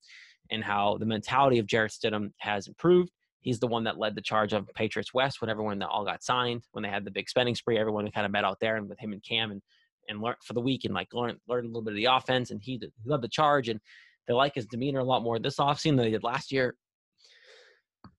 and 0.50 0.64
how 0.64 0.98
the 0.98 1.06
mentality 1.06 1.60
of 1.60 1.68
Jarrett 1.68 1.92
Stidham 1.92 2.32
has 2.38 2.68
improved. 2.68 3.12
He's 3.48 3.60
the 3.60 3.68
one 3.68 3.86
that 3.86 3.98
led 3.98 4.14
the 4.14 4.22
charge 4.22 4.52
of 4.52 4.68
Patriots 4.76 5.14
West 5.14 5.40
when 5.40 5.50
everyone 5.50 5.82
all 5.82 6.04
got 6.04 6.22
signed, 6.22 6.64
when 6.74 6.84
they 6.84 6.90
had 6.90 7.06
the 7.06 7.12
big 7.12 7.30
spending 7.30 7.56
spree, 7.56 7.78
everyone 7.78 8.12
kind 8.12 8.26
of 8.26 8.32
met 8.34 8.44
out 8.44 8.60
there 8.60 8.76
and 8.76 8.90
with 8.90 9.00
him 9.00 9.14
and 9.14 9.24
Cam 9.24 9.52
and 9.52 9.62
and 10.10 10.20
learn 10.20 10.36
for 10.44 10.52
the 10.52 10.60
week 10.60 10.84
and 10.84 10.94
like 10.94 11.14
learn 11.14 11.40
learn 11.48 11.64
a 11.64 11.68
little 11.68 11.82
bit 11.82 11.94
of 11.94 11.96
the 11.96 12.10
offense 12.12 12.52
and 12.52 12.62
he, 12.62 12.74
he 12.74 12.92
led 13.06 13.22
the 13.22 13.30
charge 13.30 13.70
and 13.70 13.80
they 14.28 14.34
like 14.34 14.54
his 14.54 14.66
demeanor 14.66 15.00
a 15.00 15.04
lot 15.06 15.24
more 15.24 15.40
this 15.40 15.60
offseason 15.60 15.96
than 15.96 16.00
they 16.00 16.12
did 16.12 16.26
last 16.26 16.52
year. 16.52 16.76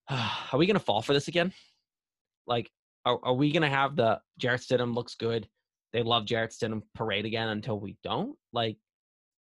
Are 0.10 0.56
we 0.56 0.64
gonna 0.64 0.78
fall 0.78 1.02
for 1.02 1.12
this 1.12 1.28
again? 1.28 1.52
Like, 2.46 2.70
are, 3.04 3.20
are 3.22 3.34
we 3.34 3.52
gonna 3.52 3.68
have 3.68 3.96
the 3.96 4.22
Jarrett 4.38 4.62
Stidham 4.62 4.94
looks 4.94 5.14
good? 5.14 5.46
They 5.92 6.02
love 6.02 6.24
Jarrett 6.24 6.52
Stidham 6.52 6.80
parade 6.94 7.26
again 7.26 7.50
until 7.50 7.78
we 7.78 7.98
don't? 8.02 8.34
Like, 8.54 8.78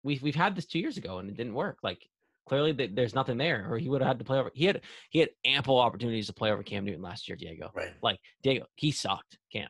we've 0.03 0.21
we've 0.21 0.35
had 0.35 0.57
this 0.57 0.67
two 0.67 0.81
years 0.81 0.97
ago 0.97 1.19
and 1.19 1.31
it 1.31 1.37
didn't 1.37 1.55
work. 1.55 1.79
Like, 1.85 2.09
clearly 2.47 2.73
th- 2.73 2.93
there's 2.95 3.15
nothing 3.15 3.37
there, 3.37 3.67
or 3.69 3.79
he 3.79 3.89
would 3.89 4.01
have 4.01 4.09
had 4.09 4.19
to 4.19 4.25
play 4.25 4.39
over. 4.39 4.51
He 4.55 4.65
had 4.65 4.81
he 5.11 5.19
had 5.19 5.31
ample 5.45 5.79
opportunities 5.79 6.29
to 6.29 6.33
play 6.33 6.51
over 6.51 6.63
Cam 6.63 6.85
Newton 6.85 7.03
last 7.03 7.29
year, 7.29 7.37
Diego. 7.37 7.71
right. 7.75 7.93
Like 8.03 8.19
Diego, 8.43 8.67
he 8.77 8.93
sucked. 8.93 9.39
Cam, 9.53 9.69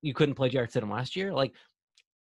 you 0.00 0.14
couldn't 0.14 0.34
play 0.34 0.48
Jarrett 0.48 0.72
Stidham 0.72 0.90
last 0.90 1.16
year. 1.16 1.32
Like, 1.32 1.52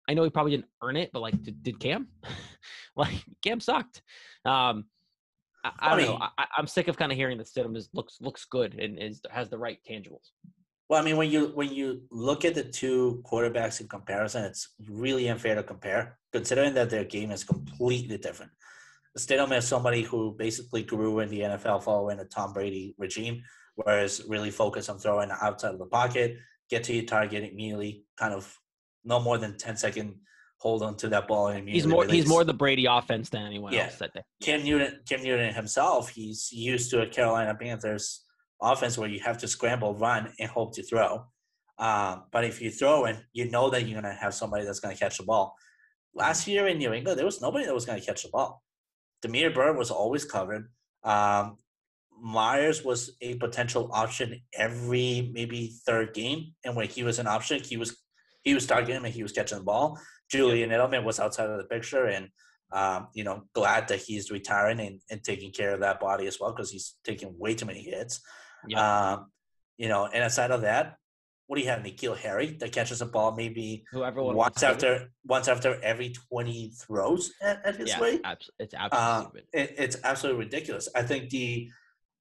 I 0.08 0.14
know 0.14 0.24
he 0.24 0.30
probably 0.30 0.52
didn't 0.52 0.68
earn 0.82 0.96
it, 0.96 1.10
but 1.12 1.20
like, 1.20 1.40
did, 1.42 1.62
did 1.62 1.80
Cam? 1.80 2.08
like, 2.96 3.24
Cam 3.42 3.60
sucked. 3.60 4.02
Um, 4.44 4.86
I, 5.64 5.72
I 5.78 5.96
don't 5.96 6.06
know. 6.06 6.28
I, 6.38 6.46
I'm 6.56 6.66
sick 6.66 6.88
of 6.88 6.96
kind 6.96 7.12
of 7.12 7.18
hearing 7.18 7.38
that 7.38 7.46
Stidham 7.46 7.76
is 7.76 7.88
looks 7.92 8.18
looks 8.20 8.44
good 8.46 8.74
and 8.74 8.98
is 8.98 9.20
has 9.30 9.48
the 9.48 9.58
right 9.58 9.78
tangibles. 9.88 10.30
Well, 10.88 11.00
I 11.00 11.04
mean, 11.04 11.16
when 11.16 11.30
you 11.30 11.46
when 11.54 11.72
you 11.72 12.02
look 12.10 12.44
at 12.44 12.54
the 12.54 12.64
two 12.64 13.22
quarterbacks 13.24 13.80
in 13.80 13.88
comparison, 13.88 14.44
it's 14.44 14.74
really 14.88 15.28
unfair 15.28 15.54
to 15.54 15.62
compare, 15.62 16.18
considering 16.32 16.74
that 16.74 16.90
their 16.90 17.04
game 17.04 17.30
is 17.30 17.44
completely 17.44 18.18
different. 18.18 18.52
Stidham 19.18 19.56
is 19.56 19.66
somebody 19.66 20.02
who 20.02 20.34
basically 20.38 20.82
grew 20.82 21.20
in 21.20 21.28
the 21.28 21.40
NFL 21.40 21.82
following 21.82 22.18
a 22.20 22.24
Tom 22.24 22.52
Brady 22.52 22.94
regime, 22.98 23.42
whereas 23.74 24.22
really 24.26 24.50
focused 24.50 24.88
on 24.88 24.98
throwing 24.98 25.30
outside 25.42 25.72
of 25.74 25.78
the 25.78 25.86
pocket, 25.86 26.38
get 26.70 26.84
to 26.84 26.94
your 26.94 27.04
target 27.04 27.44
immediately, 27.52 28.04
kind 28.16 28.32
of 28.32 28.56
no 29.04 29.20
more 29.20 29.36
than 29.38 29.56
10 29.58 29.76
second 29.76 30.14
hold 30.58 30.82
on 30.82 30.96
to 30.96 31.08
that 31.08 31.26
ball 31.26 31.48
and 31.48 31.58
immediately 31.58 31.80
He's 31.80 31.86
more 31.88 32.06
he's 32.06 32.26
more 32.26 32.44
the 32.44 32.54
Brady 32.54 32.86
offense 32.86 33.28
than 33.28 33.44
anyone 33.44 33.72
Yeah. 33.72 33.86
else. 33.86 33.96
That 33.96 34.14
day. 34.14 34.22
Cam 34.40 34.62
Newton, 34.62 35.00
Cam 35.08 35.22
Newton 35.22 35.52
himself, 35.52 36.10
he's 36.10 36.52
used 36.52 36.88
to 36.90 37.02
a 37.02 37.06
Carolina 37.06 37.54
Panthers 37.60 38.24
offense 38.62 38.96
where 38.96 39.08
you 39.08 39.18
have 39.20 39.36
to 39.38 39.48
scramble, 39.48 39.94
run, 39.94 40.32
and 40.38 40.48
hope 40.48 40.74
to 40.76 40.82
throw. 40.84 41.26
Um, 41.78 42.24
but 42.30 42.44
if 42.44 42.62
you 42.62 42.70
throw 42.70 43.06
in, 43.06 43.18
you 43.32 43.50
know 43.50 43.70
that 43.70 43.82
you're 43.86 44.00
going 44.00 44.14
to 44.14 44.18
have 44.20 44.34
somebody 44.34 44.64
that's 44.64 44.78
going 44.78 44.94
to 44.94 45.00
catch 45.00 45.18
the 45.18 45.24
ball. 45.24 45.56
Last 46.14 46.46
year 46.46 46.68
in 46.68 46.78
New 46.78 46.92
England, 46.92 47.18
there 47.18 47.26
was 47.26 47.42
nobody 47.42 47.64
that 47.66 47.74
was 47.74 47.84
going 47.84 47.98
to 47.98 48.06
catch 48.06 48.22
the 48.22 48.28
ball. 48.28 48.62
Damiere 49.22 49.50
Byrd 49.50 49.76
was 49.76 49.90
always 49.90 50.24
covered. 50.24 50.68
Um, 51.04 51.56
Meyers 52.20 52.84
was 52.84 53.16
a 53.20 53.34
potential 53.36 53.90
option 53.92 54.40
every 54.56 55.30
maybe 55.32 55.74
third 55.86 56.14
game, 56.14 56.54
and 56.64 56.76
when 56.76 56.88
he 56.88 57.02
was 57.02 57.18
an 57.18 57.26
option, 57.26 57.60
he 57.62 57.76
was 57.76 57.96
he 58.42 58.54
was 58.54 58.66
targeting 58.66 58.96
him 58.96 59.04
and 59.04 59.14
he 59.14 59.22
was 59.22 59.32
catching 59.32 59.58
the 59.58 59.64
ball. 59.64 59.98
Julian 60.30 60.70
Edelman 60.70 61.04
was 61.04 61.20
outside 61.20 61.50
of 61.50 61.58
the 61.58 61.64
picture, 61.64 62.06
and 62.06 62.28
um, 62.72 63.08
you 63.12 63.24
know, 63.24 63.42
glad 63.54 63.88
that 63.88 64.00
he's 64.00 64.30
retiring 64.30 64.80
and, 64.80 65.00
and 65.10 65.22
taking 65.22 65.52
care 65.52 65.74
of 65.74 65.80
that 65.80 66.00
body 66.00 66.26
as 66.26 66.38
well 66.40 66.52
because 66.52 66.70
he's 66.70 66.94
taking 67.04 67.34
way 67.38 67.54
too 67.54 67.66
many 67.66 67.82
hits. 67.82 68.20
Yeah. 68.66 69.12
Um, 69.12 69.30
you 69.76 69.88
know, 69.88 70.06
and 70.06 70.24
aside 70.24 70.50
of 70.50 70.62
that, 70.62 70.96
what 71.52 71.58
do 71.58 71.64
you 71.64 71.68
have? 71.68 71.82
N'Keal 71.82 72.16
Harry 72.16 72.56
that 72.60 72.72
catches 72.72 73.02
a 73.02 73.04
ball 73.04 73.36
maybe 73.36 73.84
Whoever 73.92 74.22
once 74.22 74.62
after 74.62 75.10
once 75.26 75.48
after 75.48 75.78
every 75.82 76.08
twenty 76.08 76.72
throws 76.80 77.30
at, 77.42 77.60
at 77.66 77.76
his 77.76 77.90
yeah, 77.90 78.00
rate. 78.00 78.22
abs- 78.24 78.50
it's 78.58 78.72
absolutely 78.72 79.40
Uh. 79.42 79.60
It, 79.60 79.74
it's 79.76 79.98
absolutely 80.02 80.46
ridiculous. 80.46 80.88
I 80.94 81.02
think 81.02 81.28
the 81.28 81.68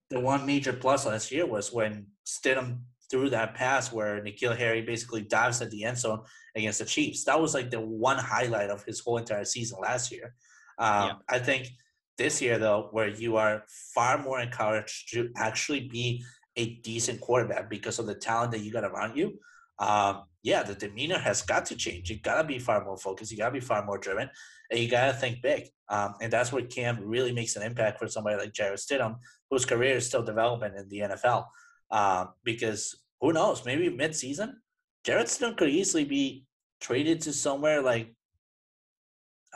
the 0.10 0.20
one 0.20 0.46
major 0.46 0.74
plus 0.74 1.06
last 1.06 1.32
year 1.32 1.46
was 1.46 1.72
when 1.72 2.08
Stidham 2.28 2.80
threw 3.10 3.30
that 3.30 3.56
pass 3.56 3.94
where 3.94 4.22
N'Keal 4.22 4.58
Harry 4.58 4.82
basically 4.82 5.22
dives 5.22 5.62
at 5.62 5.72
the 5.72 5.86
end 5.86 5.98
zone 5.98 6.24
against 6.58 6.80
the 6.80 6.86
Chiefs. 6.86 7.24
That 7.24 7.40
was 7.40 7.54
like 7.54 7.72
the 7.72 7.80
one 7.80 8.18
highlight 8.18 8.70
of 8.70 8.84
his 8.84 9.00
whole 9.00 9.18
entire 9.18 9.46
season 9.46 9.78
last 9.82 10.12
year. 10.12 10.36
Um, 10.78 11.08
Yeah. 11.08 11.14
I 11.30 11.40
think 11.40 11.70
this 12.18 12.42
year 12.42 12.60
though, 12.60 12.90
where 12.92 13.08
you 13.08 13.38
are 13.38 13.64
far 13.96 14.18
more 14.18 14.42
encouraged 14.42 15.14
to 15.14 15.30
actually 15.38 15.88
be 15.88 16.22
a 16.56 16.76
decent 16.76 17.22
quarterback 17.22 17.70
because 17.70 18.00
of 18.00 18.06
the 18.06 18.16
talent 18.16 18.52
that 18.52 18.62
you 18.62 18.72
got 18.72 18.84
around 18.84 19.18
you. 19.18 19.40
Um, 19.80 20.24
yeah, 20.44 20.64
the 20.64 20.76
demeanor 20.76 21.20
has 21.20 21.42
got 21.42 21.66
to 21.68 21.76
change. 21.76 22.10
You 22.10 22.20
got 22.20 22.42
to 22.42 22.48
be 22.48 22.60
far 22.60 22.84
more 22.84 22.98
focused. 22.98 23.32
You 23.32 23.38
got 23.38 23.50
to 23.50 23.54
be 23.54 23.60
far 23.60 23.86
more 23.86 23.98
driven, 23.98 24.30
and 24.70 24.80
you 24.80 24.90
got 24.90 25.08
to 25.08 25.14
think 25.14 25.42
big. 25.42 25.68
Um, 25.90 26.16
and 26.22 26.32
that's 26.32 26.52
where 26.52 26.64
Cam 26.64 27.00
really 27.06 27.32
makes 27.32 27.56
an 27.56 27.64
impact 27.64 28.00
for 28.00 28.08
somebody 28.08 28.38
like 28.38 28.54
Jarrett 28.54 28.80
Stidham, 28.80 29.18
whose 29.50 29.66
career 29.66 29.96
is 29.96 30.08
still 30.08 30.24
developing 30.24 30.74
in 30.78 30.88
the 30.90 31.00
NFL. 31.00 31.46
Um, 31.92 32.30
because 32.44 32.96
who 33.20 33.34
knows, 33.34 33.66
maybe 33.66 33.90
mid-season, 33.90 34.62
Jarrett 35.04 35.28
Stidham 35.28 35.58
could 35.58 35.70
easily 35.70 36.06
be 36.06 36.46
traded 36.80 37.22
to 37.22 37.34
somewhere 37.34 37.82
like 37.82 38.16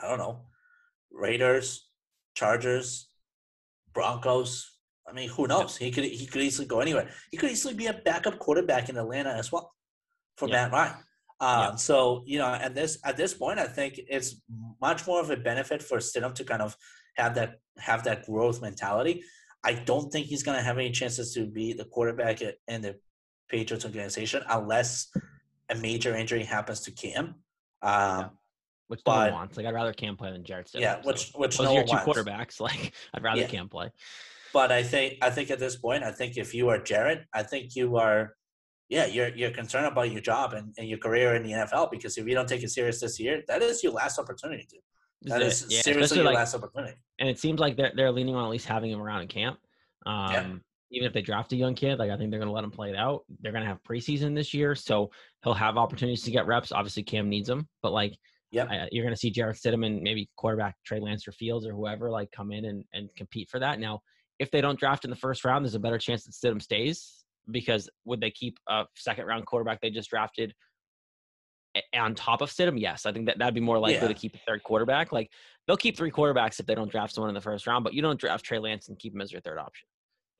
I 0.02 0.08
don't 0.08 0.18
know, 0.18 0.42
Raiders, 1.10 1.88
Chargers, 2.34 3.08
Broncos. 3.94 4.75
I 5.08 5.12
mean, 5.12 5.28
who 5.28 5.46
knows? 5.46 5.76
He 5.76 5.90
could 5.90 6.04
he 6.04 6.26
could 6.26 6.42
easily 6.42 6.66
go 6.66 6.80
anywhere. 6.80 7.08
He 7.30 7.36
could 7.36 7.50
easily 7.50 7.74
be 7.74 7.86
a 7.86 7.94
backup 7.94 8.38
quarterback 8.38 8.88
in 8.88 8.96
Atlanta 8.96 9.30
as 9.30 9.52
well 9.52 9.72
for 10.36 10.48
Yeah. 10.48 10.54
Matt 10.68 10.72
Ryan. 10.72 10.92
Um, 11.40 11.60
Yeah. 11.60 11.74
So 11.76 12.22
you 12.26 12.38
know, 12.38 12.46
at 12.52 12.74
this 12.74 12.98
at 13.04 13.16
this 13.16 13.32
point, 13.34 13.58
I 13.58 13.66
think 13.66 14.00
it's 14.08 14.40
much 14.80 15.06
more 15.06 15.20
of 15.20 15.30
a 15.30 15.36
benefit 15.36 15.82
for 15.82 15.98
Stidham 15.98 16.34
to 16.34 16.44
kind 16.44 16.62
of 16.62 16.76
have 17.16 17.34
that 17.36 17.60
have 17.78 18.04
that 18.04 18.26
growth 18.26 18.60
mentality. 18.60 19.22
I 19.64 19.74
don't 19.74 20.10
think 20.12 20.26
he's 20.26 20.42
going 20.42 20.56
to 20.58 20.62
have 20.62 20.78
any 20.78 20.90
chances 20.90 21.32
to 21.34 21.46
be 21.46 21.72
the 21.72 21.84
quarterback 21.84 22.40
in 22.68 22.82
the 22.82 22.96
Patriots 23.48 23.84
organization 23.84 24.42
unless 24.48 25.08
a 25.70 25.74
major 25.74 26.14
injury 26.14 26.44
happens 26.44 26.80
to 26.82 26.90
Cam. 26.92 27.34
Um, 27.82 28.30
which 28.88 29.00
no 29.06 29.12
one 29.12 29.26
But- 29.26 29.32
wants. 29.32 29.56
Like 29.56 29.66
I'd 29.66 29.74
rather 29.74 29.92
Cam 29.92 30.16
play 30.16 30.30
than 30.32 30.44
Jarrett 30.44 30.66
Stidham. 30.68 30.80
Yeah, 30.80 31.00
so 31.02 31.06
which 31.08 31.32
which 31.34 31.58
those 31.58 31.64
no 31.66 31.70
are 31.72 31.74
your 31.78 31.84
two 31.84 31.92
wants. 31.94 32.06
quarterbacks. 32.08 32.60
Like 32.66 32.92
I'd 33.14 33.22
rather 33.22 33.40
Yeah. 33.42 33.46
Cam 33.48 33.68
play. 33.68 33.90
But 34.56 34.72
I 34.72 34.82
think 34.82 35.18
I 35.20 35.28
think 35.28 35.50
at 35.50 35.58
this 35.58 35.76
point, 35.76 36.02
I 36.02 36.10
think 36.10 36.38
if 36.38 36.54
you 36.54 36.70
are 36.70 36.78
Jarrett, 36.82 37.26
I 37.34 37.42
think 37.42 37.76
you 37.76 37.98
are, 37.98 38.34
yeah, 38.88 39.04
you're 39.04 39.28
you're 39.28 39.50
concerned 39.50 39.84
about 39.84 40.10
your 40.10 40.22
job 40.22 40.54
and, 40.54 40.74
and 40.78 40.88
your 40.88 40.96
career 40.96 41.34
in 41.34 41.42
the 41.42 41.52
NFL 41.52 41.90
because 41.90 42.16
if 42.16 42.26
you 42.26 42.32
don't 42.34 42.48
take 42.48 42.62
it 42.62 42.70
serious 42.70 42.98
this 42.98 43.20
year, 43.20 43.42
that 43.48 43.60
is 43.60 43.84
your 43.84 43.92
last 43.92 44.18
opportunity 44.18 44.66
to. 44.70 44.78
That 45.28 45.42
is 45.42 45.64
is. 45.64 45.74
Yeah, 45.74 45.82
seriously 45.82 46.16
your 46.16 46.24
like, 46.24 46.36
last 46.36 46.54
opportunity. 46.54 46.96
and 47.18 47.28
it 47.28 47.38
seems 47.38 47.60
like 47.60 47.76
they're 47.76 47.92
they're 47.94 48.10
leaning 48.10 48.34
on 48.34 48.44
at 48.46 48.50
least 48.50 48.66
having 48.66 48.90
him 48.90 49.02
around 49.02 49.20
in 49.20 49.28
camp. 49.28 49.58
Um, 50.06 50.32
Yeah. 50.32 50.54
Even 50.90 51.06
if 51.06 51.12
they 51.12 51.20
draft 51.20 51.52
a 51.52 51.56
young 51.56 51.74
kid, 51.74 51.98
like 51.98 52.10
I 52.10 52.16
think 52.16 52.30
they're 52.30 52.40
going 52.40 52.48
to 52.48 52.54
let 52.54 52.64
him 52.64 52.70
play 52.70 52.88
it 52.88 52.96
out. 52.96 53.24
They're 53.40 53.52
going 53.52 53.64
to 53.64 53.68
have 53.68 53.82
preseason 53.82 54.34
this 54.34 54.54
year, 54.54 54.74
so 54.74 55.10
he'll 55.44 55.52
have 55.52 55.76
opportunities 55.76 56.22
to 56.22 56.30
get 56.30 56.46
reps. 56.46 56.72
Obviously, 56.72 57.02
Cam 57.02 57.28
needs 57.28 57.48
them, 57.48 57.68
but 57.82 57.92
like 57.92 58.16
Yep. 58.52 58.68
I- 58.70 58.88
you're 58.90 59.04
going 59.04 59.14
to 59.14 59.20
see 59.20 59.30
Jarrett 59.30 59.58
Stidham 59.58 59.84
and 59.84 60.00
maybe 60.00 60.30
quarterback 60.36 60.76
Trey 60.86 61.00
Lance 61.00 61.28
or 61.28 61.32
Fields 61.32 61.66
or 61.66 61.72
whoever 61.72 62.10
like 62.10 62.30
come 62.32 62.52
in 62.52 62.64
and, 62.64 62.84
and 62.94 63.10
compete 63.16 63.50
for 63.50 63.58
that. 63.58 63.80
Now, 63.80 64.00
if 64.38 64.50
they 64.50 64.60
don't 64.60 64.78
draft 64.78 65.04
in 65.04 65.10
the 65.10 65.16
first 65.16 65.44
round, 65.44 65.64
there's 65.64 65.74
a 65.74 65.80
better 65.80 65.98
chance 65.98 66.24
that 66.24 66.32
Stidham 66.32 66.60
stays 66.60 67.24
because 67.50 67.88
would 68.04 68.20
they 68.20 68.30
keep 68.30 68.58
a 68.68 68.84
second 68.96 69.26
round 69.26 69.46
quarterback 69.46 69.80
they 69.80 69.90
just 69.90 70.10
drafted 70.10 70.52
on 71.94 72.14
top 72.14 72.40
of 72.40 72.50
Stidham? 72.50 72.78
Yes, 72.80 73.06
I 73.06 73.12
think 73.12 73.26
that 73.26 73.38
that'd 73.38 73.54
be 73.54 73.60
more 73.60 73.78
likely 73.78 73.94
Yeah. 73.96 74.08
to 74.08 74.14
keep 74.14 74.34
a 74.34 74.38
third 74.46 74.62
quarterback. 74.62 75.12
Like 75.12 75.30
they'll 75.66 75.76
keep 75.76 75.96
three 75.96 76.10
quarterbacks 76.10 76.58
if 76.60 76.66
they 76.66 76.74
don't 76.74 76.90
draft 76.90 77.14
someone 77.14 77.28
in 77.30 77.34
the 77.34 77.40
first 77.40 77.66
round, 77.66 77.84
but 77.84 77.94
you 77.94 78.02
don't 78.02 78.18
draft 78.18 78.44
Trey 78.44 78.58
Lance 78.58 78.88
and 78.88 78.98
keep 78.98 79.14
him 79.14 79.20
as 79.20 79.32
your 79.32 79.40
third 79.40 79.58
option. 79.58 79.86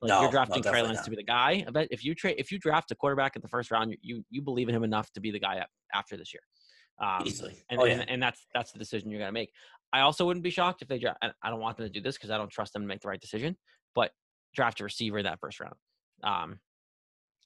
Like 0.02 0.08
No, 0.10 0.16
you're 0.20 0.28
no, 0.28 0.32
drafting 0.32 0.62
Trey 0.62 0.82
Lance 0.82 0.96
not. 0.96 1.04
to 1.04 1.10
be 1.10 1.16
the 1.16 1.22
guy. 1.24 1.64
I 1.66 1.70
bet 1.70 1.88
if 1.90 2.04
you 2.04 2.14
trade 2.14 2.36
if 2.38 2.50
you 2.52 2.58
draft 2.58 2.90
a 2.90 2.94
quarterback 2.94 3.36
in 3.36 3.42
the 3.42 3.48
first 3.48 3.70
round, 3.70 3.92
you 3.92 3.98
you, 4.02 4.24
you 4.30 4.42
believe 4.42 4.68
in 4.68 4.74
him 4.74 4.84
enough 4.84 5.10
to 5.12 5.20
be 5.20 5.30
the 5.30 5.40
guy 5.40 5.64
after 5.94 6.16
this 6.16 6.32
year. 6.34 6.42
Um, 6.98 7.26
Easily. 7.26 7.62
and, 7.70 7.80
oh 7.80 7.84
and, 7.84 8.00
yeah. 8.00 8.06
and 8.08 8.22
that's 8.22 8.46
that's 8.54 8.72
the 8.72 8.78
decision 8.78 9.10
you're 9.10 9.20
gonna 9.20 9.32
make. 9.32 9.50
I 9.92 10.00
also 10.00 10.26
wouldn't 10.26 10.42
be 10.44 10.50
shocked 10.50 10.82
if 10.82 10.88
they 10.88 10.98
draft. 10.98 11.18
I 11.42 11.50
don't 11.50 11.60
want 11.60 11.76
them 11.76 11.86
to 11.86 11.90
do 11.92 12.00
this 12.00 12.16
because 12.16 12.30
I 12.30 12.36
don't 12.38 12.50
trust 12.50 12.72
them 12.72 12.82
to 12.82 12.88
make 12.88 13.00
the 13.00 13.08
right 13.08 13.20
decision. 13.20 13.56
But 13.96 14.12
draft 14.54 14.80
a 14.80 14.84
receiver 14.84 15.18
in 15.18 15.24
that 15.24 15.40
first 15.40 15.58
round. 15.58 15.74
Um, 16.22 16.60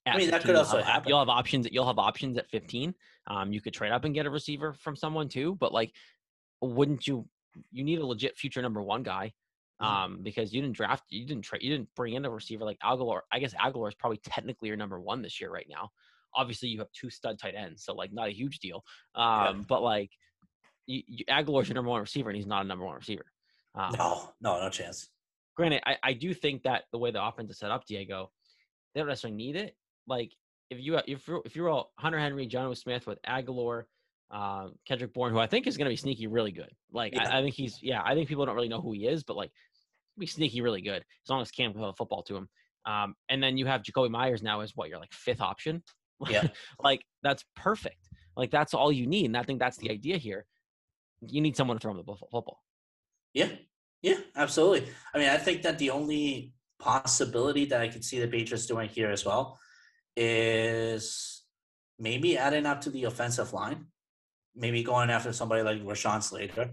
I 0.07 0.17
mean, 0.17 0.31
that 0.31 0.43
15, 0.43 0.47
could 0.47 0.49
you'll 0.49 0.59
also 0.59 0.77
have, 0.79 0.87
happen. 0.87 1.09
You'll 1.09 1.19
have 1.21 1.29
options. 1.29 1.69
You'll 1.71 1.87
have 1.87 1.99
options 1.99 2.37
at 2.37 2.51
15. 2.51 2.95
Um, 3.27 3.53
you 3.53 3.61
could 3.63 3.73
trade 3.73 3.93
up 3.93 4.05
and 4.05 4.15
get 4.15 4.27
a 4.27 4.31
receiver 4.31 4.75
from 4.75 4.97
someone 4.97 5.29
too. 5.29 5.57
But 5.59 5.73
like, 5.73 5.93
wouldn't 6.61 7.07
you? 7.07 7.27
You 7.73 7.85
need 7.85 7.99
a 7.99 8.07
legit 8.07 8.37
future 8.37 8.61
number 8.61 8.83
one 8.83 9.03
guy. 9.03 9.33
Mhm. 9.81 9.87
Um, 9.87 10.19
because 10.23 10.53
you 10.53 10.61
didn't 10.61 10.77
draft, 10.77 11.05
you 11.09 11.27
didn't 11.27 11.43
trade, 11.43 11.63
you 11.63 11.71
didn't 11.71 11.89
bring 11.97 12.13
in 12.15 12.25
a 12.27 12.31
receiver 12.31 12.65
like 12.65 12.79
Agholor. 12.81 13.21
I 13.33 13.39
guess 13.39 13.55
Agholor 13.55 13.89
is 13.89 13.95
probably 13.95 14.19
technically 14.19 14.69
your 14.69 14.77
number 14.77 15.01
one 15.01 15.23
this 15.23 15.41
year 15.41 15.51
right 15.51 15.67
now. 15.71 15.89
Obviously, 16.35 16.69
you 16.69 16.79
have 16.81 16.93
two 16.93 17.09
stud 17.09 17.39
tight 17.39 17.55
ends, 17.57 17.85
so 17.85 17.95
like 17.95 18.13
not 18.13 18.29
a 18.29 18.33
huge 18.33 18.59
deal. 18.59 18.85
Um, 19.15 19.65
but 19.69 19.83
like, 19.83 20.11
you, 20.87 21.03
you, 21.07 21.25
Agholor's 21.27 21.69
your 21.69 21.75
number 21.75 21.91
one 21.91 22.01
receiver, 22.01 22.29
and 22.29 22.37
he's 22.37 22.47
not 22.47 22.65
a 22.65 22.69
number 22.69 22.85
one 22.85 22.97
receiver. 22.97 23.25
Um, 23.75 23.95
no, 23.99 24.33
no, 24.41 24.61
no 24.61 24.69
chance. 24.69 25.09
Granted, 25.61 25.83
I, 25.87 25.97
I 26.03 26.13
do 26.15 26.33
think 26.33 26.63
that 26.63 26.85
the 26.91 26.99
way 26.99 27.11
the 27.11 27.23
offense 27.23 27.51
is 27.51 27.59
set 27.59 27.71
up, 27.71 27.85
Diego, 27.87 28.31
they 28.95 29.01
don't 29.01 29.09
necessarily 29.09 29.37
need 29.37 29.57
it. 29.57 29.77
Like 30.07 30.33
if 30.71 30.81
you 30.81 30.97
if 31.07 31.29
you're 31.29 31.43
if 31.45 31.55
you're 31.55 31.69
all 31.69 31.93
Hunter 31.99 32.19
Henry, 32.19 32.49
Jonnu 32.49 32.77
Smith 32.77 33.07
with 33.07 33.19
Agholor, 33.23 33.85
um, 34.31 34.73
Kendrick 34.87 35.13
Bourne, 35.13 35.33
who 35.33 35.39
I 35.39 35.47
think 35.47 35.67
is 35.67 35.77
going 35.77 35.85
to 35.85 35.91
be 35.91 35.97
sneaky 35.97 36.29
really 36.29 36.53
good. 36.53 36.71
Like 36.93 37.15
Yeah. 37.15 37.29
I, 37.29 37.39
I 37.39 37.43
think 37.43 37.55
he's 37.55 37.79
yeah, 37.83 38.01
I 38.03 38.15
think 38.15 38.29
people 38.29 38.47
don't 38.47 38.55
really 38.55 38.69
know 38.69 38.81
who 38.81 38.93
he 38.93 39.07
is, 39.07 39.23
but 39.23 39.37
like 39.37 39.51
be 40.19 40.27
sneaky 40.27 40.61
really 40.63 40.81
good 40.81 41.03
as 41.03 41.29
long 41.29 41.43
as 41.43 41.51
Cam 41.51 41.73
can 41.73 41.81
throw 41.81 41.91
the 41.91 41.97
football 41.97 42.23
to 42.25 42.37
him. 42.37 42.49
Um, 42.87 43.15
and 43.29 43.43
then 43.43 43.59
you 43.59 43.67
have 43.67 43.83
Jakobi 43.83 44.11
Meyers 44.11 44.43
now 44.43 44.61
as 44.61 44.75
what 44.75 44.89
your 44.89 44.99
like 44.99 45.13
fifth 45.13 45.41
option. 45.41 45.83
Yeah. 46.29 46.49
like 46.83 47.03
that's 47.23 47.45
perfect. 47.55 48.09
Like 48.37 48.51
that's 48.51 48.73
all 48.73 48.91
you 48.91 49.07
need, 49.07 49.27
and 49.27 49.37
I 49.37 49.43
think 49.43 49.59
that's 49.59 49.77
the 49.77 49.91
idea 49.91 50.17
here. 50.17 50.47
You 51.21 51.43
need 51.43 51.57
someone 51.57 51.77
to 51.77 51.81
throw 51.83 51.91
him 51.91 51.99
the 51.99 52.03
ball- 52.03 52.29
football. 52.31 52.63
Yeah, 53.35 53.51
yeah, 54.03 54.19
absolutely. 54.37 54.89
I 55.15 55.19
mean, 55.19 55.29
I 55.29 55.37
think 55.37 55.63
that 55.63 55.79
the 55.79 55.91
only 55.91 56.53
possibility 56.79 57.67
that 57.67 57.81
I 57.81 57.89
could 57.89 58.05
see 58.05 58.21
the 58.21 58.29
Patriots 58.29 58.67
doing 58.67 58.89
here 58.89 59.11
as 59.11 59.25
well 59.25 59.59
is 60.17 61.43
maybe 61.99 62.39
adding 62.39 62.67
up 62.67 62.81
to 62.83 62.91
the 62.91 63.05
offensive 63.05 63.53
line, 63.53 63.87
maybe 64.57 64.83
going 64.83 65.11
after 65.11 65.33
somebody 65.33 65.63
like 65.63 65.85
Rashawn 65.85 66.23
Slater, 66.23 66.71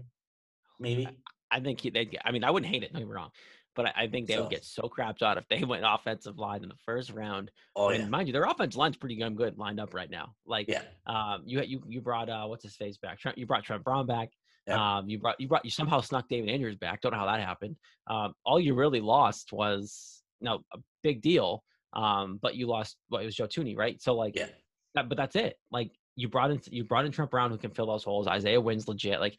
maybe. 0.80 1.08
I 1.50 1.60
think 1.60 1.82
get, 1.82 1.96
I 2.24 2.32
mean, 2.32 2.44
I 2.44 2.50
wouldn't 2.50 2.72
hate 2.72 2.82
it, 2.82 2.92
don't 2.92 3.00
get 3.00 3.08
me 3.08 3.14
wrong, 3.14 3.30
but 3.78 3.86
I, 3.86 4.02
I 4.02 4.06
think 4.08 4.26
they 4.26 4.34
So- 4.34 4.42
would 4.42 4.50
get 4.50 4.64
so 4.64 4.82
crapped 4.82 5.22
out 5.22 5.38
if 5.38 5.46
they 5.48 5.62
went 5.64 5.84
offensive 5.86 6.36
line 6.36 6.64
in 6.64 6.68
the 6.68 6.74
first 6.84 7.10
round. 7.12 7.50
Oh 7.76 7.90
and 7.90 8.02
yeah, 8.02 8.08
mind 8.08 8.26
you, 8.26 8.32
their 8.32 8.42
offensive 8.44 8.76
line's 8.76 8.96
pretty 8.96 9.16
damn 9.16 9.36
good 9.36 9.56
lined 9.56 9.78
up 9.78 9.94
right 9.94 10.10
now. 10.10 10.34
Like, 10.44 10.66
yeah, 10.68 10.82
um, 11.06 11.42
you 11.46 11.62
you 11.62 11.80
you 11.86 12.00
brought 12.00 12.28
uh, 12.28 12.44
what's 12.46 12.64
his 12.64 12.74
face 12.74 12.98
back? 12.98 13.20
Trent, 13.20 13.38
you 13.38 13.46
brought 13.46 13.62
Trent 13.62 13.84
Brown 13.84 14.06
back. 14.06 14.30
Yeah. 14.66 14.98
Um, 14.98 15.08
you 15.08 15.18
brought 15.20 15.40
you 15.40 15.46
brought 15.46 15.64
you 15.64 15.70
somehow 15.70 16.00
snuck 16.00 16.28
David 16.28 16.50
Andrews 16.50 16.76
back. 16.76 17.00
Don't 17.00 17.12
know 17.12 17.18
how 17.18 17.26
that 17.26 17.40
happened. 17.40 17.76
Um, 18.08 18.34
all 18.44 18.58
you 18.58 18.74
really 18.74 19.00
lost 19.00 19.52
was 19.52 20.22
no 20.40 20.64
a 20.74 20.78
big 21.04 21.22
deal. 21.22 21.62
Um, 21.92 22.38
but 22.42 22.56
you 22.56 22.66
lost 22.66 22.96
what 23.08 23.22
it 23.22 23.26
was 23.26 23.36
Joe 23.36 23.46
Thuney, 23.46 23.76
right? 23.76 24.02
So 24.02 24.14
like, 24.14 24.36
yeah, 24.36 24.48
that, 24.94 25.08
but 25.08 25.16
that's 25.16 25.36
it. 25.36 25.56
Like 25.70 25.92
you 26.16 26.28
brought 26.28 26.50
in 26.50 26.60
you 26.70 26.82
brought 26.84 27.06
in 27.06 27.12
Trent 27.12 27.30
Brown 27.30 27.50
who 27.52 27.56
can 27.58 27.70
fill 27.70 27.86
those 27.86 28.02
holes. 28.04 28.26
Isaiah 28.26 28.60
Wynn's 28.60 28.88
legit. 28.88 29.20
Like 29.20 29.38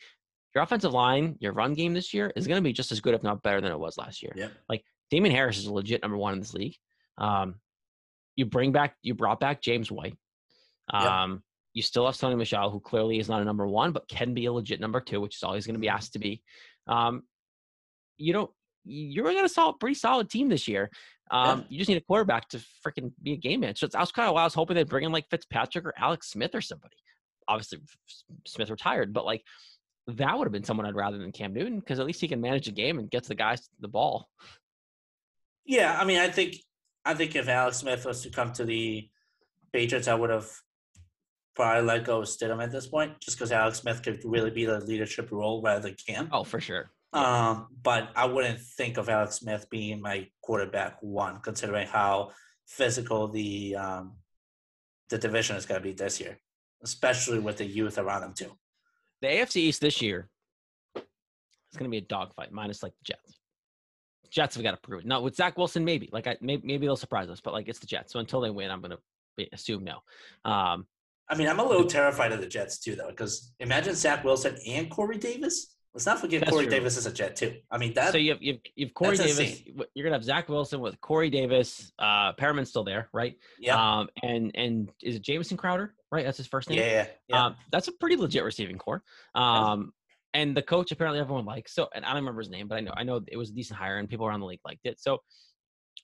your 0.56 0.64
offensive 0.64 0.94
line, 0.94 1.36
your 1.40 1.54
run 1.54 1.74
game 1.74 1.94
this 1.94 2.14
year 2.14 2.32
is 2.36 2.48
going 2.48 2.58
to 2.58 2.64
be 2.64 2.74
just 2.74 2.92
as 2.92 3.02
good, 3.02 3.14
if 3.14 3.24
not 3.24 3.44
better, 3.44 3.62
than 3.62 3.72
it 3.72 3.80
was 3.80 3.98
last 3.98 4.24
year. 4.24 4.34
yeah, 4.36 4.48
Damien 5.12 5.34
Harris 5.34 5.58
is 5.58 5.66
a 5.66 5.74
legit 5.74 6.02
number 6.02 6.18
one 6.18 6.34
in 6.34 6.40
this 6.40 6.54
league. 6.54 6.76
Um, 7.18 7.56
you 8.36 8.46
bring 8.46 8.72
back, 8.72 8.96
you 9.02 9.14
brought 9.14 9.40
back 9.40 9.62
James 9.62 9.92
White. 9.92 10.18
Yep. 10.94 11.04
Um, 11.04 11.44
you 11.74 11.82
still 11.84 12.06
have 12.06 12.16
Sony 12.16 12.38
Michel, 12.38 12.70
who 12.70 12.80
clearly 12.80 13.20
is 13.20 13.30
not 13.30 13.42
a 13.42 13.46
number 13.46 13.68
one, 13.68 13.92
but 13.92 14.08
can 14.08 14.34
be 14.34 14.46
a 14.46 14.54
legit 14.54 14.80
number 14.80 15.00
two, 15.02 15.22
which 15.22 15.36
is 15.36 15.44
always 15.44 15.66
going 15.66 15.76
to 15.76 15.80
be 15.80 15.90
asked 15.90 16.14
to 16.14 16.20
be. 16.20 16.42
Um, 16.88 17.24
you 18.18 18.34
don't. 18.34 18.50
You're 18.86 19.26
going 19.26 19.44
to 19.44 19.50
solid, 19.50 19.80
pretty 19.80 19.96
solid 19.96 20.30
team 20.30 20.50
this 20.50 20.68
year. 20.68 20.90
Um, 21.30 21.60
Yeah. 21.60 21.66
You 21.70 21.78
just 21.78 21.90
need 21.90 21.98
a 21.98 22.02
quarterback 22.02 22.50
to 22.50 22.62
freaking 22.86 23.12
be 23.22 23.34
a 23.34 23.38
game 23.38 23.60
man. 23.60 23.76
So 23.76 23.86
it's, 23.86 23.94
I 23.94 24.00
was 24.00 24.12
kind 24.12 24.30
of, 24.30 24.36
I 24.36 24.44
was 24.44 24.54
hoping 24.54 24.76
they'd 24.76 24.90
bring 24.90 25.04
in 25.04 25.12
like 25.12 25.30
Fitzpatrick 25.30 25.86
or 25.86 25.94
Alex 25.98 26.32
Smith 26.32 26.56
or 26.56 26.62
somebody. 26.62 26.96
Obviously, 27.48 27.80
Smith 28.48 28.70
retired, 28.70 29.14
but 29.14 29.26
like 29.26 29.44
that 30.18 30.38
would 30.38 30.46
have 30.46 30.52
been 30.52 30.64
someone 30.64 30.86
I'd 30.86 30.96
rather 30.96 31.18
than 31.18 31.32
Cam 31.32 31.54
Newton 31.54 31.80
because 31.80 32.00
at 32.00 32.06
least 32.06 32.22
he 32.22 32.28
can 32.28 32.42
manage 32.42 32.66
the 32.66 32.72
game 32.72 33.00
and 33.00 33.10
gets 33.10 33.28
the 33.28 33.36
guys 33.36 33.70
the 33.80 33.88
ball. 33.88 34.30
yeah. 35.66 35.98
I 36.00 36.06
mean, 36.06 36.20
I 36.20 36.30
think 36.30 36.56
I 37.06 37.14
think 37.14 37.36
if 37.36 37.48
Alex 37.48 37.78
Smith 37.78 38.06
was 38.06 38.22
to 38.24 38.30
come 38.30 38.52
to 38.54 38.66
the 38.66 39.10
Patriots, 39.74 40.08
I 40.08 40.16
would 40.16 40.30
have 40.30 40.50
probably 41.56 41.84
let 41.84 42.06
go 42.06 42.20
of 42.20 42.28
Stidham 42.28 42.64
at 42.64 42.72
this 42.72 42.88
point, 42.88 43.20
just 43.20 43.38
because 43.38 43.52
Alex 43.52 43.80
Smith 43.80 44.02
could 44.04 44.22
really 44.24 44.52
be 44.52 44.66
the 44.66 44.80
leadership 44.80 45.32
role 45.32 45.62
rather 45.62 45.82
than 45.82 45.96
Cam. 46.06 46.30
Oh, 46.32 46.44
for 46.44 46.60
sure. 46.60 46.92
Um, 47.12 47.68
but 47.82 48.10
I 48.16 48.26
wouldn't 48.26 48.60
think 48.60 48.98
of 48.98 49.10
Alex 49.10 49.38
Smith 49.38 49.68
being 49.70 50.02
my 50.02 50.28
quarterback 50.42 50.98
one, 51.02 51.40
considering 51.42 51.88
how 51.88 52.32
physical 52.68 53.28
the 53.28 53.76
um, 53.76 54.18
the 55.10 55.18
division 55.18 55.56
is 55.56 55.66
going 55.66 55.82
to 55.82 55.84
be 55.84 55.94
this 55.94 56.20
year, 56.20 56.38
especially 56.84 57.40
with 57.40 57.58
the 57.58 57.66
youth 57.66 57.98
around 57.98 58.24
him 58.24 58.34
too. 58.34 58.52
The 59.22 59.28
AFC 59.28 59.58
East 59.58 59.82
this 59.82 60.02
year 60.02 60.30
is 60.96 61.04
going 61.78 61.90
to 61.90 61.92
be 61.92 61.98
a 61.98 62.02
dogfight, 62.02 62.52
minus 62.52 62.84
like 62.84 62.94
the 62.94 63.04
Jets. 63.14 63.40
Jets 64.30 64.56
have 64.56 64.64
got 64.64 64.72
to 64.72 64.78
prove 64.78 65.02
it. 65.02 65.06
No, 65.08 65.22
with 65.22 65.36
Zach 65.36 65.58
Wilson, 65.58 65.84
maybe 65.84 66.10
like 66.12 66.28
I 66.28 66.38
maybe, 66.40 66.66
maybe 66.66 66.86
they'll 66.86 66.96
surprise 66.96 67.30
us, 67.30 67.42
but 67.42 67.54
like 67.54 67.68
it's 67.68 67.80
the 67.80 67.88
Jets. 67.88 68.14
So 68.14 68.20
until 68.20 68.42
they 68.42 68.50
win, 68.50 68.70
I'm 68.70 68.82
going 68.82 68.92
to 68.92 69.48
assume 69.54 69.84
no. 69.84 70.00
Um, 70.46 70.86
I 71.30 71.36
mean, 71.36 71.48
I'm 71.48 71.60
a 71.60 71.64
little 71.64 71.86
terrified 71.86 72.32
of 72.32 72.40
the 72.42 72.48
Jets 72.48 72.80
too, 72.80 72.96
though, 72.96 73.10
because 73.10 73.54
imagine 73.60 73.96
Zach 73.96 74.24
Wilson 74.24 74.58
and 74.68 74.90
Corey 74.90 75.18
Davis. 75.18 75.76
Let's 75.94 76.06
not 76.06 76.20
forget 76.20 76.42
That's 76.42 76.52
Corey 76.52 76.66
true. 76.66 76.72
Davis 76.72 76.98
is 76.98 77.08
a 77.08 77.12
Jet 77.12 77.36
too. 77.36 77.56
I 77.72 77.80
mean 77.80 77.94
that. 77.96 78.12
so 78.12 78.20
you 78.20 78.32
have, 78.32 78.42
you 78.44 78.54
have, 78.54 78.62
you've 78.76 78.94
Corey 78.94 79.18
Davis. 79.18 79.40
Insane. 79.40 79.82
You're 79.96 80.04
going 80.04 80.12
to 80.12 80.18
have 80.18 80.24
Zach 80.24 80.48
Wilson 80.48 80.80
with 80.80 81.02
Corey 81.02 81.32
Davis. 81.32 81.92
Uh, 81.98 82.34
Perriman's 82.34 82.70
still 82.70 82.84
there, 82.84 83.10
right? 83.12 83.36
yeah, 83.60 84.00
Um, 84.00 84.10
and 84.22 84.52
and 84.56 84.92
is 85.02 85.16
it 85.16 85.24
Jamison 85.24 85.58
Crowder? 85.58 85.96
Right, 86.12 86.26
that's 86.26 86.38
his 86.38 86.48
first 86.48 86.70
name. 86.70 86.80
yeah, 86.80 87.08
yeah. 87.28 87.46
Um, 87.46 87.56
that's 87.72 87.88
a 87.88 87.92
pretty 87.92 88.16
legit 88.16 88.44
receiving 88.44 88.78
core. 88.78 89.04
Um, 89.36 89.94
and 90.34 90.56
the 90.56 90.62
coach 90.62 90.92
apparently 90.92 91.20
everyone 91.20 91.46
likes. 91.46 91.74
So, 91.74 91.88
and 91.94 92.04
I 92.04 92.10
don't 92.10 92.18
remember 92.18 92.42
his 92.42 92.50
name, 92.50 92.68
but 92.68 92.76
I 92.76 92.82
know 92.82 92.94
I 92.96 93.04
know 93.04 93.22
it 93.28 93.38
was 93.38 93.50
a 93.50 93.54
decent 93.54 93.80
hire, 93.80 93.98
and 93.98 94.10
people 94.10 94.26
around 94.26 94.40
the 94.40 94.46
league 94.46 94.62
liked 94.66 94.86
it. 94.86 95.00
So, 95.00 95.20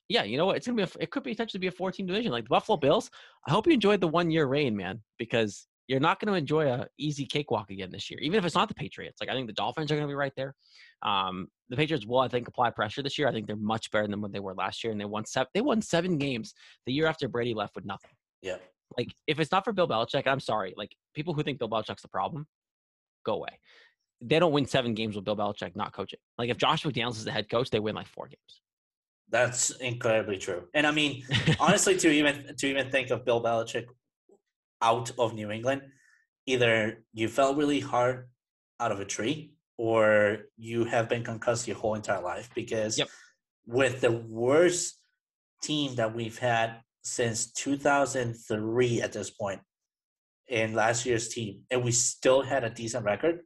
yeah, 0.10 0.24
you 0.24 0.38
know 0.38 0.45
what? 0.45 0.58
It's 0.58 0.68
gonna 0.68 0.78
be 0.78 0.84
a, 0.84 0.89
it 0.99 1.12
could 1.12 1.24
be 1.24 1.32
potentially 1.32 1.60
be 1.60 1.68
a 1.68 1.72
14 1.72 2.06
division 2.06 2.32
like 2.32 2.43
the 2.43 2.49
Buffalo 2.49 2.78
Bills. 2.78 3.10
I 3.47 3.51
hope 3.51 3.68
you 3.68 3.74
enjoyed 3.74 4.01
the 4.01 4.08
one 4.08 4.30
year 4.30 4.45
reign, 4.45 4.76
man, 4.76 5.01
because 5.18 5.68
you're 5.88 5.99
not 5.99 6.20
going 6.20 6.32
to 6.32 6.38
enjoy 6.38 6.68
a 6.68 6.88
easy 6.97 7.26
cakewalk 7.26 7.70
again 7.70 7.91
this 7.91 8.10
year, 8.10 8.20
even 8.22 8.39
if 8.39 8.45
it's 8.45 8.56
not 8.56 8.68
the 8.68 8.74
Patriots. 8.74 9.22
Like 9.22 9.30
I 9.30 9.34
think 9.34 9.47
the 9.47 9.53
Dolphins 9.53 9.91
are 9.91 9.95
going 9.95 10.08
to 10.08 10.12
be 10.12 10.16
right 10.16 10.34
there. 10.36 10.56
Um, 11.03 11.47
the 11.70 11.76
Patriots 11.76 12.06
will, 12.06 12.20
I 12.20 12.28
think, 12.28 12.47
apply 12.47 12.72
pressure 12.72 13.03
this 13.03 13.18
year. 13.18 13.28
I 13.28 13.32
think 13.32 13.47
they're 13.47 13.56
much 13.56 13.91
better 13.91 14.08
than 14.08 14.22
what 14.22 14.32
they 14.32 14.39
were 14.39 14.56
last 14.56 14.84
year, 14.84 14.91
and 14.91 14.99
they 14.99 15.06
won 15.06 15.26
seven. 15.26 15.47
They 15.53 15.62
won 15.62 15.82
seven 15.82 16.18
games 16.18 16.53
the 16.86 16.93
year 16.93 17.08
after 17.08 17.28
Brady 17.28 17.53
left 17.53 17.76
with 17.76 17.86
nothing. 17.86 18.12
yeah. 18.41 18.58
Like, 18.97 19.13
if 19.27 19.39
it's 19.39 19.51
not 19.51 19.65
for 19.65 19.73
Bill 19.73 19.87
Belichick, 19.87 20.27
I'm 20.27 20.39
sorry. 20.39 20.73
Like, 20.77 20.95
people 21.13 21.33
who 21.33 21.43
think 21.43 21.59
Bill 21.59 21.69
Belichick's 21.69 22.01
the 22.01 22.07
problem, 22.07 22.47
go 23.25 23.33
away. 23.33 23.59
They 24.21 24.39
don't 24.39 24.53
win 24.53 24.65
seven 24.65 24.93
games 24.93 25.15
with 25.15 25.25
Bill 25.25 25.35
Belichick 25.35 25.75
not 25.75 25.93
coaching. 25.93 26.19
Like, 26.37 26.49
if 26.49 26.57
Josh 26.57 26.83
McDaniels 26.83 27.17
is 27.17 27.25
the 27.25 27.31
head 27.31 27.49
coach, 27.49 27.69
they 27.69 27.79
win 27.79 27.95
like 27.95 28.07
four 28.07 28.27
games. 28.27 28.61
That's 29.29 29.71
incredibly 29.71 30.37
true. 30.37 30.67
And 30.73 30.85
I 30.85 30.91
mean, 30.91 31.23
honestly, 31.59 31.97
to 31.97 32.09
even 32.09 32.55
to 32.57 32.67
even 32.67 32.89
think 32.91 33.09
of 33.09 33.25
Bill 33.25 33.43
Belichick 33.43 33.85
out 34.81 35.11
of 35.17 35.33
New 35.33 35.51
England, 35.51 35.81
either 36.45 37.03
you 37.13 37.27
fell 37.27 37.55
really 37.55 37.79
hard 37.79 38.29
out 38.79 38.91
of 38.91 38.99
a 38.99 39.05
tree 39.05 39.53
or 39.77 40.43
you 40.57 40.85
have 40.85 41.09
been 41.09 41.23
concussed 41.23 41.67
your 41.67 41.75
whole 41.77 41.95
entire 41.95 42.21
life 42.21 42.49
because 42.53 42.97
Yep. 42.97 43.09
with 43.65 44.01
the 44.01 44.11
worst 44.11 44.99
team 45.61 45.95
that 45.95 46.13
we've 46.13 46.37
had 46.37 46.81
since 47.06 47.51
2003 47.51 49.01
at 49.01 49.14
this 49.14 49.30
point 49.30 49.62
in 50.47 50.74
last 50.74 51.06
year's 51.06 51.30
team 51.30 51.62
and 51.70 51.84
we 51.84 51.91
still 51.91 52.41
had 52.41 52.64
a 52.64 52.70
decent 52.70 53.06
record 53.06 53.41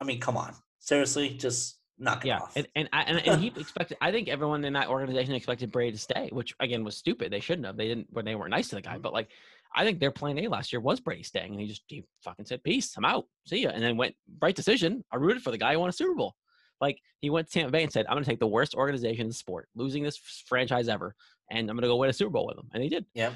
i 0.00 0.04
mean 0.04 0.18
come 0.20 0.36
on 0.36 0.52
seriously 0.80 1.30
just 1.30 1.78
knock 1.96 2.24
it 2.24 2.28
Yeah, 2.28 2.40
off 2.40 2.56
and 2.56 2.66
and, 2.74 2.88
I, 2.92 3.02
and 3.02 3.18
and 3.24 3.40
he 3.40 3.52
expected. 3.56 3.96
I 4.00 4.10
think 4.10 4.26
everyone 4.28 4.64
in 4.64 4.72
that 4.72 4.88
organization 4.88 5.32
expected 5.34 5.70
Brady 5.70 5.92
to 5.92 5.98
stay, 5.98 6.28
which 6.32 6.52
again 6.58 6.82
was 6.82 6.96
stupid. 6.96 7.32
They 7.32 7.38
shouldn't 7.38 7.66
have. 7.66 7.76
They 7.76 7.86
didn't 7.86 8.08
when 8.10 8.24
they 8.24 8.34
weren't 8.34 8.50
nice 8.50 8.68
to 8.70 8.74
the 8.74 8.82
Mm-hmm. 8.82 8.94
guy. 8.94 8.98
But 8.98 9.12
like, 9.12 9.28
I 9.76 9.84
think 9.84 10.00
their 10.00 10.10
plan 10.10 10.36
A 10.38 10.48
last 10.48 10.72
year 10.72 10.80
was 10.80 10.98
Brady 10.98 11.22
staying, 11.22 11.52
and 11.52 11.60
he 11.60 11.68
just 11.68 11.82
he 11.86 12.04
fucking 12.24 12.46
said, 12.46 12.64
"Peace, 12.64 12.96
I'm 12.96 13.04
out, 13.04 13.26
see 13.46 13.62
ya," 13.62 13.70
and 13.72 13.80
then 13.80 13.96
went 13.96 14.16
right 14.42 14.56
decision. 14.56 15.04
I 15.12 15.16
rooted 15.18 15.44
for 15.44 15.52
the 15.52 15.58
guy 15.58 15.74
who 15.74 15.78
won 15.78 15.88
a 15.88 15.92
Super 15.92 16.16
Bowl. 16.16 16.34
Like 16.80 16.98
he 17.20 17.30
went 17.30 17.46
to 17.46 17.52
Tampa 17.52 17.70
Bay 17.70 17.84
and 17.84 17.92
said, 17.92 18.06
"I'm 18.06 18.14
going 18.14 18.24
to 18.24 18.30
take 18.30 18.40
the 18.40 18.46
worst 18.48 18.74
organization 18.74 19.22
in 19.22 19.28
the 19.28 19.34
sport, 19.34 19.68
losing 19.76 20.02
this 20.02 20.16
franchise 20.48 20.88
ever, 20.88 21.14
and 21.50 21.68
I'm 21.70 21.76
going 21.76 21.82
to 21.82 21.88
go 21.88 21.96
win 21.96 22.10
a 22.10 22.12
Super 22.12 22.30
Bowl 22.30 22.46
with 22.46 22.56
them," 22.56 22.68
and 22.72 22.82
he 22.82 22.88
did. 22.88 23.04
yeah 23.14 23.32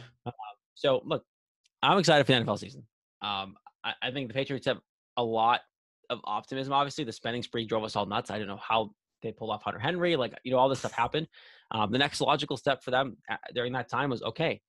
So 0.74 1.02
look, 1.04 1.24
I'm 1.82 1.98
excited 1.98 2.24
for 2.26 2.32
the 2.32 2.38
NFL 2.38 2.58
season. 2.58 2.84
Um, 3.22 3.56
I, 3.84 3.94
I 4.02 4.10
think 4.10 4.28
the 4.28 4.34
Patriots 4.34 4.66
have 4.66 4.78
a 5.16 5.24
lot 5.24 5.60
of 6.10 6.20
optimism. 6.24 6.72
Obviously, 6.72 7.04
the 7.04 7.12
spending 7.12 7.42
spree 7.42 7.66
drove 7.66 7.84
us 7.84 7.96
all 7.96 8.06
nuts. 8.06 8.30
I 8.30 8.38
don't 8.38 8.48
know 8.48 8.56
how 8.56 8.90
they 9.22 9.32
pulled 9.32 9.50
off 9.50 9.62
Hunter 9.62 9.80
Henry. 9.80 10.16
Like 10.16 10.34
you 10.44 10.52
know, 10.52 10.58
all 10.58 10.68
this 10.68 10.78
stuff 10.80 10.92
happened. 11.04 11.28
Um, 11.70 11.90
the 11.92 11.98
next 11.98 12.20
logical 12.20 12.56
step 12.56 12.82
for 12.82 12.90
them 12.90 13.16
uh, 13.28 13.36
during 13.54 13.72
that 13.72 13.88
time 13.88 14.10
was 14.10 14.22
okay. 14.22 14.60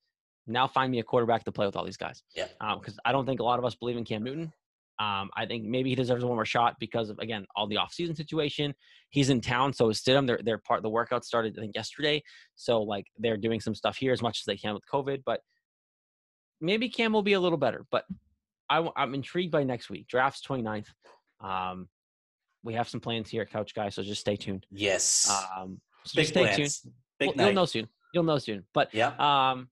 Now 0.48 0.68
find 0.68 0.92
me 0.92 1.00
a 1.00 1.04
quarterback 1.04 1.44
to 1.44 1.52
play 1.52 1.66
with 1.66 1.76
all 1.76 1.86
these 1.86 1.98
guys. 1.98 2.24
Yeah. 2.36 2.48
Because 2.60 2.98
I 3.06 3.12
don't 3.12 3.26
think 3.26 3.40
a 3.40 3.44
lot 3.44 3.60
of 3.60 3.66
us 3.66 3.76
believe 3.76 3.98
in 3.98 4.04
Cam 4.04 4.24
Newton. 4.24 4.52
Um, 5.00 5.30
I 5.34 5.46
think 5.46 5.64
maybe 5.64 5.90
he 5.90 5.96
deserves 5.96 6.26
one 6.26 6.36
more 6.36 6.46
shot 6.46 6.76
because 6.78 7.10
of 7.10 7.18
again 7.20 7.46
all 7.56 7.68
the 7.68 7.78
offseason 7.78 8.18
situation. 8.18 8.74
He's 9.10 9.30
in 9.30 9.40
town, 9.40 9.72
so 9.72 9.90
is 9.90 10.02
Stidham. 10.02 10.28
They're 10.28 10.42
they're 10.44 10.58
part. 10.58 10.84
The 10.84 10.90
workout 10.90 11.24
started 11.24 11.56
I 11.58 11.62
think 11.62 11.76
yesterday, 11.76 12.22
so 12.56 12.82
like 12.82 13.06
they're 13.18 13.38
doing 13.38 13.62
some 13.62 13.74
stuff 13.74 13.96
here 13.96 14.12
as 14.12 14.22
much 14.22 14.40
as 14.42 14.46
they 14.46 14.58
can 14.58 14.74
with 14.74 14.84
COVID. 14.92 15.24
But 15.26 15.40
maybe 16.60 16.90
Cam 16.90 17.14
will 17.14 17.22
be 17.22 17.34
a 17.34 17.40
little 17.40 17.58
better. 17.58 17.86
But 17.92 18.04
I, 18.70 18.88
am 18.98 19.14
intrigued 19.14 19.52
by 19.52 19.64
next 19.64 19.90
week. 19.90 20.08
Drafts 20.08 20.46
29th. 20.46 20.88
Um, 21.42 21.88
we 22.64 22.74
have 22.74 22.90
some 22.90 23.00
plans 23.00 23.30
here 23.30 23.42
at 23.42 23.50
Couch 23.50 23.74
Guy, 23.74 23.90
so 23.90 24.04
just 24.04 24.22
stay 24.22 24.36
tuned. 24.36 24.66
yes 24.70 25.32
Um, 25.58 25.80
so 26.06 26.18
big 26.18 26.28
stay 26.28 26.44
tuned. 26.44 26.56
plans 26.56 26.88
big 27.20 27.30
Well, 27.36 27.46
you'll 27.48 27.56
know 27.56 27.66
soon. 27.66 27.88
You'll 28.14 28.24
know 28.24 28.38
soon. 28.38 28.66
But 28.74 28.94
yeah 28.94 29.14
um, 29.18 29.70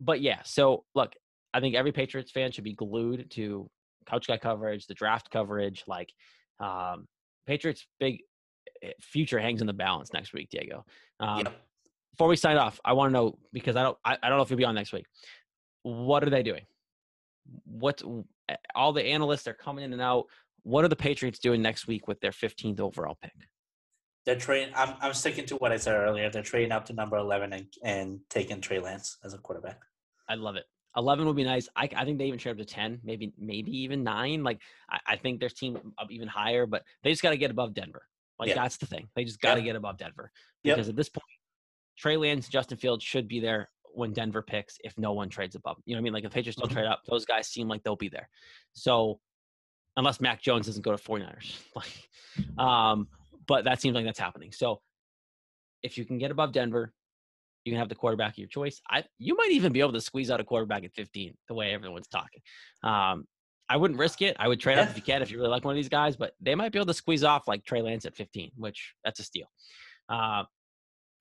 but 0.00 0.20
yeah. 0.20 0.42
So 0.44 0.84
look, 0.94 1.14
I 1.54 1.60
think 1.60 1.74
every 1.74 1.92
Patriots 1.92 2.30
fan 2.30 2.52
should 2.52 2.64
be 2.64 2.74
glued 2.74 3.30
to 3.32 3.70
Couch 4.06 4.26
Guy 4.26 4.38
coverage, 4.38 4.86
the 4.86 4.94
draft 4.94 5.30
coverage. 5.30 5.84
Like, 5.86 6.12
um, 6.60 7.06
Patriots' 7.46 7.86
big 8.00 8.22
eh, 8.82 8.92
future 9.00 9.38
hangs 9.38 9.60
in 9.60 9.66
the 9.66 9.72
balance 9.72 10.12
next 10.12 10.32
week, 10.32 10.48
Diego. 10.50 10.84
Um, 11.20 11.38
Yep. 11.38 11.62
Before 12.12 12.28
we 12.28 12.36
sign 12.36 12.56
off, 12.56 12.80
I 12.82 12.94
want 12.94 13.10
to 13.10 13.12
know 13.12 13.38
because 13.52 13.76
I 13.76 13.82
don't, 13.82 13.98
I, 14.02 14.16
I 14.22 14.30
don't 14.30 14.38
know 14.38 14.42
if 14.42 14.48
you'll 14.48 14.56
be 14.56 14.64
on 14.64 14.74
next 14.74 14.90
week. 14.90 15.04
What 15.82 16.24
are 16.24 16.30
they 16.30 16.42
doing? 16.42 16.62
What 17.64 18.02
eh, 18.48 18.56
all 18.74 18.94
the 18.94 19.04
analysts 19.04 19.46
are 19.46 19.52
coming 19.52 19.84
in 19.84 19.92
and 19.92 20.00
out. 20.00 20.24
What 20.62 20.82
are 20.82 20.88
the 20.88 20.96
Patriots 20.96 21.38
doing 21.38 21.60
next 21.60 21.86
week 21.86 22.08
with 22.08 22.18
their 22.20 22.30
15th 22.30 22.80
overall 22.80 23.18
pick? 23.22 23.32
they're 24.24 24.34
trading 24.34 24.74
I'm, 24.74 24.94
I'm 25.00 25.14
sticking 25.14 25.46
to 25.46 25.56
what 25.58 25.70
i 25.70 25.76
said 25.76 25.94
earlier 25.94 26.28
they're 26.28 26.42
trading 26.42 26.72
up 26.72 26.84
to 26.86 26.92
number 26.92 27.16
11 27.16 27.52
and, 27.52 27.66
and 27.84 28.18
taking 28.28 28.60
trey 28.60 28.80
lance 28.80 29.18
as 29.24 29.34
a 29.34 29.38
quarterback 29.38 29.78
I 30.28 30.34
love 30.34 30.56
it. 30.56 30.64
Eleven 30.96 31.26
would 31.26 31.36
be 31.36 31.44
nice. 31.44 31.68
I, 31.76 31.88
I 31.94 32.04
think 32.04 32.18
they 32.18 32.24
even 32.26 32.38
trade 32.38 32.52
up 32.52 32.58
to 32.58 32.64
ten, 32.64 33.00
maybe 33.04 33.32
maybe 33.38 33.70
even 33.78 34.02
nine. 34.02 34.42
Like 34.42 34.60
I, 34.90 34.98
I 35.06 35.16
think 35.16 35.40
their 35.40 35.50
team 35.50 35.92
up 35.98 36.10
even 36.10 36.26
higher, 36.28 36.66
but 36.66 36.84
they 37.02 37.10
just 37.10 37.22
got 37.22 37.30
to 37.30 37.36
get 37.36 37.50
above 37.50 37.74
Denver. 37.74 38.06
Like 38.38 38.48
Yeah. 38.48 38.54
that's 38.54 38.78
the 38.78 38.86
thing. 38.86 39.08
They 39.14 39.24
just 39.24 39.40
got 39.40 39.54
to 39.54 39.60
Yep. 39.60 39.64
get 39.66 39.76
above 39.76 39.98
Denver 39.98 40.30
Yep. 40.64 40.76
because 40.76 40.88
at 40.88 40.96
this 40.96 41.08
point, 41.08 41.24
Trey 41.98 42.16
Lance, 42.16 42.48
Justin 42.48 42.78
Fields 42.78 43.04
should 43.04 43.28
be 43.28 43.40
there 43.40 43.70
when 43.94 44.12
Denver 44.12 44.42
picks. 44.42 44.78
If 44.84 44.96
no 44.98 45.12
one 45.12 45.28
trades 45.28 45.54
above, 45.54 45.76
you 45.84 45.94
know 45.94 45.98
what 45.98 46.02
I 46.02 46.04
mean? 46.04 46.12
Like 46.14 46.24
if 46.24 46.32
Patriots 46.32 46.58
don't 46.58 46.70
Mhm. 46.70 46.74
trade 46.74 46.86
up, 46.86 47.02
those 47.06 47.24
guys 47.26 47.48
seem 47.48 47.68
like 47.68 47.82
they'll 47.82 47.96
be 47.96 48.08
there. 48.08 48.28
So 48.72 49.20
unless 49.96 50.20
Mac 50.20 50.40
Jones 50.42 50.66
doesn't 50.66 50.82
go 50.82 50.92
to 50.92 51.02
49ers, 51.02 51.58
like, 51.76 52.08
um, 52.58 53.08
but 53.46 53.64
that 53.64 53.80
seems 53.80 53.94
like 53.94 54.04
that's 54.04 54.18
happening. 54.18 54.52
So 54.52 54.80
if 55.82 55.96
you 55.98 56.04
can 56.04 56.18
get 56.18 56.30
above 56.30 56.52
Denver, 56.52 56.92
you 57.66 57.72
can 57.72 57.78
have 57.78 57.88
the 57.88 57.94
quarterback 57.94 58.32
of 58.32 58.38
your 58.38 58.48
choice. 58.48 58.80
I 58.88 59.04
you 59.18 59.36
might 59.36 59.50
even 59.50 59.72
be 59.72 59.80
able 59.80 59.92
to 59.92 60.00
squeeze 60.00 60.30
out 60.30 60.40
a 60.40 60.44
quarterback 60.44 60.84
at 60.84 60.92
15, 60.94 61.34
the 61.48 61.54
way 61.54 61.72
everyone's 61.72 62.08
talking. 62.08 62.40
Um, 62.82 63.26
I 63.68 63.76
wouldn't 63.76 63.98
risk 63.98 64.22
it. 64.22 64.36
I 64.38 64.46
would 64.46 64.60
trade 64.60 64.78
up 64.78 64.88
if 64.88 64.96
you 64.96 65.02
can, 65.02 65.22
if 65.22 65.30
you 65.30 65.38
really 65.38 65.50
like 65.50 65.64
one 65.64 65.72
of 65.72 65.76
these 65.76 65.88
guys, 65.88 66.16
but 66.16 66.32
they 66.40 66.54
might 66.54 66.70
be 66.70 66.78
able 66.78 66.86
to 66.86 66.94
squeeze 66.94 67.24
off 67.24 67.48
like 67.48 67.64
Trey 67.64 67.82
Lance 67.82 68.04
at 68.06 68.14
15, 68.14 68.52
which 68.56 68.94
that's 69.04 69.18
a 69.18 69.24
steal. 69.24 69.46
Uh, 70.08 70.44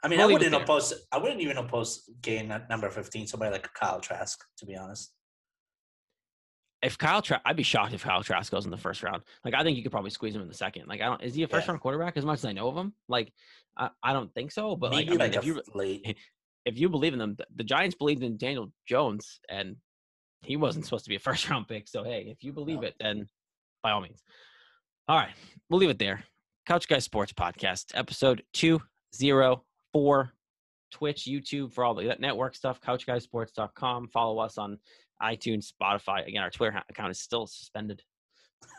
I 0.03 0.07
mean, 0.07 0.19
We'll 0.19 0.29
I 0.29 0.33
wouldn't 0.33 0.53
oppose. 0.53 0.93
I 1.11 1.17
wouldn't 1.17 1.41
even 1.41 1.57
oppose 1.57 2.07
getting 2.21 2.51
at 2.51 2.69
number 2.69 2.87
fifteen 2.91 3.25
somebody 3.25 3.51
like 3.51 3.67
Kyle 3.73 3.99
Trask. 3.99 4.39
To 4.59 4.65
be 4.67 4.75
honest, 4.77 5.11
if 6.83 6.95
Kyle, 6.99 7.23
Trask, 7.23 7.41
I'd 7.43 7.55
be 7.55 7.63
shocked 7.63 7.93
if 7.95 8.03
Kyle 8.03 8.21
Trask 8.21 8.51
goes 8.51 8.65
in 8.65 8.71
the 8.71 8.77
first 8.77 9.01
round. 9.01 9.23
Like 9.43 9.55
I 9.55 9.63
think 9.63 9.75
you 9.77 9.81
could 9.81 9.91
probably 9.91 10.11
squeeze 10.11 10.35
him 10.35 10.43
in 10.43 10.47
the 10.47 10.53
second. 10.53 10.87
Like 10.87 11.01
I 11.01 11.05
don't. 11.05 11.23
Is 11.23 11.33
he 11.33 11.41
a 11.41 11.47
first 11.47 11.65
Yeah. 11.65 11.71
round 11.71 11.81
quarterback? 11.81 12.17
As 12.17 12.25
much 12.25 12.37
as 12.39 12.45
I 12.45 12.51
know 12.51 12.67
of 12.67 12.77
him, 12.77 12.93
like 13.07 13.33
I, 13.75 13.89
I 14.03 14.13
don't 14.13 14.31
think 14.35 14.51
so. 14.51 14.75
But 14.75 14.91
like, 14.91 15.07
I 15.07 15.09
mean, 15.09 15.17
like 15.19 15.35
if 15.35 15.43
you 15.45 15.59
late. 15.73 16.15
If 16.65 16.77
you 16.77 16.89
believe 16.89 17.13
in 17.13 17.19
them, 17.19 17.35
the, 17.37 17.45
the 17.55 17.63
Giants 17.63 17.95
believed 17.95 18.23
in 18.23 18.37
Daniel 18.37 18.71
Jones, 18.87 19.39
and 19.49 19.75
he 20.41 20.57
wasn't 20.57 20.85
supposed 20.85 21.05
to 21.05 21.09
be 21.09 21.15
a 21.15 21.19
first 21.27 21.49
round 21.49 21.67
pick. 21.67 21.87
So 21.87 22.03
hey, 22.03 22.27
if 22.29 22.43
you 22.43 22.51
believe 22.51 22.83
it, 22.83 22.95
then 22.99 23.27
by 23.83 23.91
all 23.91 24.01
means. 24.01 24.21
All 25.07 25.17
right, 25.17 25.33
we'll 25.69 25.79
leave 25.79 25.89
it 25.89 25.99
there. 25.99 26.23
Couch 26.65 26.87
Guy 26.87 26.99
Sports 26.99 27.33
Podcast, 27.33 27.91
episode 27.93 28.43
two 28.53 28.81
zero 29.15 29.63
four. 29.93 30.31
Twitch, 30.91 31.23
YouTube 31.23 31.73
for 31.73 31.83
all 31.83 31.93
the 31.93 32.15
network 32.19 32.55
stuff. 32.55 32.79
CouchGuySports.com. 32.79 34.07
Follow 34.13 34.39
us 34.39 34.57
on 34.57 34.79
iTunes, 35.21 35.69
Spotify. 35.69 36.25
Again, 36.25 36.41
our 36.41 36.49
Twitter 36.49 36.81
account 36.89 37.11
is 37.11 37.19
still 37.19 37.47
suspended, 37.47 38.01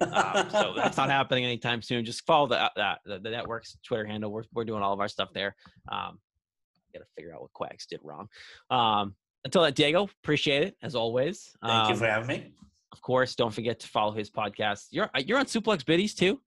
um, 0.01 0.49
so 0.51 0.72
that's 0.74 0.97
not 0.97 1.11
happening 1.18 1.45
anytime 1.45 1.82
soon. 1.82 2.05
Just 2.05 2.24
follow 2.26 2.47
the 2.47 2.59
uh, 2.59 2.97
the, 3.05 3.18
the 3.18 3.30
network's 3.30 3.76
Twitter 3.84 4.07
handle. 4.07 4.32
We're 4.32 4.45
we're 4.55 4.64
doing 4.64 4.82
all 4.82 4.93
of 4.93 5.01
our 5.01 5.09
stuff 5.09 5.30
there. 5.34 5.55
Um, 5.91 6.18
got 6.99 7.05
to 7.05 7.11
figure 7.16 7.34
out 7.34 7.42
what 7.42 7.53
Quacks 7.53 7.86
did 7.86 8.01
wrong. 8.03 8.28
Um, 8.70 9.14
until 9.44 9.62
that, 9.62 9.74
Diego, 9.74 10.09
appreciate 10.22 10.62
it 10.64 10.76
as 10.82 10.94
always. 10.94 11.51
Thank 11.62 11.88
you 11.88 11.92
Um, 11.94 11.99
for 11.99 12.07
having 12.07 12.26
me. 12.28 12.53
of 12.92 13.01
course, 13.03 13.34
don't 13.34 13.53
forget 13.55 13.78
to 13.80 13.88
follow 13.88 14.12
his 14.12 14.30
podcast. 14.30 14.86
You're 14.90 15.11
uh, 15.14 15.22
you're 15.24 15.38
on 15.38 15.47
Suplex 15.47 15.84
Biddies 15.84 16.14
too. 16.14 16.40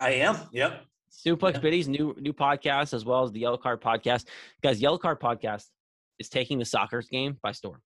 I 0.00 0.10
am. 0.14 0.36
Yep. 0.52 0.84
Suplex 1.26 1.54
Yeah. 1.54 1.60
Biddies 1.60 1.88
new 1.88 2.14
new 2.18 2.32
podcast 2.32 2.94
as 2.94 3.04
well 3.04 3.22
as 3.22 3.30
the 3.32 3.40
Yellow 3.40 3.58
Card 3.58 3.80
podcast. 3.80 4.26
Guys, 4.62 4.80
Yellow 4.80 4.98
Card 4.98 5.20
podcast 5.20 5.66
is 6.18 6.28
taking 6.28 6.58
the 6.58 6.64
soccer 6.64 7.02
game 7.02 7.38
by 7.42 7.52
storm. 7.52 7.80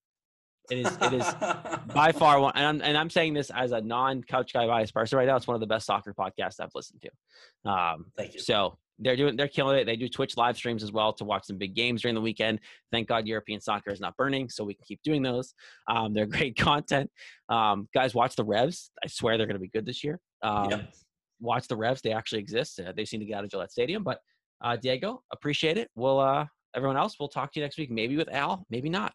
It 0.71 0.79
is 0.79 0.97
it 1.01 1.13
is 1.13 1.35
by 1.95 2.13
far 2.13 2.41
one, 2.41 2.53
and 2.57 2.65
I'm, 2.67 2.81
and 2.83 2.97
I'm 2.99 3.11
saying 3.11 3.35
this 3.35 3.51
as 3.51 3.73
a 3.73 3.81
non 3.81 4.23
couch 4.23 4.53
guy 4.53 4.67
bias 4.67 4.91
person 4.91 5.19
right 5.19 5.27
now. 5.27 5.37
It's 5.37 5.47
one 5.47 5.55
of 5.55 5.61
the 5.61 5.67
best 5.67 5.87
soccer 5.87 6.15
podcasts 6.15 6.61
I've 6.61 6.71
listened 6.75 7.03
to. 7.03 7.71
Um, 7.71 8.07
Thank 8.17 8.35
you. 8.35 8.41
so 8.41 8.79
they're 8.99 9.17
doing 9.17 9.37
they're 9.37 9.49
killing 9.49 9.79
it. 9.79 9.85
They 9.85 9.97
do 9.97 10.09
Twitch 10.09 10.37
live 10.37 10.57
streams 10.57 10.83
as 10.83 10.91
well 10.93 11.13
to 11.15 11.25
watch 11.25 11.45
some 11.47 11.59
big 11.59 11.75
games 11.75 12.03
during 12.03 12.15
the 12.15 12.21
weekend. 12.21 12.61
Thank 12.91 13.09
God 13.09 13.27
European 13.27 13.61
soccer 13.61 13.91
is 13.91 14.01
not 14.01 14.17
burning, 14.17 14.49
so 14.49 14.65
we 14.65 14.75
can 14.75 14.85
keep 14.87 15.03
doing 15.03 15.23
those. 15.23 15.55
Um, 15.89 16.15
they're 16.15 16.27
great 16.39 16.57
content. 16.57 17.11
Um, 17.49 17.89
guys, 17.95 18.15
watch 18.15 18.37
the 18.37 18.45
Revs. 18.45 18.91
I 19.05 19.09
swear 19.09 19.37
they're 19.37 19.47
going 19.47 19.57
to 19.57 19.61
be 19.61 19.69
good 19.69 19.87
this 19.87 20.03
year. 20.03 20.19
Um, 20.43 20.71
Yep. 20.71 20.95
Watch 21.41 21.69
the 21.69 21.77
Revs. 21.77 22.01
They 22.01 22.13
actually 22.13 22.39
exist. 22.41 22.81
Uh, 22.81 22.93
they 22.97 23.05
seem 23.05 23.21
to 23.21 23.27
get 23.27 23.37
out 23.37 23.45
of 23.45 23.51
Gillette 23.51 23.71
Stadium. 23.71 24.03
But 24.03 24.21
uh, 24.63 24.77
Diego, 24.77 25.23
appreciate 25.31 25.77
it. 25.77 25.91
We'll 25.95 26.19
uh, 26.19 26.47
everyone 26.75 26.97
else. 26.97 27.17
We'll 27.21 27.29
talk 27.29 27.53
to 27.53 27.61
you 27.61 27.65
next 27.67 27.77
week. 27.77 27.91
Maybe 27.91 28.17
with 28.17 28.33
Al. 28.33 28.65
Maybe 28.71 28.89
not. 28.89 29.13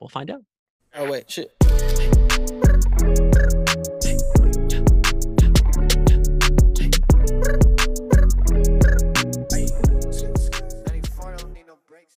We'll 0.00 0.08
find 0.08 0.30
out. 0.30 0.42
Oh 0.94 1.10
wait, 1.10 1.28
shit. 1.28 1.52